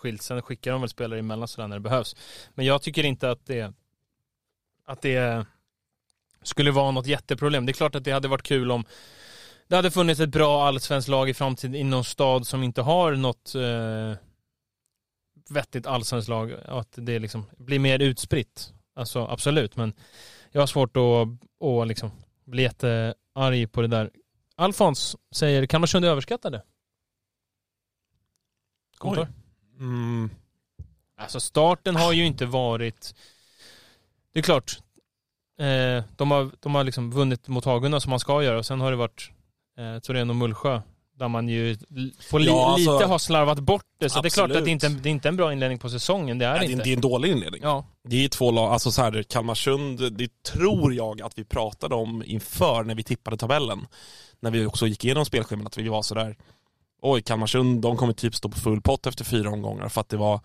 skilt. 0.03 0.21
Sen 0.21 0.41
skickar 0.41 0.71
de 0.71 0.81
väl 0.81 0.89
spelare 0.89 1.19
emellan 1.19 1.47
sådär 1.47 1.67
när 1.67 1.75
det 1.75 1.89
behövs. 1.89 2.15
Men 2.53 2.65
jag 2.65 2.81
tycker 2.81 3.03
inte 3.03 3.31
att 3.31 3.45
det, 3.45 3.73
att 4.85 5.01
det 5.01 5.45
skulle 6.43 6.71
vara 6.71 6.91
något 6.91 7.07
jätteproblem. 7.07 7.65
Det 7.65 7.71
är 7.71 7.73
klart 7.73 7.95
att 7.95 8.03
det 8.03 8.11
hade 8.11 8.27
varit 8.27 8.43
kul 8.43 8.71
om 8.71 8.85
det 9.67 9.75
hade 9.75 9.91
funnits 9.91 10.19
ett 10.19 10.29
bra 10.29 10.67
allsvenskt 10.67 11.09
lag 11.09 11.29
i 11.29 11.33
framtiden 11.33 11.75
i 11.75 11.83
någon 11.83 12.03
stad 12.03 12.47
som 12.47 12.63
inte 12.63 12.81
har 12.81 13.15
något 13.15 13.55
eh, 13.55 14.17
vettigt 15.49 15.87
allsvenskt 15.87 16.29
lag. 16.29 16.53
Att 16.65 16.93
det 16.95 17.19
liksom 17.19 17.45
blir 17.57 17.79
mer 17.79 17.99
utspritt. 17.99 18.73
Alltså 18.95 19.27
absolut, 19.27 19.75
men 19.75 19.93
jag 20.51 20.61
har 20.61 20.67
svårt 20.67 20.97
att, 20.97 21.63
att 21.67 21.87
liksom 21.87 22.11
bli 22.45 22.63
jättearg 22.63 23.71
på 23.71 23.81
det 23.81 23.87
där. 23.87 24.11
Alfons 24.55 25.15
säger, 25.31 25.65
Kalmarsund 25.65 26.05
är 26.05 26.09
överskattade. 26.09 26.63
Kommentar? 28.97 29.42
Mm. 29.83 30.29
Alltså 31.17 31.39
starten 31.39 31.95
har 31.95 32.13
ju 32.13 32.25
inte 32.25 32.45
varit... 32.45 33.15
Det 34.33 34.39
är 34.39 34.43
klart, 34.43 34.79
eh, 35.59 36.03
de 36.15 36.31
har, 36.31 36.51
de 36.59 36.75
har 36.75 36.83
liksom 36.83 37.11
vunnit 37.11 37.47
mot 37.47 37.65
Hagunda 37.65 37.99
som 37.99 38.09
man 38.09 38.19
ska 38.19 38.43
göra 38.43 38.57
och 38.57 38.65
sen 38.65 38.81
har 38.81 38.91
det 38.91 38.97
varit 38.97 39.31
eh, 39.77 39.99
Torén 39.99 40.29
och 40.29 40.35
Mullsjö 40.35 40.81
där 41.15 41.27
man 41.27 41.49
ju 41.49 41.77
får 42.19 42.39
li, 42.39 42.45
Ja, 42.47 42.73
alltså- 42.73 42.93
lite 42.93 43.05
har 43.05 43.17
slarvat 43.17 43.59
bort 43.59 43.85
det. 43.99 44.09
Så 44.09 44.21
det 44.21 44.27
är 44.27 44.29
klart 44.29 44.51
att 44.51 44.57
Absolut. 44.57 44.65
det 44.81 44.87
inte, 44.87 44.89
det 45.03 45.09
är 45.09 45.11
inte 45.11 45.27
en 45.27 45.35
bra 45.35 45.53
inledning 45.53 45.79
på 45.79 45.89
säsongen, 45.89 46.37
det 46.37 46.45
är 46.45 46.59
Nej, 46.59 46.71
inte. 46.71 46.83
det 46.83 46.89
är 46.89 46.95
en 46.95 47.01
dålig 47.01 47.31
inledning. 47.31 47.61
Ja, 47.63 47.85
Det 48.03 48.25
är 48.25 48.29
två 48.29 48.51
lag, 48.51 48.73
alltså 48.73 48.91
så 48.91 49.01
här, 49.01 49.23
Kalmarsund, 49.23 50.13
det 50.13 50.43
tror 50.43 50.93
jag 50.93 51.21
att 51.21 51.37
vi 51.37 51.43
pratade 51.43 51.95
om 51.95 52.23
inför 52.25 52.83
när 52.83 52.95
vi 52.95 53.03
tippade 53.03 53.37
tabellen. 53.37 53.87
När 54.39 54.51
vi 54.51 54.65
också 54.65 54.87
gick 54.87 55.05
igenom 55.05 55.25
spelschemat, 55.25 55.67
att 55.67 55.77
vi 55.77 55.87
var 55.87 56.01
sådär, 56.01 56.35
oj 57.03 57.21
Kalmarsund, 57.21 57.81
de 57.81 57.97
kommer 57.97 58.13
typ 58.13 58.35
stå 58.35 58.49
på 58.49 58.59
full 58.59 58.81
pott 58.81 59.05
efter 59.07 59.23
fyra 59.25 59.49
omgångar 59.49 59.89
för 59.89 60.01
att 60.01 60.09
det 60.09 60.17
var 60.17 60.39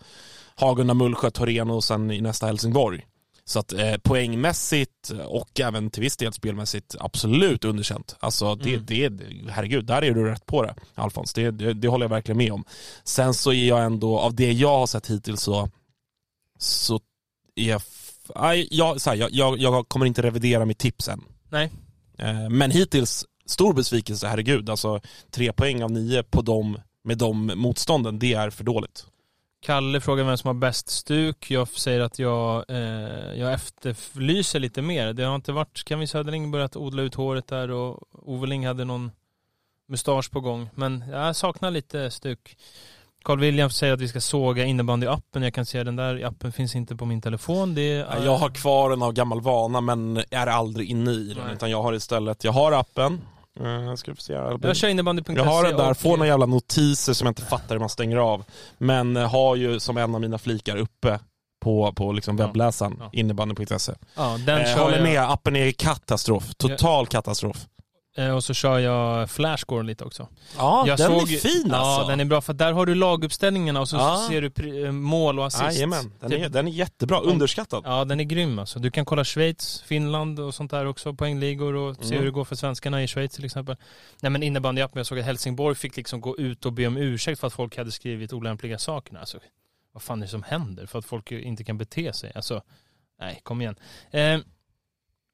Hagunda, 0.55 0.93
Mullsjö, 0.93 1.31
Toreno 1.31 1.73
och 1.73 1.83
sen 1.83 2.11
i 2.11 2.21
nästa 2.21 2.47
Helsingborg. 2.47 3.05
Så 3.45 3.59
att 3.59 3.73
eh, 3.73 3.97
poängmässigt 3.97 5.09
och 5.27 5.59
även 5.59 5.89
till 5.89 6.01
viss 6.03 6.17
del 6.17 6.33
spelmässigt 6.33 6.95
absolut 6.99 7.65
underkänt. 7.65 8.15
Alltså 8.19 8.55
det, 8.55 8.73
Mm. 8.73 8.85
det, 8.85 9.11
herregud, 9.51 9.85
där 9.85 10.01
är 10.03 10.11
du 10.11 10.25
rätt 10.25 10.45
på 10.45 10.63
det 10.63 10.75
Alfons. 10.95 11.33
Det, 11.33 11.51
det, 11.51 11.73
det 11.73 11.87
håller 11.87 12.03
jag 12.05 12.09
verkligen 12.09 12.37
med 12.37 12.51
om. 12.53 12.65
Sen 13.03 13.33
så 13.33 13.53
är 13.53 13.67
jag 13.67 13.83
ändå, 13.83 14.19
av 14.19 14.35
det 14.35 14.51
jag 14.51 14.79
har 14.79 14.87
sett 14.87 15.07
hittills 15.09 15.41
så, 15.41 15.69
så 16.59 16.99
är 17.55 17.69
jag, 17.69 17.81
aj, 18.35 18.67
jag, 18.71 19.01
så 19.01 19.09
här, 19.09 19.17
jag, 19.17 19.31
jag, 19.31 19.57
jag 19.59 19.89
kommer 19.89 20.05
inte 20.05 20.21
revidera 20.21 20.65
mitt 20.65 20.79
tips 20.79 21.07
än. 21.07 21.23
nej. 21.49 21.71
Eh, 22.17 22.49
men 22.49 22.71
hittills, 22.71 23.25
stor 23.49 23.73
besvikelse, 23.73 24.27
herregud. 24.27 24.69
Alltså 24.69 25.01
tre 25.31 25.53
poäng 25.53 25.83
av 25.83 25.91
nio 25.91 26.23
på 26.23 26.41
dem, 26.41 26.79
med 27.03 27.17
de 27.17 27.51
motstånden, 27.55 28.19
det 28.19 28.33
är 28.33 28.49
för 28.49 28.63
dåligt. 28.63 29.05
Kalle 29.61 30.01
frågar 30.01 30.23
vem 30.23 30.37
som 30.37 30.47
har 30.47 30.53
bäst 30.53 30.89
stuk. 30.89 31.51
Jag 31.51 31.67
säger 31.67 31.99
att 31.99 32.19
jag, 32.19 32.65
eh, 32.69 33.39
jag 33.39 33.53
efterlyser 33.53 34.59
lite 34.59 34.81
mer. 34.81 35.13
Det 35.13 35.23
har 35.23 35.35
inte 35.35 35.51
varit, 35.51 35.83
Kevin 35.87 36.07
Söderling 36.07 36.51
börjat 36.51 36.75
odla 36.75 37.01
ut 37.01 37.15
håret 37.15 37.47
där 37.47 37.71
och 37.71 37.99
Oveling 38.11 38.67
hade 38.67 38.85
någon 38.85 39.11
mustasch 39.87 40.31
på 40.31 40.39
gång. 40.39 40.69
Men 40.75 41.03
jag 41.11 41.35
saknar 41.35 41.71
lite 41.71 42.11
stuk. 42.11 42.57
Carl 43.23 43.39
William 43.39 43.69
säger 43.69 43.93
att 43.93 44.01
vi 44.01 44.07
ska 44.07 44.21
såga 44.21 44.65
innebandyappen. 44.65 45.43
Jag 45.43 45.53
kan 45.53 45.65
säga 45.65 45.83
den 45.83 45.95
där 45.95 46.25
appen 46.25 46.51
finns 46.51 46.75
inte 46.75 46.95
på 46.95 47.05
min 47.05 47.21
telefon. 47.21 47.75
Det 47.75 47.81
är, 47.81 48.25
Jag 48.25 48.37
har 48.37 48.49
kvar 48.49 48.89
den 48.89 49.01
av 49.01 49.13
gammal 49.13 49.41
vana 49.41 49.81
men 49.81 50.23
är 50.31 50.47
aldrig 50.47 50.89
inne 50.89 51.11
i 51.11 51.33
den. 51.33 51.45
Nej. 51.45 51.55
Utan 51.55 51.71
jag 51.71 51.83
har 51.83 51.93
istället, 51.93 52.43
jag 52.43 52.51
har 52.51 52.71
appen. 52.71 53.21
Uh, 53.61 53.95
ska 53.95 54.11
vi 54.11 54.15
få 54.15 54.21
se 54.21 54.35
här. 54.37 54.57
jag. 55.37 55.47
Jag 55.47 55.51
har 55.51 55.63
den 55.63 55.77
där, 55.77 55.91
och- 55.91 55.97
får 55.97 56.17
några 56.17 56.27
jävla 56.27 56.45
notiser 56.45 57.13
som 57.13 57.25
jag 57.25 57.31
inte 57.31 57.41
fattar 57.45 57.75
hur 57.75 57.79
man 57.79 57.89
stänger 57.89 58.17
av. 58.17 58.43
Men 58.77 59.17
eh, 59.17 59.29
har 59.31 59.55
ju 59.55 59.79
som 59.79 59.97
en 59.97 60.15
av 60.15 60.21
mina 60.21 60.37
flikar 60.37 60.77
uppe 60.77 61.19
på, 61.63 61.93
på 61.93 62.11
liksom 62.11 62.37
webbläsaren, 62.37 62.95
Ja. 62.99 63.09
innebandy.se. 63.13 63.93
Ja, 64.15 64.37
den 64.45 64.61
Eh, 64.61 64.77
håller 64.77 64.95
jag. 64.97 65.03
med, 65.03 65.31
appen 65.31 65.55
är 65.55 65.71
katastrof. 65.71 66.53
Total 66.57 67.07
katastrof. 67.07 67.57
Eh, 68.17 68.35
Och 68.35 68.43
så 68.43 68.53
kör 68.53 68.79
jag 68.79 69.29
Flashscore 69.29 69.83
lite 69.83 70.03
också. 70.05 70.27
Ja, 70.57 70.83
jag 70.87 70.97
den 70.97 71.07
såg, 71.07 71.31
är 71.33 71.37
fin 71.37 71.67
Ja, 71.69 71.75
alltså. 71.77 72.09
den 72.09 72.19
är 72.19 72.25
bra 72.25 72.41
för 72.41 72.53
där 72.53 72.71
har 72.73 72.85
du 72.85 72.95
laguppställningarna 72.95 73.81
och 73.81 73.89
så 73.89 73.95
Ja. 73.95 74.25
ser 74.29 74.41
du 74.41 74.85
eh, 74.85 74.91
mål 74.91 75.39
och 75.39 75.45
assist. 75.45 75.63
Jajamän, 75.63 76.13
den 76.19 76.29
Typ- 76.31 76.41
är, 76.45 76.49
den 76.49 76.67
är 76.67 76.71
jättebra. 76.71 77.19
Underskattad. 77.19 77.83
Ja, 77.85 78.05
den 78.05 78.19
är 78.19 78.23
grym 78.23 78.59
alltså. 78.59 78.79
Du 78.79 78.91
kan 78.91 79.05
kolla 79.05 79.23
Schweiz, 79.23 79.81
Finland 79.81 80.39
och 80.39 80.55
sånt 80.55 80.71
där 80.71 80.85
också, 80.85 81.13
poängligor 81.13 81.73
och 81.75 81.95
se 81.95 82.03
Mm. 82.05 82.17
hur 82.17 82.25
det 82.25 82.31
går 82.31 82.45
för 82.45 82.55
svenskarna 82.55 83.03
i 83.03 83.07
Schweiz 83.07 83.31
till 83.35 83.45
exempel. 83.45 83.75
Nej 84.21 84.29
men 84.29 84.43
innebandyappen, 84.43 84.99
jag 84.99 85.05
såg 85.05 85.19
att 85.19 85.25
Helsingborg 85.25 85.75
fick 85.75 85.95
liksom 85.97 86.21
gå 86.21 86.37
ut 86.37 86.65
och 86.65 86.73
be 86.73 86.87
om 86.87 86.97
ursäkt 86.97 87.39
för 87.39 87.47
att 87.47 87.53
folk 87.53 87.77
hade 87.77 87.91
skrivit 87.91 88.33
olämpliga 88.33 88.77
saker. 88.77 89.17
Alltså, 89.17 89.39
vad 89.91 90.03
fan 90.03 90.19
är 90.21 90.25
det 90.25 90.31
som 90.31 90.43
händer? 90.43 90.85
För 90.85 90.99
att 90.99 91.05
folk 91.05 91.31
inte 91.31 91.63
kan 91.63 91.77
bete 91.77 92.13
sig. 92.13 92.31
Alltså, 92.35 92.61
nej, 93.19 93.39
kom 93.43 93.61
igen. 93.61 93.75
Eh, 94.11 94.39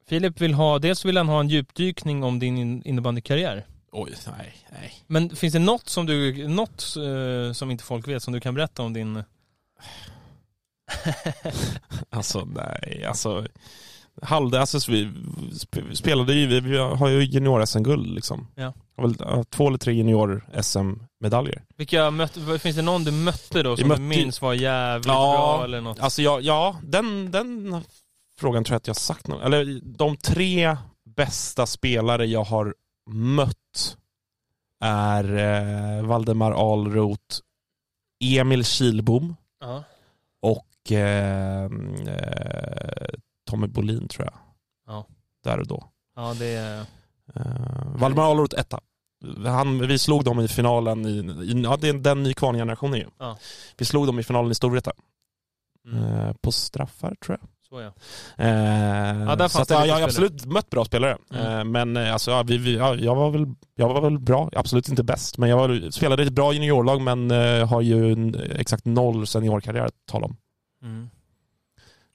Filip 0.08 0.40
vill 0.40 0.54
ha, 0.54 0.78
dels 0.78 1.04
vill 1.04 1.16
han 1.16 1.28
ha 1.28 1.40
en 1.40 1.48
djupdykning 1.48 2.24
om 2.24 2.38
din 2.38 2.58
in- 2.58 2.82
innebandykarriär. 2.84 3.66
Oj, 3.92 4.14
nej, 4.38 4.54
nej. 4.72 4.92
Men 5.06 5.36
finns 5.36 5.52
det 5.52 5.58
något 5.58 5.88
som 5.88 6.06
du, 6.06 6.48
något 6.48 6.94
eh, 6.96 7.52
som 7.52 7.70
inte 7.70 7.84
folk 7.84 8.08
vet 8.08 8.22
som 8.22 8.32
du 8.32 8.40
kan 8.40 8.54
berätta 8.54 8.82
om 8.82 8.92
din... 8.92 9.22
Alltså 12.10 12.44
nej, 12.44 13.04
alltså. 13.08 13.46
Halde, 14.22 14.60
alltså 14.60 14.90
vi 14.92 15.04
sp- 15.52 15.94
spelade 15.94 16.34
ju, 16.34 16.60
vi- 16.60 16.78
har 16.78 17.08
ju 17.08 17.22
junior-SM-guld 17.24 18.06
liksom. 18.14 18.46
Ja. 18.54 18.72
Två 19.50 19.68
eller 19.68 19.78
tre 19.78 19.92
junior-SM-medaljer. 19.92 21.62
Vilka 21.76 22.10
mötte, 22.10 22.58
finns 22.58 22.76
det 22.76 22.82
någon 22.82 23.04
du 23.04 23.10
mötte 23.10 23.62
då 23.62 23.76
som 23.76 23.88
mötte- 23.88 24.00
du 24.00 24.06
minns 24.06 24.42
var 24.42 24.54
jävligt 24.54 25.06
Ja, 25.06 25.56
bra 25.56 25.64
eller 25.64 25.80
något? 25.80 26.00
Alltså 26.00 26.22
ja, 26.22 26.40
ja 26.40 26.76
den, 26.82 27.30
den 27.30 27.82
frågan 28.38 28.64
tror 28.64 28.74
jag 28.74 28.76
att 28.76 28.86
jag 28.86 28.94
har 28.94 29.00
sagt 29.00 29.28
någon. 29.28 29.42
Eller 29.42 29.80
de 29.82 30.16
tre 30.16 30.76
bästa 31.04 31.66
spelare 31.66 32.26
jag 32.26 32.44
har 32.44 32.74
mött 33.10 33.96
är 34.80 35.36
eh, 35.36 36.06
Valdemar 36.06 36.52
Ahlroth, 36.52 37.40
Emil 38.24 38.64
Kilbom 38.64 39.36
Ja. 39.60 39.84
och 40.42 40.92
eh, 40.92 41.64
eh, 42.06 43.08
Tommy 43.50 43.66
Bolin 43.66 44.08
tror 44.08 44.24
jag. 44.24 44.34
Ja. 44.86 45.06
Där 45.44 45.60
och 45.60 45.66
då. 45.66 45.84
Ja, 46.16 46.34
det 46.38 46.46
är... 46.46 46.80
Uh, 47.36 47.96
Valdemar 47.96 48.30
Ahlroth 48.30 48.60
etta. 48.60 48.80
Han, 49.44 49.88
vi 49.88 49.98
slog 49.98 50.24
dem 50.24 50.40
i 50.40 50.48
finalen 50.48 51.06
i, 51.06 51.10
i 51.44 51.62
ja, 51.62 51.76
det 51.76 51.88
är 51.88 51.92
den 51.92 52.22
Nykvarn-generationen 52.22 52.98
ju. 52.98 53.06
Ja. 53.18 53.38
Vi 53.76 53.84
slog 53.84 54.06
dem 54.06 54.18
i 54.18 54.22
finalen 54.22 54.50
i 54.52 54.54
Storvreta. 54.54 54.92
Mm. 55.88 56.04
Eh, 56.04 56.32
på 56.40 56.52
straffar 56.52 57.14
tror 57.24 57.38
jag. 57.40 57.48
Så 57.68 57.80
ja. 57.80 57.86
Eh, 58.44 59.36
där 59.36 59.48
så 59.48 59.62
att, 59.62 59.70
ja, 59.70 59.86
jag 59.86 59.94
har 59.94 60.02
absolut 60.02 60.44
mött 60.44 60.70
bra 60.70 60.84
spelare. 60.84 61.18
Mm. 61.30 61.58
Eh, 61.58 61.64
men 61.64 61.96
eh, 61.96 62.12
alltså, 62.12 62.30
ja, 62.30 62.42
vi, 62.42 62.58
vi, 62.58 62.76
ja, 62.76 62.94
jag, 62.94 63.14
var 63.14 63.30
väl, 63.30 63.46
jag 63.74 63.88
var 63.88 64.00
väl 64.00 64.18
bra, 64.18 64.50
absolut 64.56 64.88
inte 64.88 65.04
bäst. 65.04 65.38
Men 65.38 65.50
jag 65.50 65.56
var, 65.56 65.90
spelade 65.90 66.22
ett 66.22 66.32
bra 66.32 66.52
juniorlag 66.52 67.00
men 67.00 67.30
eh, 67.30 67.68
har 67.68 67.80
ju 67.80 68.12
en, 68.12 68.34
exakt 68.34 68.84
noll 68.84 69.26
seniorkarriär 69.26 69.84
att 69.84 70.06
tala 70.06 70.26
om. 70.26 70.36
Mm. 70.82 71.10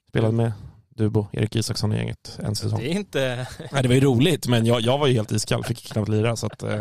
Spelade 0.08 0.32
med 0.32 0.52
Dubo, 0.96 1.26
Erik 1.32 1.56
Isaksson 1.56 1.92
i 1.92 1.96
gänget 1.96 2.38
en 2.42 2.54
säsong. 2.56 2.78
Det 2.80 2.86
är 2.92 2.94
inte... 2.94 3.46
Nej, 3.72 3.82
det 3.82 3.88
var 3.88 3.94
ju 3.94 4.00
roligt 4.00 4.46
men 4.46 4.66
jag, 4.66 4.80
jag 4.80 4.98
var 4.98 5.06
ju 5.06 5.14
helt 5.14 5.32
iskall, 5.32 5.64
fick 5.64 5.92
knappt 5.92 6.08
lira. 6.08 6.36
Så 6.36 6.46
att, 6.46 6.62
eh, 6.62 6.80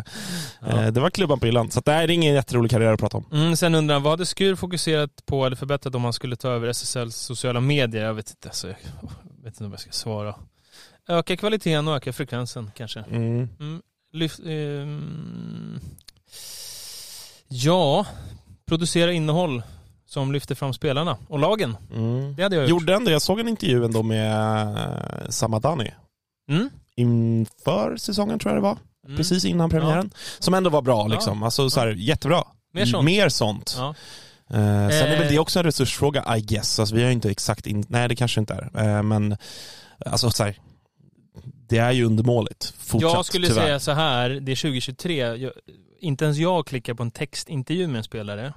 Ja. 0.61 0.67
eh, 0.83 0.87
det 0.91 0.99
var 0.99 1.09
klubban 1.09 1.39
på 1.39 1.45
hyllan. 1.45 1.71
Så 1.71 1.79
att, 1.79 1.85
det 1.85 1.91
här 1.91 2.03
är 2.03 2.09
ingen 2.11 2.33
jätterolig 2.33 2.71
karriär 2.71 2.93
att 2.93 2.99
prata 2.99 3.17
om. 3.17 3.25
Mm, 3.31 3.55
sen 3.55 3.75
undrar 3.75 3.95
han, 3.95 4.03
vad 4.03 4.11
hade 4.13 4.25
Skur 4.25 4.55
fokuserat 4.55 5.25
på 5.25 5.45
eller 5.45 5.55
förbättrat 5.55 5.95
om 5.95 6.03
han 6.03 6.13
skulle 6.13 6.35
ta 6.35 6.49
över 6.49 6.67
SSLs 6.67 7.15
sociala 7.15 7.59
medier? 7.61 8.03
Jag 8.03 8.13
vet 8.13 8.29
inte, 8.29 8.47
alltså, 8.47 8.67
jag 8.67 8.75
vet 9.43 9.53
inte 9.53 9.63
om 9.63 9.71
jag 9.71 9.79
ska 9.79 9.91
svara. 9.91 10.35
Öka 11.07 11.37
kvaliteten 11.37 11.87
och 11.87 11.95
öka 11.95 12.13
frekvensen 12.13 12.71
kanske. 12.75 12.99
Mm. 12.99 13.49
Mm. 13.59 13.81
Lyft, 14.13 14.39
ehm, 14.39 15.79
ja, 17.47 18.05
producera 18.65 19.11
innehåll 19.11 19.63
som 20.11 20.31
lyfter 20.31 20.55
fram 20.55 20.73
spelarna 20.73 21.17
och 21.27 21.39
lagen. 21.39 21.77
Mm. 21.93 22.35
Det 22.35 22.43
hade 22.43 22.55
jag 22.55 22.69
gjort. 22.69 22.81
Gjorde 22.81 22.95
ändå, 22.95 23.11
jag 23.11 23.21
såg 23.21 23.39
en 23.39 23.47
intervju 23.47 23.85
ändå 23.85 24.03
med 24.03 24.31
eh, 24.77 25.29
Samadani. 25.29 25.91
Mm. 26.49 26.69
inför 26.95 27.97
säsongen 27.97 28.39
tror 28.39 28.53
jag 28.53 28.57
det 28.57 28.63
var. 28.67 28.77
Mm. 29.05 29.17
Precis 29.17 29.45
innan 29.45 29.69
premiären. 29.69 30.11
Som 30.39 30.53
ändå 30.53 30.69
var 30.69 30.81
bra 30.81 31.07
liksom. 31.07 31.43
Alltså 31.43 31.69
så 31.69 31.79
här, 31.79 31.87
jättebra. 31.87 32.43
Mer 32.73 32.85
sånt. 32.85 33.05
Mer 33.05 33.29
sånt. 33.29 33.75
Ja. 33.77 33.89
Eh, 34.49 34.55
sen 34.89 35.07
är 35.11 35.17
väl 35.17 35.23
Eh. 35.23 35.29
det 35.29 35.39
också 35.39 35.59
en 35.59 35.65
resursfråga 35.65 36.37
I 36.37 36.41
guess. 36.41 36.79
Alltså, 36.79 36.95
vi 36.95 37.03
har 37.03 37.11
inte 37.11 37.29
exakt 37.31 37.67
in... 37.67 37.85
Nej 37.87 38.07
det 38.07 38.15
kanske 38.15 38.39
inte 38.39 38.53
är. 38.53 38.87
Eh, 38.97 39.03
men 39.03 39.37
alltså 40.05 40.31
så 40.31 40.43
här, 40.43 40.55
Det 41.67 41.77
är 41.77 41.91
ju 41.91 42.05
undermåligt. 42.05 42.73
Fortsatt, 42.77 43.13
Jag 43.13 43.25
skulle 43.25 43.47
tyvärr. 43.47 43.61
säga 43.61 43.79
så 43.79 43.91
här, 43.91 44.29
det 44.29 44.51
är 44.51 44.55
2023. 44.55 45.17
Jag, 45.17 45.51
inte 45.99 46.25
ens 46.25 46.37
jag 46.37 46.67
klickar 46.67 46.93
på 46.93 47.03
en 47.03 47.11
textintervju 47.11 47.87
med 47.87 47.97
en 47.97 48.03
spelare. 48.03 48.53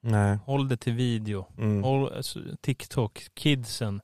Nej. 0.00 0.38
Håll 0.46 0.68
det 0.68 0.76
till 0.76 0.92
video. 0.92 1.46
Mm. 1.58 1.82
Håll, 1.82 2.12
alltså, 2.12 2.40
TikTok, 2.60 3.26
kidsen. 3.34 4.00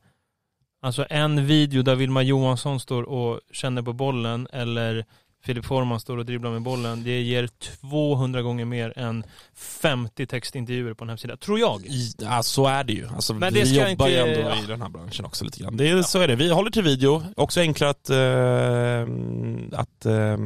Alltså 0.82 1.06
en 1.10 1.46
video 1.46 1.82
där 1.82 1.94
Vilma 1.94 2.22
Johansson 2.22 2.80
står 2.80 3.02
och 3.02 3.40
känner 3.50 3.82
på 3.82 3.92
bollen 3.92 4.48
eller 4.52 5.04
Filip 5.44 5.64
Forman 5.64 6.00
står 6.00 6.16
och 6.18 6.26
dribblar 6.26 6.50
med 6.50 6.62
bollen. 6.62 7.04
Det 7.04 7.20
ger 7.22 7.48
200 7.80 8.42
gånger 8.42 8.64
mer 8.64 8.98
än 8.98 9.24
50 9.56 10.26
textintervjuer 10.26 10.94
på 10.94 11.04
en 11.04 11.08
hemsida. 11.08 11.36
Tror 11.36 11.58
jag. 11.60 11.82
Ja, 12.18 12.42
så 12.42 12.66
är 12.66 12.84
det 12.84 12.92
ju. 12.92 13.08
Alltså, 13.08 13.34
Men 13.34 13.52
det 13.54 13.62
vi 13.64 13.76
jobbar 13.78 13.88
inte- 13.90 14.08
ju 14.10 14.16
ändå 14.16 14.40
ja. 14.50 14.64
i 14.64 14.66
den 14.66 14.82
här 14.82 14.88
branschen 14.88 15.24
också 15.24 15.44
lite 15.44 15.60
grann. 15.60 15.76
Det 15.76 15.88
är, 15.90 16.02
Så 16.02 16.20
är 16.20 16.28
det. 16.28 16.36
Vi 16.36 16.50
håller 16.52 16.70
till 16.70 16.82
video. 16.82 17.22
Också 17.36 17.60
enklare 17.60 17.90
att, 17.90 18.10
eh, 18.10 19.78
att 19.80 20.06
eh, 20.06 20.36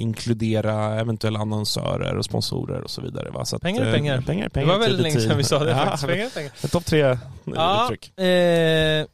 inkludera 0.00 1.00
eventuella 1.00 1.38
annonsörer 1.40 2.16
och 2.16 2.24
sponsorer 2.24 2.80
och 2.82 2.90
så 2.90 3.00
vidare. 3.02 3.30
Va? 3.30 3.44
Så 3.44 3.56
att, 3.56 3.62
Pengar 3.62 3.82
är 3.82 3.86
eh, 3.86 3.92
pengar. 3.94 4.20
pengar, 4.20 4.44
Det 4.44 4.50
pengar 4.50 4.66
var 4.68 4.78
väldigt 4.78 5.00
länge 5.02 5.20
sedan 5.20 5.36
vi 5.36 5.44
sa 5.44 5.64
det 5.64 5.70
Ja, 5.76 5.76
faktiskt. 5.84 6.06
Pengar 6.06 6.26
är 6.26 6.30
pengar. 6.30 6.52
Topp 6.70 6.84
tre 6.84 7.18
Ja, 7.44 7.84
uttryck. 7.84 8.18
eh, 8.18 9.06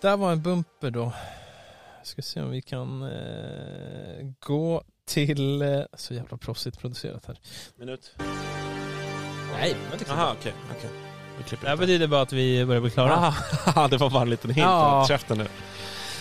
där 0.00 0.16
var 0.16 0.32
en 0.32 0.42
bumper 0.42 0.90
då. 0.90 1.12
Ska 2.06 2.22
se 2.22 2.40
om 2.40 2.50
vi 2.50 2.62
kan 2.62 3.02
eh, 3.02 4.26
gå 4.46 4.82
till... 5.06 5.62
Eh, 5.62 5.82
så 5.96 6.14
jävla 6.14 6.36
proffsigt 6.36 6.80
producerat 6.80 7.26
här. 7.26 7.38
Minut. 7.76 8.14
Nej, 9.52 9.76
vi 9.86 9.92
inte 9.92 10.04
Jaha, 10.08 10.34
okej. 10.40 10.52
Vi 11.38 11.56
Det 11.60 11.68
här 11.68 11.76
betyder 11.76 12.06
bara 12.06 12.20
att 12.20 12.32
vi 12.32 12.66
börjar 12.66 12.80
bli 12.80 12.90
klara. 12.90 13.14
Aha, 13.14 13.88
det 13.90 13.96
var 13.96 14.10
bara 14.10 14.22
en 14.22 14.30
liten 14.30 14.50
hint. 14.50 14.66
Ja. 14.66 15.00
Ja. 15.00 15.08
Käften 15.08 15.38
nu. 15.38 15.46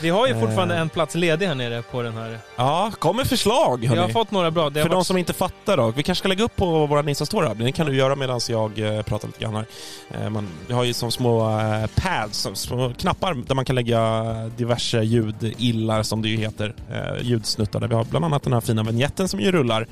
Vi 0.02 0.10
har 0.10 0.28
ju 0.28 0.40
fortfarande 0.40 0.76
Eh. 0.76 0.82
en 0.82 0.90
plats 0.90 1.16
ledig 1.16 1.48
här 1.48 1.56
nere 1.56 1.82
på 1.82 2.02
den 2.02 2.14
här. 2.14 2.40
Ja, 2.56 2.92
kom 3.00 3.16
med 3.16 3.28
förslag 3.28 3.78
Vi 3.82 3.88
har 3.88 3.96
hörni. 3.96 4.14
fått 4.14 4.32
några 4.32 4.52
bra. 4.52 4.70
Det 4.70 4.80
har 4.80 4.84
För 4.84 4.90
de 4.90 4.96
varit- 4.96 5.08
som 5.08 5.18
inte 5.18 5.34
fattar 5.34 5.78
då, 5.78 5.92
vi 5.92 6.04
kanske 6.04 6.20
ska 6.22 6.28
lägga 6.28 6.44
upp 6.44 6.56
på 6.56 6.86
våra 6.86 7.02
Insta-story. 7.02 7.54
Det 7.66 7.72
kan 7.72 7.86
du 7.86 7.96
göra 7.96 8.16
medan 8.16 8.40
jag 8.50 8.80
eh, 8.80 9.02
pratar 9.02 9.28
lite 9.28 9.40
grann 9.40 9.56
här. 9.56 9.66
Eh, 10.24 10.30
man, 10.30 10.48
vi 10.68 10.74
har 10.74 10.84
ju 10.84 10.94
som 10.94 11.12
små 11.12 11.50
pads, 11.96 12.48
små 12.54 12.94
knappar 12.98 13.34
där 13.34 13.56
man 13.56 13.66
kan 13.66 13.76
lägga 13.76 14.24
diverse 14.58 15.02
ljudillar 15.02 16.04
som 16.04 16.22
det 16.22 16.30
ju 16.30 16.38
heter. 16.38 16.74
Ljudsnuttar. 17.22 17.80
Där 17.80 17.88
vi 17.88 17.96
har 17.96 18.04
bland 18.04 18.26
annat 18.26 18.44
den 18.44 18.54
här 18.54 18.62
fina 18.62 18.84
vignetten 18.84 19.28
som 19.28 19.40
ju 19.40 19.52
rullar. 19.52 19.88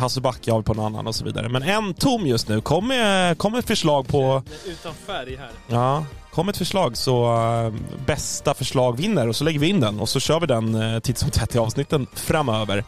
Hasse 0.00 0.20
Backe 0.20 0.50
har 0.52 0.58
vi 0.58 0.64
på 0.64 0.72
en 0.72 0.80
annan 0.80 1.06
och 1.06 1.14
så 1.14 1.24
vidare. 1.24 1.48
Men 1.48 1.62
en 1.62 1.94
tom 1.94 2.26
just 2.26 2.48
nu. 2.48 2.60
Kom 2.60 2.88
med, 2.88 3.38
kom 3.38 3.52
med 3.52 3.64
förslag 3.64 4.08
på... 4.08 4.42
Utan 4.66 4.92
färg 5.06 5.36
här. 5.36 5.50
Ja, 5.68 6.04
kom 6.36 6.48
ett 6.48 6.56
förslag 6.56 6.96
så 6.96 7.34
eh, 7.34 7.72
bästa 8.06 8.54
förslag 8.54 8.96
vinner 8.96 9.28
och 9.28 9.36
så 9.36 9.44
lägger 9.44 9.60
vi 9.60 9.68
in 9.68 9.80
den 9.80 10.00
och 10.00 10.08
så 10.08 10.20
kör 10.20 10.40
vi 10.40 10.46
den 10.46 10.74
uh, 10.74 10.98
titt 10.98 11.18
som 11.18 11.30
tätt 11.30 11.54
i 11.54 11.58
avsnitten 11.58 12.06
framöver. 12.14 12.84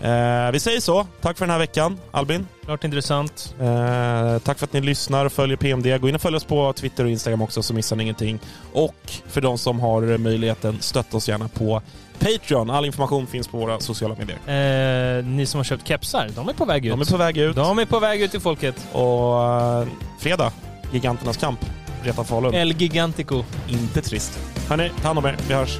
Eh, 0.00 0.50
vi 0.52 0.60
säger 0.60 0.80
så. 0.80 1.06
Tack 1.20 1.38
för 1.38 1.46
den 1.46 1.52
här 1.52 1.58
veckan, 1.58 1.98
Albin. 2.10 2.46
Klart 2.64 2.84
intressant. 2.84 3.54
Eh, 3.60 4.38
tack 4.38 4.58
för 4.58 4.66
att 4.66 4.72
ni 4.72 4.80
lyssnar 4.80 5.26
och 5.26 5.32
följer 5.32 5.56
PMD. 5.56 5.98
Gå 6.00 6.08
in 6.08 6.14
och 6.14 6.20
följ 6.20 6.36
oss 6.36 6.44
på 6.44 6.72
Twitter 6.72 7.04
och 7.04 7.10
Instagram 7.10 7.42
också 7.42 7.62
så 7.62 7.74
missar 7.74 7.96
ni 7.96 8.02
ingenting. 8.02 8.38
Och 8.72 9.12
för 9.26 9.40
de 9.40 9.58
som 9.58 9.80
har 9.80 10.18
möjligheten, 10.18 10.76
stötta 10.80 11.16
oss 11.16 11.28
gärna 11.28 11.48
på 11.48 11.82
Patreon. 12.18 12.70
All 12.70 12.84
information 12.84 13.26
finns 13.26 13.48
på 13.48 13.58
våra 13.58 13.80
sociala 13.80 14.14
medier. 14.14 15.18
Eh, 15.18 15.24
ni 15.24 15.46
som 15.46 15.58
har 15.58 15.64
köpt 15.64 15.88
kepsar, 15.88 16.30
de 16.36 16.48
är 16.48 16.52
på 16.52 16.64
väg 16.64 16.86
ut. 16.86 16.92
De 16.92 17.00
är 17.00 17.04
på 17.04 17.16
väg 17.16 17.36
ut. 17.38 17.56
De 17.56 17.78
är 17.78 17.86
på 17.86 17.98
väg 17.98 18.22
ut 18.22 18.30
till 18.30 18.40
folket. 18.40 18.86
Och 18.92 19.42
eh, 19.42 19.86
fredag 20.18 20.52
giganternas 20.92 21.36
kamp. 21.36 21.60
Vreta 22.04 22.24
Falun. 22.24 22.54
El 22.54 22.74
Gigantico. 22.74 23.44
Inte 23.68 24.02
trist. 24.02 24.38
Hörni, 24.68 24.90
ta 25.02 25.08
hand 25.08 25.18
om 25.18 25.24
er. 25.24 25.36
Vi 25.48 25.54
hörs. 25.54 25.78